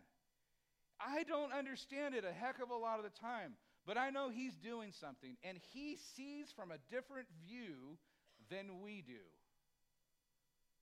I 0.99 1.24
don't 1.24 1.51
understand 1.51 2.16
it 2.16 2.24
a 2.24 2.32
heck 2.32 2.62
of 2.62 2.70
a 2.70 2.76
lot 2.76 2.99
of 2.99 3.03
the 3.03 3.20
time, 3.20 3.53
but 3.86 3.97
I 3.97 4.10
know 4.10 4.30
He's 4.30 4.56
doing 4.56 4.91
something, 4.93 5.36
and 5.43 5.58
He 5.74 5.97
sees 6.16 6.53
from 6.56 6.72
a 6.72 6.78
different 6.89 7.28
view 7.45 7.97
than 8.49 8.82
we 8.82 9.03
do. 9.06 9.20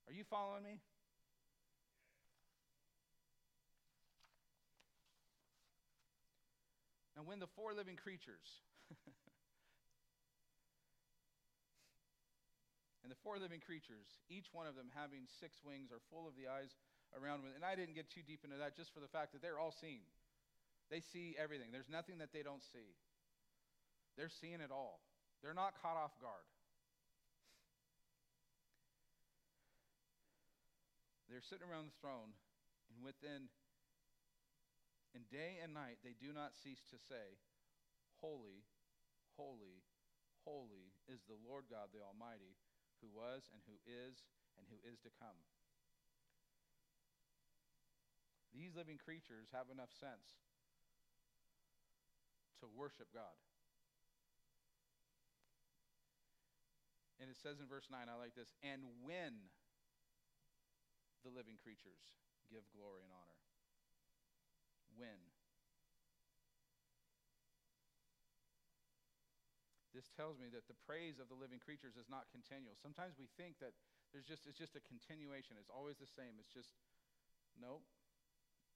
Are 0.08 0.12
you 0.12 0.24
following 0.24 0.62
me? 0.62 0.80
Now, 7.16 7.22
when 7.24 7.38
the 7.38 7.46
four 7.54 7.72
living 7.72 7.96
creatures, 7.96 8.60
and 13.02 13.10
the 13.10 13.16
four 13.22 13.38
living 13.38 13.60
creatures, 13.60 14.06
each 14.28 14.52
one 14.52 14.66
of 14.66 14.74
them 14.74 14.90
having 14.94 15.24
six 15.40 15.62
wings, 15.64 15.88
are 15.94 16.02
full 16.10 16.26
of 16.26 16.34
the 16.34 16.50
eyes 16.50 16.74
around 17.14 17.46
with. 17.46 17.54
And 17.54 17.64
I 17.64 17.78
didn't 17.78 17.94
get 17.94 18.10
too 18.10 18.22
deep 18.26 18.42
into 18.44 18.58
that 18.58 18.76
just 18.76 18.92
for 18.92 19.00
the 19.00 19.08
fact 19.08 19.32
that 19.32 19.40
they're 19.40 19.58
all 19.58 19.72
seeing. 19.72 20.02
They 20.90 21.00
see 21.00 21.34
everything. 21.38 21.72
There's 21.72 21.88
nothing 21.88 22.18
that 22.18 22.32
they 22.34 22.42
don't 22.42 22.62
see. 22.62 22.92
They're 24.18 24.28
seeing 24.28 24.60
it 24.60 24.70
all. 24.70 25.00
They're 25.42 25.54
not 25.54 25.80
caught 25.80 25.96
off 25.96 26.12
guard. 26.20 26.44
They're 31.28 31.44
sitting 31.44 31.64
around 31.64 31.88
the 31.88 32.00
throne, 32.00 32.36
and 32.92 33.00
within, 33.00 33.48
and 35.16 35.24
day 35.32 35.58
and 35.62 35.72
night, 35.72 36.04
they 36.04 36.14
do 36.14 36.34
not 36.34 36.52
cease 36.52 36.84
to 36.92 36.98
say, 37.00 37.40
Holy, 38.20 38.64
holy, 39.36 39.84
holy 40.44 40.92
is 41.08 41.24
the 41.24 41.40
Lord 41.44 41.68
God 41.68 41.92
the 41.92 42.04
Almighty, 42.04 42.56
who 43.00 43.08
was 43.12 43.48
and 43.52 43.60
who 43.68 43.76
is 43.84 44.24
and 44.56 44.64
who 44.68 44.78
is 44.84 45.00
to 45.04 45.10
come. 45.20 45.36
These 48.54 48.78
living 48.78 49.02
creatures 49.02 49.50
have 49.50 49.66
enough 49.66 49.90
sense 49.90 50.38
to 52.62 52.70
worship 52.70 53.10
God. 53.10 53.34
And 57.18 57.26
it 57.30 57.36
says 57.40 57.58
in 57.58 57.66
verse 57.66 57.90
9, 57.90 57.98
I 58.06 58.14
like 58.14 58.38
this, 58.38 58.54
and 58.62 58.86
when 59.02 59.50
the 61.24 61.32
living 61.32 61.56
creatures 61.58 61.98
give 62.52 62.62
glory 62.76 63.02
and 63.02 63.10
honor. 63.10 63.40
When. 64.94 65.18
This 69.96 70.10
tells 70.12 70.36
me 70.42 70.50
that 70.50 70.66
the 70.66 70.78
praise 70.84 71.22
of 71.22 71.30
the 71.30 71.38
living 71.38 71.62
creatures 71.62 71.94
is 71.94 72.10
not 72.10 72.26
continual. 72.34 72.74
Sometimes 72.78 73.14
we 73.16 73.30
think 73.38 73.58
that 73.62 73.72
there's 74.10 74.26
just 74.26 74.46
it's 74.46 74.58
just 74.58 74.78
a 74.78 74.82
continuation. 74.84 75.56
It's 75.58 75.72
always 75.72 75.98
the 75.98 76.10
same. 76.10 76.36
It's 76.38 76.50
just 76.50 76.70
no. 77.58 77.82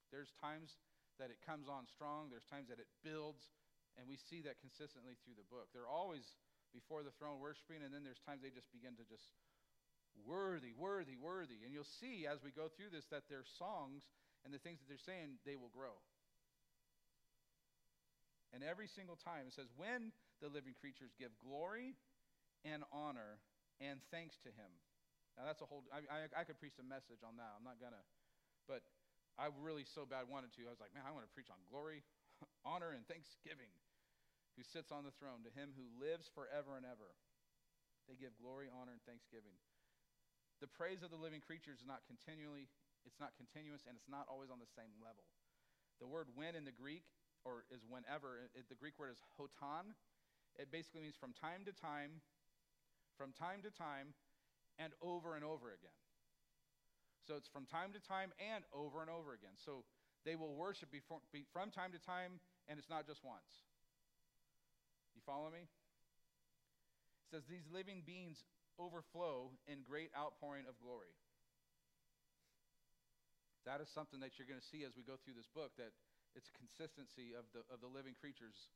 There's 0.09 0.33
times 0.39 0.79
that 1.21 1.29
it 1.29 1.37
comes 1.43 1.67
on 1.67 1.85
strong, 1.85 2.31
there's 2.31 2.47
times 2.47 2.71
that 2.71 2.79
it 2.79 2.87
builds, 3.03 3.51
and 3.99 4.07
we 4.07 4.15
see 4.15 4.39
that 4.47 4.57
consistently 4.63 5.19
through 5.21 5.35
the 5.35 5.45
book. 5.51 5.69
They're 5.75 5.87
always 5.87 6.23
before 6.71 7.03
the 7.03 7.13
throne 7.19 7.43
worshiping, 7.43 7.83
and 7.83 7.91
then 7.91 8.07
there's 8.07 8.23
times 8.23 8.39
they 8.41 8.53
just 8.53 8.71
begin 8.71 8.95
to 8.95 9.05
just 9.05 9.27
worthy, 10.25 10.73
worthy, 10.73 11.17
worthy. 11.17 11.61
And 11.65 11.73
you'll 11.73 11.87
see 11.87 12.25
as 12.29 12.43
we 12.43 12.51
go 12.51 12.67
through 12.67 12.91
this 12.91 13.05
that 13.11 13.29
their 13.29 13.43
songs 13.57 14.03
and 14.45 14.53
the 14.53 14.61
things 14.61 14.79
that 14.79 14.87
they're 14.87 15.01
saying, 15.01 15.41
they 15.45 15.55
will 15.55 15.71
grow. 15.73 15.99
And 18.53 18.65
every 18.65 18.87
single 18.87 19.17
time 19.17 19.45
it 19.45 19.53
says, 19.53 19.69
when 19.77 20.11
the 20.41 20.49
living 20.49 20.73
creatures 20.73 21.13
give 21.19 21.29
glory 21.37 21.93
and 22.65 22.83
honor 22.91 23.39
and 23.79 23.99
thanks 24.11 24.39
to 24.43 24.51
him. 24.51 24.71
Now 25.37 25.47
that's 25.47 25.61
a 25.63 25.67
whole, 25.67 25.87
I, 25.93 26.03
I, 26.07 26.19
I 26.31 26.43
could 26.43 26.59
preach 26.59 26.75
a 26.81 26.87
message 26.87 27.23
on 27.23 27.39
that. 27.39 27.55
I'm 27.55 27.63
not 27.63 27.79
going 27.79 27.95
to. 27.95 28.05
But 28.67 28.83
I 29.39 29.47
really 29.63 29.87
so 29.87 30.03
bad 30.03 30.27
wanted 30.27 30.51
to. 30.59 30.67
I 30.67 30.73
was 30.73 30.83
like, 30.83 30.91
man, 30.91 31.07
I 31.07 31.15
want 31.15 31.23
to 31.23 31.31
preach 31.31 31.47
on 31.47 31.59
glory, 31.71 32.03
honor, 32.67 32.91
and 32.91 33.07
thanksgiving. 33.07 33.71
Who 34.59 34.67
sits 34.67 34.91
on 34.91 35.07
the 35.07 35.15
throne, 35.15 35.47
to 35.47 35.51
him 35.55 35.71
who 35.71 35.87
lives 35.95 36.27
forever 36.35 36.75
and 36.75 36.83
ever. 36.83 37.15
They 38.11 38.19
give 38.19 38.35
glory, 38.35 38.67
honor, 38.67 38.91
and 38.91 39.03
thanksgiving. 39.07 39.55
The 40.59 40.67
praise 40.67 41.03
of 41.03 41.09
the 41.09 41.19
living 41.19 41.39
creatures 41.39 41.79
is 41.79 41.87
not 41.87 42.03
continually, 42.03 42.67
it's 43.07 43.19
not 43.19 43.31
continuous, 43.39 43.87
and 43.87 43.95
it's 43.95 44.11
not 44.11 44.27
always 44.27 44.51
on 44.51 44.59
the 44.59 44.67
same 44.75 44.91
level. 44.99 45.23
The 46.03 46.07
word 46.07 46.27
when 46.35 46.55
in 46.55 46.67
the 46.67 46.75
Greek, 46.75 47.07
or 47.47 47.63
is 47.71 47.87
whenever, 47.87 48.51
it, 48.51 48.67
the 48.67 48.75
Greek 48.75 48.99
word 48.99 49.15
is 49.15 49.23
hotan. 49.39 49.95
It 50.59 50.67
basically 50.71 51.07
means 51.07 51.15
from 51.15 51.31
time 51.31 51.63
to 51.63 51.71
time, 51.71 52.19
from 53.15 53.31
time 53.31 53.63
to 53.63 53.71
time, 53.71 54.11
and 54.75 54.91
over 54.99 55.35
and 55.35 55.43
over 55.43 55.71
again. 55.71 55.95
So 57.27 57.35
it's 57.35 57.47
from 57.47 57.67
time 57.67 57.95
to 57.95 58.01
time 58.03 58.35
and 58.39 58.63
over 58.75 58.99
and 58.99 59.11
over 59.11 59.31
again. 59.31 59.55
So 59.55 59.87
they 60.27 60.35
will 60.35 60.55
worship 60.55 60.91
before, 60.91 61.23
be, 61.31 61.47
from 61.53 61.71
time 61.71 61.91
to 61.95 62.01
time, 62.01 62.43
and 62.67 62.79
it's 62.79 62.89
not 62.89 63.07
just 63.07 63.23
once. 63.23 63.63
You 65.15 65.21
follow 65.23 65.51
me? 65.51 65.67
It 67.23 67.27
says 67.31 67.43
these 67.47 67.67
living 67.71 68.03
beings 68.03 68.43
overflow 68.79 69.51
in 69.67 69.83
great 69.83 70.09
outpouring 70.15 70.65
of 70.65 70.79
glory. 70.79 71.11
That 73.67 73.83
is 73.83 73.91
something 73.91 74.23
that 74.23 74.39
you're 74.39 74.47
going 74.47 74.63
to 74.63 74.71
see 74.71 74.87
as 74.87 74.95
we 74.95 75.03
go 75.03 75.19
through 75.19 75.35
this 75.35 75.51
book, 75.51 75.75
that 75.75 75.91
it's 76.33 76.47
a 76.47 76.55
consistency 76.55 77.35
of 77.35 77.43
the, 77.51 77.67
of 77.67 77.83
the 77.83 77.91
living 77.91 78.15
creatures. 78.15 78.71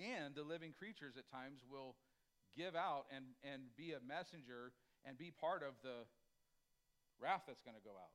And 0.00 0.32
the 0.32 0.42
living 0.42 0.72
creatures 0.72 1.20
at 1.20 1.28
times 1.28 1.60
will 1.68 1.94
give 2.56 2.72
out 2.72 3.04
and, 3.12 3.36
and 3.44 3.68
be 3.76 3.92
a 3.92 4.00
messenger 4.00 4.72
and 5.04 5.20
be 5.20 5.28
part 5.28 5.60
of 5.60 5.76
the, 5.84 6.08
wrath 7.22 7.46
that's 7.46 7.62
going 7.62 7.78
to 7.78 7.86
go 7.86 7.94
out. 7.94 8.10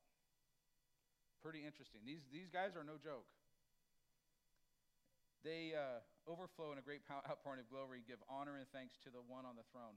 Pretty 1.39 1.63
interesting. 1.63 2.03
These, 2.03 2.27
these 2.27 2.51
guys 2.51 2.75
are 2.75 2.83
no 2.83 2.99
joke. 2.99 3.23
They 5.47 5.71
uh, 5.71 6.03
overflow 6.27 6.75
in 6.75 6.77
a 6.77 6.83
great 6.83 7.07
outpouring 7.07 7.63
of 7.63 7.71
glory, 7.71 8.03
give 8.03 8.19
honor 8.27 8.59
and 8.59 8.67
thanks 8.75 8.99
to 9.07 9.09
the 9.09 9.23
one 9.23 9.47
on 9.47 9.55
the 9.55 9.63
throne. 9.71 9.95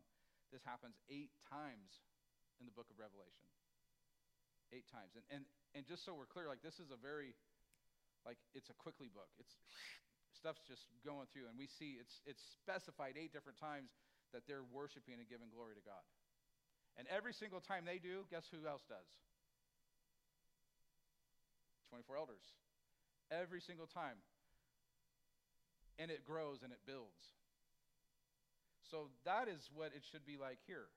This 0.50 0.66
happens 0.66 0.98
eight 1.06 1.30
times 1.46 2.02
in 2.58 2.66
the 2.66 2.74
book 2.74 2.90
of 2.90 2.98
Revelation. 2.98 3.46
Eight 4.74 4.86
times. 4.90 5.14
And, 5.18 5.24
and, 5.30 5.42
and 5.74 5.82
just 5.86 6.02
so 6.02 6.14
we're 6.14 6.30
clear, 6.30 6.46
like 6.46 6.62
this 6.62 6.78
is 6.78 6.90
a 6.90 6.98
very, 6.98 7.34
like 8.26 8.38
it's 8.54 8.70
a 8.70 8.76
quickly 8.78 9.10
book. 9.10 9.30
It's 9.38 9.54
stuff's 10.38 10.62
just 10.66 10.86
going 11.02 11.26
through, 11.34 11.50
and 11.50 11.58
we 11.58 11.66
see 11.66 11.98
it's, 11.98 12.22
it's 12.26 12.42
specified 12.58 13.18
eight 13.18 13.34
different 13.34 13.58
times 13.58 13.90
that 14.30 14.46
they're 14.46 14.66
worshiping 14.70 15.18
and 15.18 15.26
giving 15.26 15.50
glory 15.50 15.74
to 15.74 15.82
God. 15.82 16.02
And 16.98 17.06
every 17.10 17.32
single 17.32 17.60
time 17.60 17.86
they 17.86 17.98
do, 17.98 18.26
guess 18.30 18.46
who 18.50 18.66
else 18.66 18.82
does? 18.86 19.06
24 21.90 22.16
elders. 22.16 22.46
Every 23.30 23.60
single 23.60 23.86
time. 23.86 24.18
And 25.98 26.10
it 26.10 26.24
grows 26.24 26.62
and 26.62 26.72
it 26.72 26.78
builds. 26.86 27.39
So 28.90 29.08
that 29.24 29.46
is 29.46 29.70
what 29.70 29.94
it 29.94 30.02
should 30.02 30.26
be 30.26 30.34
like 30.34 30.58
here. 30.66 30.90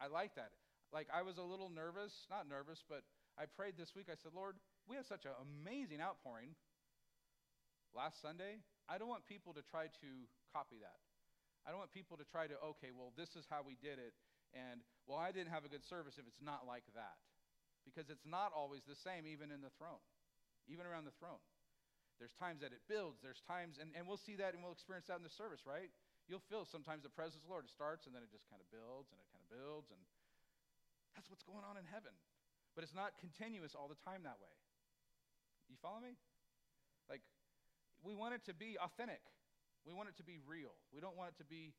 I 0.00 0.08
like 0.08 0.34
that. 0.40 0.56
Like, 0.92 1.08
I 1.12 1.22
was 1.22 1.38
a 1.38 1.44
little 1.44 1.68
nervous, 1.68 2.26
not 2.28 2.48
nervous, 2.48 2.82
but 2.88 3.04
I 3.36 3.44
prayed 3.44 3.76
this 3.76 3.94
week. 3.94 4.08
I 4.08 4.16
said, 4.16 4.32
Lord, 4.34 4.56
we 4.88 4.96
have 4.96 5.06
such 5.06 5.24
an 5.24 5.36
amazing 5.40 6.00
outpouring 6.00 6.56
last 7.96 8.20
Sunday. 8.20 8.60
I 8.88 8.98
don't 8.98 9.08
want 9.08 9.24
people 9.24 9.52
to 9.54 9.62
try 9.62 9.88
to 9.88 10.10
copy 10.52 10.80
that. 10.80 11.00
I 11.64 11.70
don't 11.70 11.78
want 11.78 11.94
people 11.94 12.18
to 12.18 12.26
try 12.26 12.50
to, 12.50 12.56
okay, 12.76 12.90
well, 12.90 13.14
this 13.16 13.38
is 13.38 13.46
how 13.46 13.62
we 13.62 13.78
did 13.78 14.02
it, 14.02 14.12
and, 14.52 14.82
well, 15.06 15.22
I 15.22 15.30
didn't 15.30 15.54
have 15.54 15.64
a 15.64 15.70
good 15.70 15.86
service 15.86 16.18
if 16.18 16.26
it's 16.26 16.42
not 16.42 16.66
like 16.66 16.84
that. 16.98 17.16
Because 17.86 18.10
it's 18.10 18.26
not 18.26 18.52
always 18.54 18.82
the 18.86 18.98
same, 18.98 19.26
even 19.26 19.50
in 19.50 19.62
the 19.62 19.72
throne, 19.78 20.02
even 20.68 20.86
around 20.86 21.06
the 21.06 21.16
throne. 21.18 21.42
There's 22.20 22.34
times 22.38 22.62
that 22.62 22.70
it 22.70 22.84
builds, 22.86 23.18
there's 23.22 23.42
times, 23.44 23.80
and, 23.80 23.90
and 23.96 24.06
we'll 24.06 24.20
see 24.20 24.38
that 24.38 24.54
and 24.54 24.62
we'll 24.62 24.76
experience 24.76 25.10
that 25.10 25.18
in 25.18 25.26
the 25.26 25.32
service, 25.32 25.66
right? 25.66 25.90
You'll 26.30 26.44
feel 26.46 26.62
sometimes 26.62 27.02
the 27.02 27.10
presence 27.10 27.42
of 27.42 27.50
the 27.50 27.52
Lord. 27.52 27.66
It 27.66 27.74
starts 27.74 28.06
and 28.06 28.14
then 28.14 28.22
it 28.22 28.30
just 28.30 28.46
kind 28.46 28.62
of 28.62 28.68
builds 28.70 29.10
and 29.10 29.18
it 29.18 29.26
kind 29.34 29.42
of 29.42 29.50
builds, 29.50 29.90
and 29.90 30.00
that's 31.18 31.26
what's 31.28 31.42
going 31.42 31.66
on 31.66 31.76
in 31.76 31.86
heaven. 31.88 32.14
But 32.72 32.86
it's 32.86 32.96
not 32.96 33.18
continuous 33.20 33.76
all 33.76 33.90
the 33.90 33.98
time 34.00 34.24
that 34.24 34.40
way. 34.40 34.54
You 35.68 35.76
follow 35.80 36.00
me? 36.00 36.16
Like, 37.10 37.20
we 38.00 38.16
want 38.16 38.32
it 38.32 38.44
to 38.48 38.54
be 38.54 38.80
authentic. 38.80 39.20
We 39.84 39.92
want 39.92 40.08
it 40.08 40.16
to 40.22 40.26
be 40.26 40.38
real. 40.46 40.72
We 40.94 41.02
don't 41.02 41.18
want 41.18 41.34
it 41.34 41.38
to 41.42 41.48
be 41.48 41.74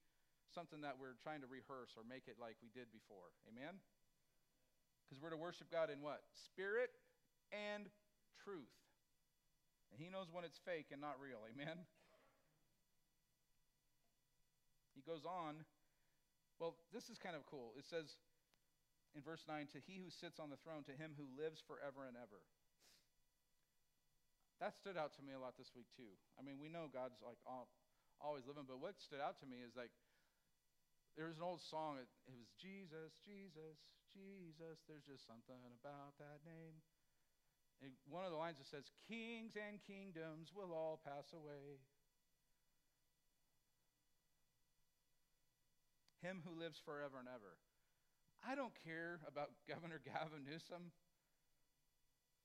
something 0.51 0.85
that 0.85 0.99
we're 0.99 1.17
trying 1.23 1.41
to 1.41 1.49
rehearse 1.49 1.95
or 1.97 2.03
make 2.05 2.29
it 2.29 2.37
like 2.37 2.59
we 2.61 2.69
did 2.75 2.91
before. 2.93 3.33
Amen? 3.49 3.79
Because 5.07 5.17
we're 5.17 5.33
to 5.33 5.39
worship 5.39 5.71
God 5.71 5.89
in 5.89 6.03
what? 6.03 6.21
Spirit 6.35 6.91
and 7.49 7.89
truth. 8.43 8.82
And 9.93 10.01
He 10.01 10.09
knows 10.09 10.33
when 10.33 10.41
it's 10.41 10.57
fake 10.65 10.89
and 10.89 10.97
not 10.97 11.21
real. 11.21 11.45
Amen? 11.45 11.85
He 14.97 15.05
goes 15.05 15.21
on. 15.21 15.61
Well, 16.57 16.73
this 16.89 17.13
is 17.13 17.21
kind 17.21 17.37
of 17.37 17.45
cool. 17.45 17.77
It 17.77 17.85
says 17.85 18.17
in 19.13 19.21
verse 19.21 19.45
9, 19.45 19.69
To 19.73 19.81
he 19.85 20.01
who 20.01 20.09
sits 20.09 20.41
on 20.41 20.49
the 20.49 20.57
throne, 20.65 20.81
to 20.89 20.97
him 20.97 21.13
who 21.13 21.29
lives 21.37 21.61
forever 21.61 22.09
and 22.09 22.17
ever. 22.17 22.41
That 24.61 24.77
stood 24.77 24.97
out 24.97 25.13
to 25.19 25.25
me 25.25 25.33
a 25.33 25.41
lot 25.41 25.57
this 25.57 25.73
week, 25.75 25.89
too. 25.93 26.13
I 26.37 26.41
mean, 26.45 26.61
we 26.61 26.69
know 26.69 26.87
God's 26.87 27.19
like 27.19 27.41
all, 27.43 27.67
always 28.21 28.47
living, 28.47 28.63
but 28.63 28.79
what 28.79 28.95
stood 29.01 29.19
out 29.19 29.41
to 29.43 29.47
me 29.49 29.59
is 29.59 29.75
like, 29.75 29.91
there 31.19 31.29
was 31.29 31.37
an 31.37 31.45
old 31.45 31.61
song, 31.61 32.01
it, 32.01 32.09
it 32.25 32.33
was 32.33 32.49
Jesus, 32.57 33.13
Jesus, 33.21 33.77
Jesus, 34.09 34.81
there's 34.89 35.05
just 35.05 35.29
something 35.29 35.61
about 35.77 36.17
that 36.17 36.41
name. 36.41 36.81
One 38.09 38.25
of 38.25 38.31
the 38.31 38.37
lines 38.37 38.57
that 38.57 38.67
says, 38.67 38.91
Kings 39.07 39.53
and 39.55 39.79
kingdoms 39.87 40.51
will 40.55 40.73
all 40.73 40.99
pass 41.03 41.33
away. 41.33 41.81
Him 46.21 46.41
who 46.45 46.57
lives 46.57 46.79
forever 46.83 47.19
and 47.19 47.27
ever. 47.27 47.59
I 48.47 48.55
don't 48.55 48.73
care 48.83 49.19
about 49.27 49.51
Governor 49.69 49.99
Gavin 50.03 50.45
Newsom, 50.45 50.91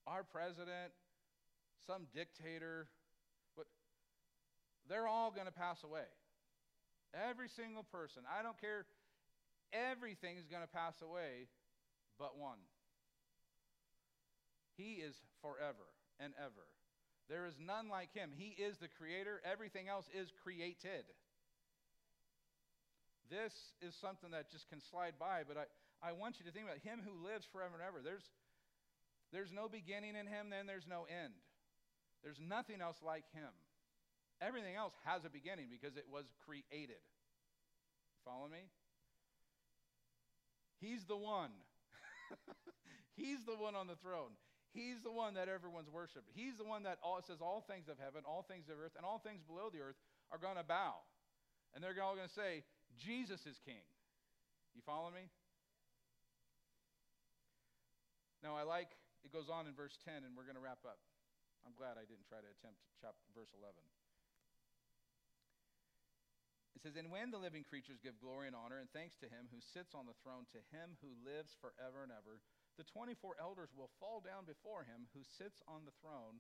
our 0.07 0.25
president, 0.25 0.91
some 1.87 2.07
dictator. 2.15 2.89
But 3.57 3.67
they're 4.89 5.07
all 5.07 5.31
going 5.31 5.47
to 5.47 5.53
pass 5.53 5.85
away. 5.85 6.11
Every 7.15 7.49
single 7.49 7.85
person. 7.85 8.23
I 8.27 8.43
don't 8.43 8.61
care. 8.61 8.85
Everything 9.73 10.37
is 10.37 10.47
going 10.47 10.63
to 10.63 10.69
pass 10.69 11.01
away 11.03 11.47
but 12.19 12.37
one. 12.37 12.59
He 14.79 15.03
is 15.03 15.19
forever 15.43 15.91
and 16.23 16.33
ever. 16.39 16.71
There 17.29 17.45
is 17.45 17.59
none 17.59 17.91
like 17.91 18.15
him. 18.15 18.31
He 18.33 18.55
is 18.57 18.79
the 18.79 18.89
creator. 18.89 19.43
Everything 19.45 19.91
else 19.91 20.07
is 20.15 20.31
created. 20.43 21.05
This 23.29 23.53
is 23.83 23.93
something 24.01 24.31
that 24.31 24.49
just 24.51 24.71
can 24.71 24.81
slide 24.81 25.21
by, 25.21 25.43
but 25.45 25.59
I, 25.59 25.67
I 26.01 26.13
want 26.13 26.41
you 26.41 26.47
to 26.47 26.53
think 26.53 26.65
about 26.65 26.81
him 26.81 27.05
who 27.05 27.27
lives 27.27 27.45
forever 27.53 27.75
and 27.77 27.85
ever. 27.85 28.01
There's, 28.01 28.25
there's 29.35 29.53
no 29.53 29.69
beginning 29.69 30.17
in 30.17 30.25
him, 30.25 30.49
then 30.49 30.65
there's 30.65 30.89
no 30.89 31.05
end. 31.11 31.37
There's 32.25 32.41
nothing 32.41 32.81
else 32.81 32.97
like 33.05 33.29
him. 33.35 33.53
Everything 34.41 34.77
else 34.79 34.95
has 35.05 35.27
a 35.27 35.31
beginning 35.31 35.67
because 35.69 35.99
it 35.99 36.07
was 36.09 36.25
created. 36.47 37.03
Follow 38.25 38.49
me? 38.49 38.71
He's 40.81 41.05
the 41.05 41.17
one. 41.17 41.51
He's 43.17 43.45
the 43.45 43.57
one 43.59 43.75
on 43.75 43.89
the 43.89 43.97
throne. 43.97 44.31
He's 44.73 45.01
the 45.01 45.11
one 45.11 45.35
that 45.35 45.49
everyone's 45.49 45.89
worshiped. 45.89 46.29
He's 46.35 46.57
the 46.61 46.65
one 46.65 46.85
that 46.85 46.99
all, 47.03 47.21
says 47.25 47.41
all 47.41 47.65
things 47.65 47.89
of 47.89 47.97
heaven, 47.97 48.23
all 48.29 48.45
things 48.45 48.69
of 48.69 48.77
earth, 48.77 48.93
and 48.97 49.05
all 49.05 49.19
things 49.19 49.41
below 49.41 49.73
the 49.73 49.81
earth 49.81 49.97
are 50.31 50.39
going 50.39 50.61
to 50.61 50.67
bow. 50.67 51.01
And 51.73 51.83
they're 51.83 51.97
all 52.03 52.15
going 52.15 52.29
to 52.29 52.39
say, 52.39 52.65
Jesus 53.01 53.45
is 53.49 53.57
king. 53.65 53.85
You 54.77 54.83
follow 54.85 55.09
me? 55.09 55.33
Now, 58.45 58.55
I 58.55 58.63
like, 58.63 58.93
it 59.25 59.33
goes 59.33 59.51
on 59.51 59.67
in 59.67 59.75
verse 59.75 59.99
10, 60.05 60.23
and 60.23 60.37
we're 60.37 60.47
going 60.47 60.59
to 60.59 60.63
wrap 60.63 60.85
up. 60.87 61.01
I'm 61.67 61.75
glad 61.75 61.99
I 61.99 62.07
didn't 62.07 62.29
try 62.31 62.39
to 62.39 62.51
attempt 62.61 62.79
chapter, 63.03 63.27
verse 63.35 63.51
11. 63.57 63.75
It 66.79 66.87
says, 66.87 66.95
And 66.95 67.11
when 67.11 67.35
the 67.35 67.43
living 67.43 67.67
creatures 67.67 67.99
give 67.99 68.23
glory 68.23 68.47
and 68.47 68.55
honor 68.55 68.79
and 68.79 68.87
thanks 68.95 69.19
to 69.19 69.27
him 69.27 69.51
who 69.51 69.59
sits 69.59 69.99
on 69.99 70.07
the 70.07 70.15
throne, 70.23 70.47
to 70.55 70.63
him 70.71 70.95
who 71.03 71.11
lives 71.27 71.59
forever 71.59 72.07
and 72.07 72.15
ever, 72.15 72.39
the 72.79 72.87
24 72.87 73.35
elders 73.43 73.75
will 73.75 73.91
fall 73.99 74.23
down 74.23 74.47
before 74.47 74.87
him 74.87 75.11
who 75.11 75.27
sits 75.27 75.59
on 75.67 75.83
the 75.83 75.99
throne 75.99 76.39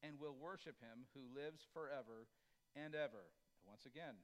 and 0.00 0.16
will 0.16 0.34
worship 0.34 0.80
him 0.80 1.04
who 1.12 1.28
lives 1.28 1.68
forever 1.76 2.24
and 2.72 2.96
ever. 2.96 3.28
Once 3.68 3.84
again, 3.84 4.16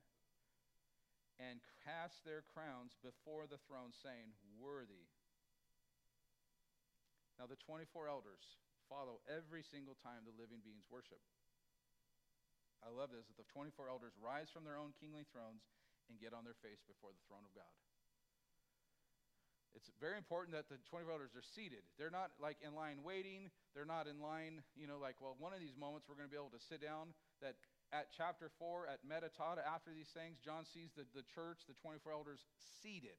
and 1.40 1.64
cast 1.80 2.20
their 2.24 2.44
crowns 2.44 2.96
before 3.00 3.48
the 3.48 3.60
throne, 3.64 3.96
saying, 3.96 4.36
Worthy. 4.60 5.08
Now, 7.40 7.48
the 7.48 7.56
24 7.56 8.04
elders 8.04 8.60
follow 8.92 9.24
every 9.24 9.64
single 9.64 9.96
time 10.04 10.28
the 10.28 10.36
living 10.36 10.60
beings 10.60 10.84
worship. 10.92 11.24
I 12.84 12.92
love 12.92 13.08
this 13.12 13.28
that 13.32 13.40
the 13.40 13.48
24 13.48 13.88
elders 13.88 14.12
rise 14.20 14.52
from 14.52 14.68
their 14.68 14.76
own 14.76 14.92
kingly 15.00 15.24
thrones 15.32 15.64
and 16.12 16.20
get 16.20 16.36
on 16.36 16.44
their 16.44 16.56
face 16.60 16.84
before 16.84 17.16
the 17.16 17.24
throne 17.24 17.44
of 17.48 17.56
God. 17.56 17.72
It's 19.74 19.86
very 20.02 20.18
important 20.18 20.56
that 20.58 20.66
the 20.66 20.82
24 20.90 21.14
elders 21.14 21.34
are 21.38 21.46
seated. 21.46 21.86
They're 21.94 22.10
not 22.10 22.34
like 22.42 22.58
in 22.58 22.74
line 22.74 23.06
waiting. 23.06 23.54
They're 23.74 23.86
not 23.88 24.10
in 24.10 24.18
line, 24.18 24.66
you 24.74 24.90
know, 24.90 24.98
like, 24.98 25.22
well, 25.22 25.38
one 25.38 25.54
of 25.54 25.62
these 25.62 25.78
moments 25.78 26.10
we're 26.10 26.18
going 26.18 26.26
to 26.26 26.34
be 26.34 26.40
able 26.40 26.50
to 26.52 26.62
sit 26.66 26.82
down. 26.82 27.14
That 27.38 27.54
at 27.94 28.10
chapter 28.10 28.50
4, 28.58 28.90
at 28.90 29.02
meta 29.06 29.30
tauta, 29.30 29.62
after 29.62 29.94
these 29.94 30.10
things, 30.10 30.42
John 30.42 30.66
sees 30.66 30.90
the, 30.94 31.06
the 31.14 31.26
church, 31.26 31.66
the 31.70 31.78
24 31.78 32.10
elders, 32.10 32.42
seated. 32.82 33.18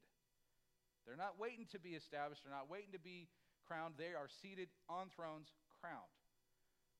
They're 1.04 1.18
not 1.18 1.40
waiting 1.40 1.64
to 1.72 1.80
be 1.80 1.96
established, 1.96 2.44
they're 2.44 2.54
not 2.54 2.70
waiting 2.70 2.92
to 2.92 3.02
be 3.02 3.28
crowned. 3.64 3.96
They 3.96 4.12
are 4.12 4.28
seated 4.28 4.68
on 4.88 5.08
thrones, 5.12 5.50
crowned. 5.80 6.12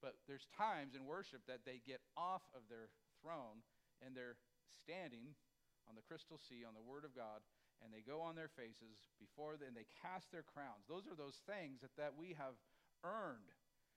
But 0.00 0.18
there's 0.26 0.48
times 0.58 0.98
in 0.98 1.06
worship 1.06 1.46
that 1.46 1.62
they 1.62 1.78
get 1.86 2.02
off 2.18 2.42
of 2.56 2.66
their 2.66 2.90
throne 3.22 3.62
and 4.02 4.18
they're 4.18 4.40
standing 4.82 5.38
on 5.86 5.94
the 5.94 6.02
crystal 6.02 6.42
sea, 6.42 6.66
on 6.66 6.74
the 6.74 6.82
Word 6.82 7.06
of 7.06 7.14
God, 7.14 7.42
and 7.82 7.92
they 7.92 8.02
go 8.02 8.22
on 8.22 8.38
their 8.38 8.50
faces 8.54 8.96
before 9.18 9.58
the, 9.58 9.66
and 9.66 9.76
they 9.76 9.86
cast 10.00 10.30
their 10.30 10.46
crowns. 10.46 10.86
Those 10.88 11.04
are 11.10 11.18
those 11.18 11.38
things 11.44 11.82
that, 11.82 11.94
that 11.98 12.14
we 12.14 12.34
have 12.38 12.54
earned. 13.02 13.50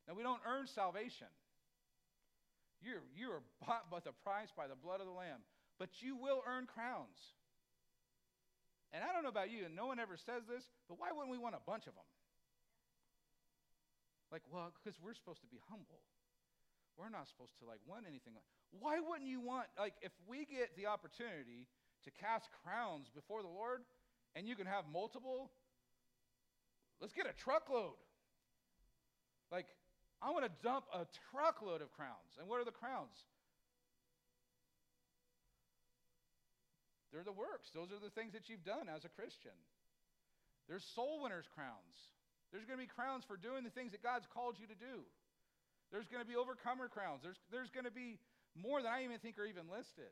Now, 0.10 0.14
we 0.18 0.26
don't 0.26 0.42
earn 0.46 0.68
salvation. 0.68 1.30
You're, 2.82 3.06
you 3.14 3.34
are 3.34 3.46
bought 3.66 3.90
by 3.90 4.02
the 4.02 4.14
price 4.26 4.50
by 4.54 4.68
the 4.68 4.78
blood 4.78 5.02
of 5.02 5.08
the 5.08 5.16
Lamb. 5.16 5.42
But 5.78 6.02
you 6.02 6.16
will 6.16 6.42
earn 6.46 6.66
crowns. 6.70 7.18
And 8.94 9.04
I 9.04 9.12
don't 9.12 9.28
know 9.28 9.34
about 9.34 9.52
you, 9.52 9.66
and 9.66 9.76
no 9.76 9.92
one 9.92 10.00
ever 10.00 10.16
says 10.16 10.48
this, 10.48 10.64
but 10.88 10.96
why 10.96 11.12
wouldn't 11.12 11.34
we 11.34 11.42
want 11.42 11.58
a 11.58 11.64
bunch 11.68 11.84
of 11.86 11.98
them? 12.00 12.08
Like, 14.32 14.44
well, 14.48 14.72
because 14.80 14.96
we're 15.04 15.16
supposed 15.16 15.42
to 15.44 15.52
be 15.52 15.60
humble. 15.70 16.00
We're 16.96 17.12
not 17.12 17.28
supposed 17.28 17.60
to 17.60 17.68
like 17.68 17.84
want 17.84 18.08
anything. 18.08 18.40
Why 18.72 19.04
wouldn't 19.04 19.28
you 19.28 19.44
want 19.44 19.68
like 19.76 20.00
if 20.00 20.16
we 20.24 20.48
get 20.48 20.76
the 20.80 20.88
opportunity 20.88 21.68
to 22.06 22.12
cast 22.12 22.50
crowns 22.64 23.10
before 23.14 23.42
the 23.42 23.52
Lord, 23.52 23.82
and 24.36 24.48
you 24.48 24.56
can 24.56 24.66
have 24.66 24.86
multiple? 24.92 25.52
Let's 27.02 27.14
get 27.14 27.26
a 27.26 27.34
truckload. 27.44 27.98
Like, 29.52 29.68
I 30.22 30.32
want 30.32 30.46
to 30.46 30.52
dump 30.64 30.86
a 30.94 31.06
truckload 31.30 31.82
of 31.82 31.92
crowns. 31.92 32.40
And 32.40 32.48
what 32.48 32.62
are 32.62 32.66
the 32.66 32.72
crowns? 32.74 33.14
They're 37.12 37.24
the 37.24 37.36
works. 37.36 37.72
Those 37.72 37.92
are 37.96 38.02
the 38.02 38.12
things 38.12 38.34
that 38.34 38.50
you've 38.50 38.66
done 38.66 38.92
as 38.92 39.06
a 39.06 39.12
Christian. 39.14 39.56
There's 40.68 40.84
soul 40.96 41.24
winners' 41.24 41.48
crowns. 41.54 42.12
There's 42.52 42.66
going 42.66 42.80
to 42.80 42.84
be 42.84 42.92
crowns 42.92 43.24
for 43.24 43.38
doing 43.38 43.64
the 43.64 43.72
things 43.72 43.92
that 43.92 44.04
God's 44.04 44.28
called 44.28 44.56
you 44.60 44.68
to 44.68 44.76
do. 44.76 45.06
There's 45.92 46.08
going 46.08 46.24
to 46.24 46.28
be 46.28 46.36
overcomer 46.36 46.90
crowns. 46.90 47.22
There's, 47.24 47.40
there's 47.52 47.70
going 47.70 47.86
to 47.86 47.94
be 47.94 48.20
more 48.58 48.82
than 48.82 48.92
I 48.92 49.04
even 49.04 49.20
think 49.20 49.38
are 49.40 49.46
even 49.46 49.70
listed. 49.72 50.12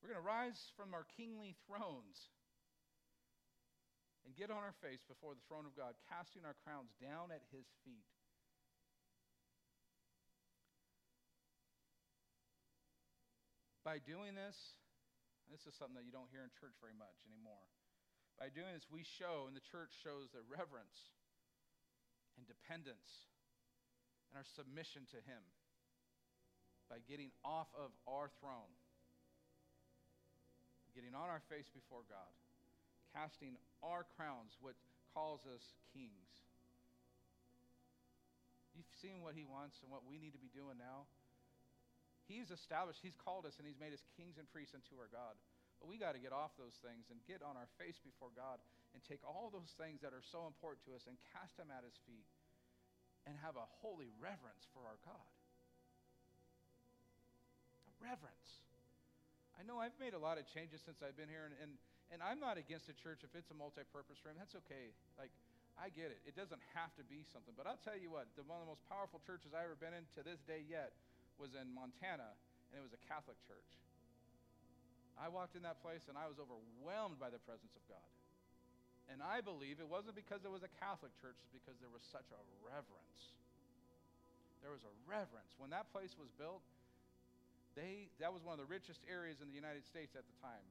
We're 0.00 0.16
going 0.16 0.24
to 0.24 0.26
rise 0.26 0.72
from 0.80 0.96
our 0.96 1.04
kingly 1.16 1.54
thrones 1.68 2.32
and 4.24 4.32
get 4.36 4.48
on 4.48 4.64
our 4.64 4.76
face 4.80 5.04
before 5.04 5.36
the 5.36 5.44
throne 5.44 5.68
of 5.68 5.76
God, 5.76 5.92
casting 6.08 6.48
our 6.48 6.56
crowns 6.64 6.92
down 6.96 7.28
at 7.28 7.44
his 7.52 7.68
feet. 7.84 8.08
By 13.84 14.00
doing 14.00 14.36
this, 14.36 14.56
this 15.52 15.64
is 15.68 15.76
something 15.76 15.96
that 16.00 16.08
you 16.08 16.12
don't 16.12 16.28
hear 16.32 16.44
in 16.44 16.52
church 16.56 16.76
very 16.80 16.96
much 16.96 17.20
anymore. 17.28 17.64
By 18.40 18.48
doing 18.48 18.72
this, 18.72 18.88
we 18.88 19.04
show, 19.04 19.44
and 19.44 19.52
the 19.52 19.64
church 19.68 19.92
shows, 20.00 20.32
the 20.32 20.44
reverence 20.48 21.12
and 22.40 22.48
dependence 22.48 23.28
and 24.32 24.40
our 24.40 24.48
submission 24.56 25.04
to 25.12 25.20
Him 25.28 25.44
by 26.88 27.04
getting 27.04 27.34
off 27.44 27.68
of 27.76 27.92
our 28.08 28.32
throne, 28.40 28.72
getting 30.94 31.14
on 31.14 31.30
our 31.30 31.42
face 31.48 31.70
before 31.72 32.02
God 32.08 32.30
casting 33.14 33.58
our 33.82 34.06
crowns, 34.14 34.54
what 34.62 34.78
calls 35.12 35.42
us 35.50 35.62
kings. 35.90 36.30
You've 38.74 38.90
seen 39.02 39.20
what 39.20 39.34
he 39.34 39.42
wants 39.42 39.82
and 39.82 39.90
what 39.90 40.06
we 40.06 40.16
need 40.16 40.32
to 40.32 40.42
be 40.42 40.50
doing 40.54 40.78
now. 40.78 41.10
He's 42.30 42.54
established, 42.54 43.02
he's 43.02 43.18
called 43.18 43.42
us, 43.42 43.58
and 43.58 43.66
he's 43.66 43.82
made 43.82 43.90
us 43.90 44.02
kings 44.14 44.38
and 44.38 44.46
priests 44.54 44.78
unto 44.78 44.94
our 45.02 45.10
God. 45.10 45.34
But 45.82 45.90
we 45.90 45.98
got 45.98 46.14
to 46.14 46.22
get 46.22 46.30
off 46.30 46.54
those 46.54 46.78
things 46.78 47.10
and 47.10 47.18
get 47.26 47.42
on 47.42 47.58
our 47.58 47.66
face 47.74 47.98
before 47.98 48.30
God 48.38 48.62
and 48.94 49.02
take 49.02 49.18
all 49.26 49.50
those 49.50 49.74
things 49.74 49.98
that 50.06 50.14
are 50.14 50.22
so 50.22 50.46
important 50.46 50.86
to 50.86 50.94
us 50.94 51.02
and 51.10 51.18
cast 51.34 51.58
them 51.58 51.74
at 51.74 51.82
his 51.82 51.96
feet 52.06 52.28
and 53.26 53.34
have 53.42 53.58
a 53.58 53.66
holy 53.82 54.12
reverence 54.22 54.62
for 54.70 54.86
our 54.86 55.00
God. 55.02 55.30
A 57.90 57.92
reverence. 57.98 58.62
I 59.60 59.68
know 59.68 59.76
I've 59.76 59.92
made 60.00 60.16
a 60.16 60.22
lot 60.22 60.40
of 60.40 60.48
changes 60.48 60.80
since 60.80 61.04
I've 61.04 61.20
been 61.20 61.28
here, 61.28 61.44
and, 61.44 61.52
and 61.60 61.76
And 62.10 62.18
I'm 62.18 62.42
not 62.42 62.58
against 62.58 62.90
a 62.90 62.96
church 62.96 63.22
if 63.22 63.38
it's 63.38 63.54
a 63.54 63.58
multi-purpose 63.58 64.18
room. 64.26 64.34
That's 64.34 64.58
okay. 64.66 64.90
Like, 65.14 65.30
I 65.78 65.94
get 65.94 66.10
it. 66.10 66.18
It 66.26 66.34
doesn't 66.34 66.60
have 66.74 66.90
to 66.98 67.06
be 67.06 67.22
something. 67.30 67.54
But 67.54 67.70
I'll 67.70 67.78
tell 67.86 67.94
you 67.94 68.10
what, 68.10 68.26
the, 68.34 68.42
one 68.42 68.58
of 68.58 68.66
the 68.66 68.72
most 68.74 68.82
powerful 68.90 69.22
churches 69.22 69.54
I've 69.54 69.70
ever 69.70 69.78
been 69.78 69.94
in 69.94 70.04
to 70.18 70.26
this 70.26 70.42
day 70.42 70.66
yet 70.66 70.90
was 71.38 71.54
in 71.54 71.70
Montana, 71.70 72.34
and 72.74 72.82
it 72.82 72.84
was 72.84 72.92
a 72.92 73.02
Catholic 73.06 73.38
church. 73.46 73.70
I 75.16 75.30
walked 75.30 75.54
in 75.54 75.62
that 75.62 75.78
place 75.84 76.08
and 76.08 76.16
I 76.16 76.26
was 76.26 76.40
overwhelmed 76.40 77.20
by 77.20 77.28
the 77.28 77.40
presence 77.44 77.76
of 77.76 77.84
God. 77.86 78.10
And 79.12 79.20
I 79.20 79.44
believe 79.44 79.76
it 79.76 79.88
wasn't 79.88 80.16
because 80.16 80.42
it 80.48 80.52
was 80.52 80.64
a 80.64 80.72
Catholic 80.80 81.12
church, 81.20 81.36
it's 81.44 81.52
because 81.52 81.76
there 81.78 81.92
was 81.92 82.00
such 82.08 82.26
a 82.32 82.40
reverence. 82.64 83.36
There 84.64 84.72
was 84.72 84.80
a 84.82 84.94
reverence. 85.04 85.52
When 85.60 85.70
that 85.76 85.92
place 85.92 86.16
was 86.16 86.32
built, 86.40 86.64
they, 87.78 88.10
that 88.18 88.34
was 88.34 88.42
one 88.42 88.58
of 88.58 88.62
the 88.62 88.70
richest 88.70 89.00
areas 89.06 89.38
in 89.38 89.48
the 89.48 89.58
United 89.58 89.86
States 89.86 90.18
at 90.18 90.26
the 90.26 90.36
time, 90.42 90.66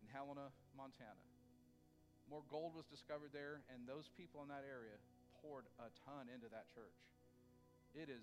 in 0.00 0.08
Helena, 0.08 0.48
Montana. 0.72 1.24
More 2.28 2.46
gold 2.48 2.78
was 2.78 2.86
discovered 2.86 3.34
there, 3.34 3.60
and 3.74 3.84
those 3.84 4.08
people 4.14 4.40
in 4.40 4.48
that 4.48 4.64
area 4.64 4.96
poured 5.42 5.66
a 5.82 5.90
ton 6.06 6.30
into 6.30 6.48
that 6.54 6.70
church. 6.72 6.94
It 7.92 8.06
is 8.06 8.22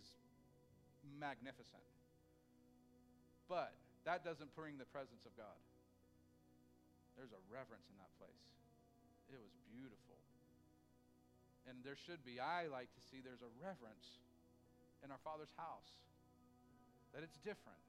magnificent. 1.19 1.83
But 3.51 3.75
that 4.07 4.23
doesn't 4.23 4.55
bring 4.55 4.79
the 4.79 4.87
presence 4.87 5.27
of 5.27 5.35
God. 5.35 5.59
There's 7.19 7.33
a 7.33 7.43
reverence 7.51 7.87
in 7.91 7.97
that 7.99 8.13
place. 8.15 8.45
It 9.27 9.39
was 9.41 9.51
beautiful. 9.67 10.17
And 11.67 11.83
there 11.83 11.99
should 11.99 12.23
be, 12.23 12.39
I 12.39 12.71
like 12.71 12.87
to 12.95 13.01
see 13.11 13.19
there's 13.19 13.43
a 13.43 13.51
reverence 13.59 14.23
in 15.03 15.11
our 15.11 15.19
Father's 15.27 15.51
house 15.59 15.99
that 17.17 17.25
it's 17.25 17.41
different. 17.41 17.81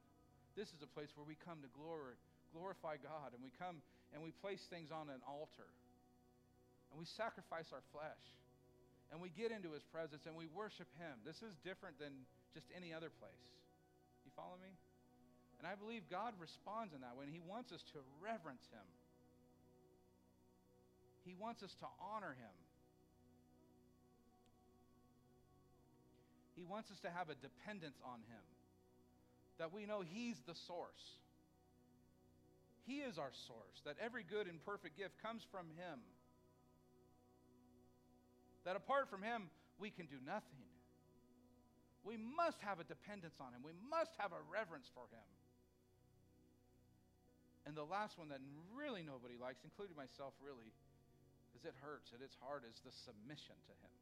This 0.57 0.73
is 0.73 0.81
a 0.81 0.89
place 0.89 1.13
where 1.13 1.29
we 1.29 1.37
come 1.37 1.61
to 1.61 1.69
glory, 1.77 2.17
glorify 2.49 2.97
God, 2.97 3.37
and 3.37 3.45
we 3.45 3.53
come 3.61 3.85
and 4.17 4.25
we 4.25 4.33
place 4.41 4.65
things 4.73 4.89
on 4.89 5.13
an 5.13 5.21
altar, 5.29 5.69
and 6.89 6.97
we 6.97 7.05
sacrifice 7.05 7.69
our 7.77 7.85
flesh, 7.93 8.25
and 9.13 9.21
we 9.21 9.29
get 9.29 9.53
into 9.53 9.77
His 9.77 9.85
presence 9.93 10.25
and 10.25 10.33
we 10.33 10.49
worship 10.49 10.89
Him. 10.97 11.21
This 11.29 11.45
is 11.45 11.53
different 11.61 12.01
than 12.01 12.25
just 12.57 12.65
any 12.73 12.97
other 12.97 13.13
place. 13.13 13.53
You 14.25 14.33
follow 14.33 14.57
me? 14.65 14.73
And 15.61 15.69
I 15.69 15.77
believe 15.77 16.09
God 16.09 16.33
responds 16.41 16.97
in 16.97 17.05
that 17.05 17.13
way, 17.13 17.29
and 17.29 17.35
He 17.37 17.45
wants 17.45 17.69
us 17.69 17.85
to 17.93 18.01
reverence 18.25 18.65
Him. 18.73 18.89
He 21.29 21.37
wants 21.37 21.61
us 21.61 21.77
to 21.85 21.89
honor 22.01 22.33
Him. 22.33 22.57
He 26.57 26.65
wants 26.65 26.89
us 26.89 26.97
to 27.05 27.13
have 27.13 27.29
a 27.29 27.37
dependence 27.37 28.01
on 28.01 28.25
Him 28.25 28.41
that 29.59 29.73
we 29.75 29.87
know 29.87 30.03
He's 30.03 30.39
the 30.47 30.55
source. 30.55 31.19
He 32.87 33.05
is 33.05 33.19
our 33.19 33.35
source, 33.47 33.85
that 33.85 34.01
every 34.01 34.25
good 34.25 34.47
and 34.47 34.65
perfect 34.65 34.97
gift 34.97 35.21
comes 35.21 35.45
from 35.53 35.69
Him. 35.77 36.01
That 38.65 38.77
apart 38.77 39.11
from 39.11 39.23
Him, 39.23 39.51
we 39.79 39.91
can 39.91 40.07
do 40.07 40.17
nothing. 40.25 40.65
We 42.01 42.17
must 42.17 42.57
have 42.65 42.81
a 42.81 42.87
dependence 42.89 43.37
on 43.43 43.53
Him, 43.53 43.61
we 43.61 43.77
must 43.91 44.17
have 44.17 44.33
a 44.33 44.41
reverence 44.49 44.89
for 44.95 45.05
Him. 45.13 45.29
And 47.67 47.77
the 47.77 47.85
last 47.85 48.17
one 48.17 48.33
that 48.33 48.41
really 48.73 49.05
nobody 49.05 49.37
likes, 49.37 49.61
including 49.61 49.93
myself, 49.93 50.33
really, 50.41 50.73
because 51.53 51.69
it 51.69 51.77
hurts 51.85 52.17
and 52.17 52.25
it's 52.25 52.39
hard, 52.41 52.65
is 52.65 52.81
the 52.81 52.95
submission 53.05 53.59
to 53.69 53.75
Him. 53.85 53.97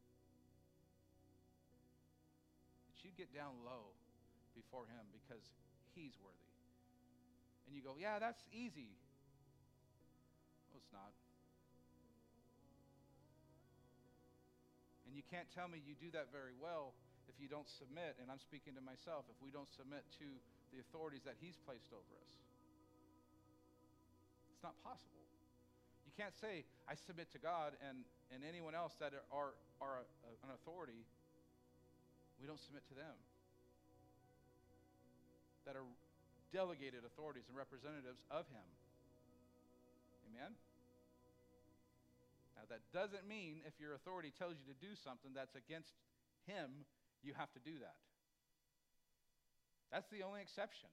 That 2.87 3.03
you 3.03 3.11
get 3.19 3.35
down 3.35 3.59
low 3.67 3.91
before 4.57 4.89
Him 4.89 5.05
because 5.13 5.45
He's 5.93 6.17
worthy. 6.17 6.49
And 7.69 7.77
you 7.77 7.85
go, 7.85 7.93
yeah, 7.99 8.17
that's 8.17 8.41
easy. 8.49 8.97
No, 10.71 10.73
it's 10.81 10.89
not. 10.89 11.13
And 15.05 15.13
you 15.13 15.21
can't 15.29 15.47
tell 15.53 15.69
me 15.69 15.83
you 15.85 15.93
do 15.99 16.09
that 16.17 16.33
very 16.33 16.57
well 16.57 16.97
if 17.27 17.35
you 17.43 17.51
don't 17.51 17.67
submit, 17.67 18.15
and 18.23 18.31
I'm 18.31 18.39
speaking 18.39 18.73
to 18.79 18.83
myself, 18.83 19.27
if 19.27 19.37
we 19.43 19.51
don't 19.51 19.67
submit 19.75 20.07
to 20.23 20.27
the 20.71 20.79
authorities 20.79 21.27
that 21.27 21.35
He's 21.43 21.59
placed 21.67 21.91
over 21.91 22.13
us. 22.23 22.31
It's 24.55 24.63
not 24.63 24.79
possible. 24.81 25.27
You 26.07 26.15
can't 26.15 26.33
say, 26.39 26.63
I 26.87 26.95
submit 26.95 27.29
to 27.35 27.39
God, 27.39 27.75
and, 27.83 28.07
and 28.31 28.47
anyone 28.47 28.73
else 28.73 28.95
that 29.03 29.11
are, 29.29 29.53
are, 29.83 30.01
a, 30.01 30.05
an 30.47 30.55
authority, 30.55 31.03
we 32.39 32.47
don't 32.47 32.63
submit 32.63 32.87
to 32.87 32.95
them 32.95 33.15
that 35.67 35.75
are 35.75 35.83
delegated 36.55 37.03
authorities 37.03 37.43
and 37.51 37.59
representatives 37.59 38.23
of 38.31 38.47
Him. 38.47 38.63
Amen? 40.31 40.55
Now, 42.55 42.63
that 42.71 42.79
doesn't 42.95 43.27
mean 43.27 43.59
if 43.67 43.75
your 43.75 43.91
authority 43.93 44.31
tells 44.31 44.55
you 44.55 44.65
to 44.71 44.77
do 44.79 44.95
something 44.95 45.35
that's 45.35 45.59
against 45.59 45.91
Him, 46.47 46.87
you 47.19 47.35
have 47.35 47.51
to 47.51 47.61
do 47.61 47.75
that. 47.83 47.99
That's 49.91 50.07
the 50.07 50.23
only 50.23 50.39
exception. 50.39 50.87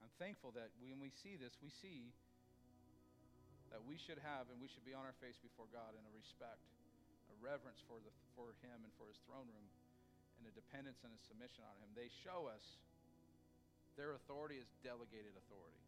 I'm 0.00 0.12
thankful 0.16 0.56
that 0.56 0.72
when 0.80 1.00
we 1.04 1.12
see 1.12 1.36
this, 1.36 1.52
we 1.60 1.68
see 1.68 2.16
that 3.68 3.84
we 3.84 4.00
should 4.00 4.20
have 4.24 4.48
and 4.48 4.56
we 4.56 4.72
should 4.72 4.88
be 4.88 4.96
on 4.96 5.04
our 5.04 5.16
face 5.20 5.36
before 5.36 5.68
God 5.68 5.92
in 5.92 6.00
a 6.00 6.12
respect, 6.16 6.64
a 7.28 7.36
reverence 7.44 7.84
for, 7.84 8.00
the, 8.00 8.12
for 8.32 8.56
Him 8.64 8.80
and 8.80 8.92
for 8.96 9.04
His 9.04 9.20
throne 9.28 9.44
room 9.52 9.68
and 10.38 10.46
a 10.46 10.54
dependence 10.54 11.02
and 11.02 11.10
a 11.10 11.20
submission 11.26 11.66
on 11.66 11.74
Him. 11.82 11.90
They 11.98 12.10
show 12.22 12.46
us 12.46 12.62
their 13.98 14.14
authority 14.14 14.62
is 14.62 14.70
delegated 14.86 15.34
authority. 15.34 15.82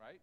Right? 0.00 0.22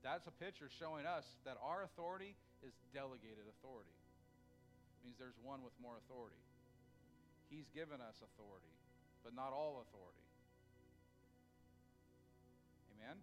That's 0.00 0.24
a 0.24 0.34
picture 0.40 0.72
showing 0.80 1.04
us 1.04 1.28
that 1.44 1.60
our 1.60 1.84
authority 1.84 2.32
is 2.64 2.72
delegated 2.96 3.44
authority. 3.60 3.92
It 3.92 5.00
means 5.04 5.20
there's 5.20 5.36
one 5.44 5.60
with 5.60 5.76
more 5.76 6.00
authority. 6.00 6.40
He's 7.52 7.68
given 7.76 8.00
us 8.00 8.16
authority, 8.24 8.72
but 9.20 9.36
not 9.36 9.52
all 9.52 9.84
authority. 9.84 10.24
Amen? 12.96 13.20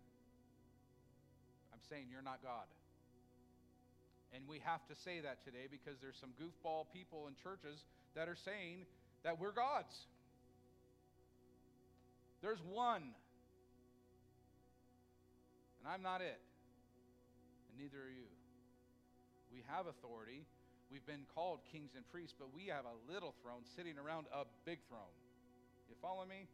I'm 1.73 1.83
saying 1.89 2.13
you're 2.13 2.25
not 2.25 2.45
God. 2.45 2.69
And 4.33 4.43
we 4.49 4.59
have 4.67 4.83
to 4.91 4.95
say 4.95 5.23
that 5.23 5.45
today 5.45 5.71
because 5.71 5.97
there's 6.03 6.19
some 6.19 6.35
goofball 6.35 6.91
people 6.91 7.31
in 7.31 7.33
churches 7.39 7.81
that 8.15 8.27
are 8.27 8.35
saying 8.35 8.85
that 9.23 9.39
we're 9.39 9.51
gods. 9.51 9.93
There's 12.41 12.61
one. 12.63 13.03
And 15.81 15.93
I'm 15.93 16.01
not 16.01 16.21
it. 16.21 16.39
And 17.69 17.77
neither 17.77 17.97
are 17.97 18.09
you. 18.09 18.29
We 19.51 19.63
have 19.67 19.87
authority. 19.87 20.45
We've 20.91 21.05
been 21.05 21.25
called 21.33 21.59
kings 21.71 21.91
and 21.95 22.05
priests, 22.11 22.35
but 22.37 22.53
we 22.53 22.67
have 22.67 22.85
a 22.85 22.97
little 23.11 23.33
throne 23.41 23.65
sitting 23.75 23.97
around 23.97 24.27
a 24.33 24.45
big 24.65 24.79
throne. 24.87 25.13
You 25.89 25.95
follow 26.01 26.25
me? 26.25 26.47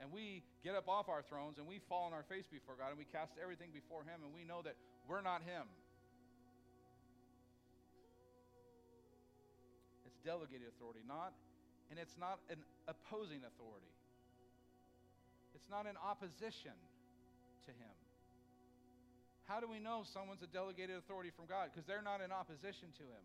And 0.00 0.12
we 0.12 0.42
get 0.64 0.74
up 0.74 0.88
off 0.88 1.08
our 1.08 1.20
thrones 1.20 1.58
and 1.58 1.66
we 1.68 1.80
fall 1.88 2.08
on 2.08 2.12
our 2.12 2.24
face 2.24 2.48
before 2.48 2.74
God 2.76 2.88
and 2.88 2.98
we 2.98 3.04
cast 3.04 3.36
everything 3.36 3.68
before 3.72 4.00
Him 4.00 4.24
and 4.24 4.32
we 4.32 4.44
know 4.44 4.64
that 4.64 4.76
we're 5.08 5.20
not 5.20 5.42
Him. 5.44 5.68
Delegated 10.24 10.68
authority, 10.76 11.00
not, 11.06 11.32
and 11.90 11.98
it's 11.98 12.16
not 12.18 12.38
an 12.48 12.62
opposing 12.86 13.42
authority. 13.42 13.92
It's 15.54 15.68
not 15.68 15.86
in 15.86 15.98
opposition 15.98 16.76
to 17.66 17.72
Him. 17.74 17.96
How 19.50 19.58
do 19.58 19.66
we 19.66 19.82
know 19.82 20.06
someone's 20.06 20.46
a 20.46 20.50
delegated 20.50 20.94
authority 20.94 21.34
from 21.34 21.50
God? 21.50 21.74
Because 21.74 21.82
they're 21.82 22.06
not 22.06 22.22
in 22.22 22.30
opposition 22.30 22.94
to 23.02 23.04
Him. 23.04 23.24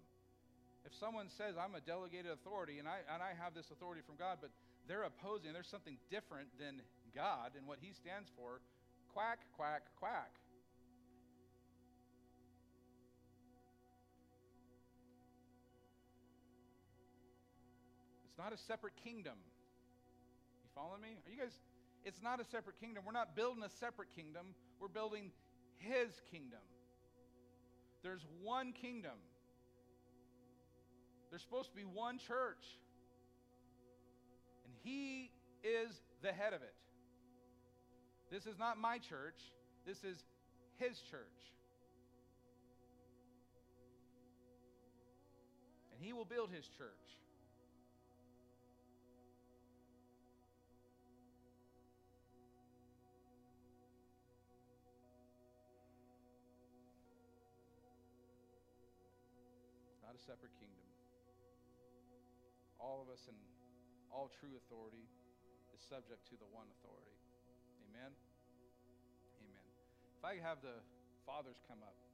If 0.85 0.93
someone 0.97 1.29
says, 1.37 1.53
I'm 1.57 1.73
a 1.73 1.81
delegated 1.81 2.33
authority 2.33 2.77
and 2.77 2.89
I, 2.89 3.05
and 3.09 3.21
I 3.21 3.37
have 3.37 3.53
this 3.53 3.69
authority 3.69 4.01
from 4.05 4.17
God, 4.17 4.37
but 4.41 4.49
they're 4.89 5.05
opposing, 5.05 5.53
there's 5.53 5.69
something 5.69 5.97
different 6.09 6.49
than 6.57 6.81
God 7.13 7.53
and 7.57 7.65
what 7.65 7.77
He 7.81 7.93
stands 7.93 8.29
for, 8.37 8.61
quack, 9.13 9.39
quack, 9.57 9.85
quack. 9.97 10.33
It's 18.35 18.43
not 18.43 18.51
a 18.51 18.57
separate 18.57 18.95
kingdom. 19.01 19.35
You 20.61 20.69
following 20.75 21.01
me? 21.01 21.15
Are 21.25 21.31
you 21.31 21.39
guys? 21.39 21.57
It's 22.03 22.21
not 22.21 22.41
a 22.41 22.43
separate 22.43 22.77
kingdom. 22.81 23.03
We're 23.05 23.13
not 23.13 23.33
building 23.33 23.63
a 23.63 23.69
separate 23.69 24.09
kingdom. 24.13 24.47
We're 24.77 24.89
building 24.89 25.31
His 25.77 26.09
kingdom. 26.29 26.59
There's 28.03 28.25
one 28.43 28.73
kingdom. 28.73 29.15
There's 31.29 31.43
supposed 31.43 31.69
to 31.69 31.75
be 31.77 31.83
one 31.83 32.17
church. 32.17 32.65
And 34.65 34.73
He 34.83 35.31
is 35.63 36.01
the 36.21 36.33
head 36.33 36.51
of 36.51 36.61
it. 36.61 36.75
This 38.29 38.47
is 38.47 38.59
not 38.59 38.77
my 38.77 38.97
church. 38.97 39.39
This 39.87 40.03
is 40.03 40.25
His 40.75 40.99
church. 40.99 41.21
And 45.93 46.01
He 46.01 46.11
will 46.11 46.25
build 46.25 46.49
His 46.53 46.67
church. 46.67 47.15
Not 60.15 60.23
a 60.23 60.31
separate 60.31 60.55
kingdom. 60.55 60.87
All 62.79 63.03
of 63.03 63.11
us 63.11 63.27
in 63.27 63.35
all 64.07 64.31
true 64.39 64.55
authority 64.55 65.03
is 65.75 65.81
subject 65.83 66.23
to 66.31 66.39
the 66.39 66.47
one 66.55 66.71
authority. 66.79 67.19
Amen? 67.91 68.15
Amen. 69.43 69.65
If 70.15 70.23
I 70.23 70.39
have 70.39 70.63
the 70.63 70.79
fathers 71.27 71.59
come 71.67 71.83
up. 71.83 72.04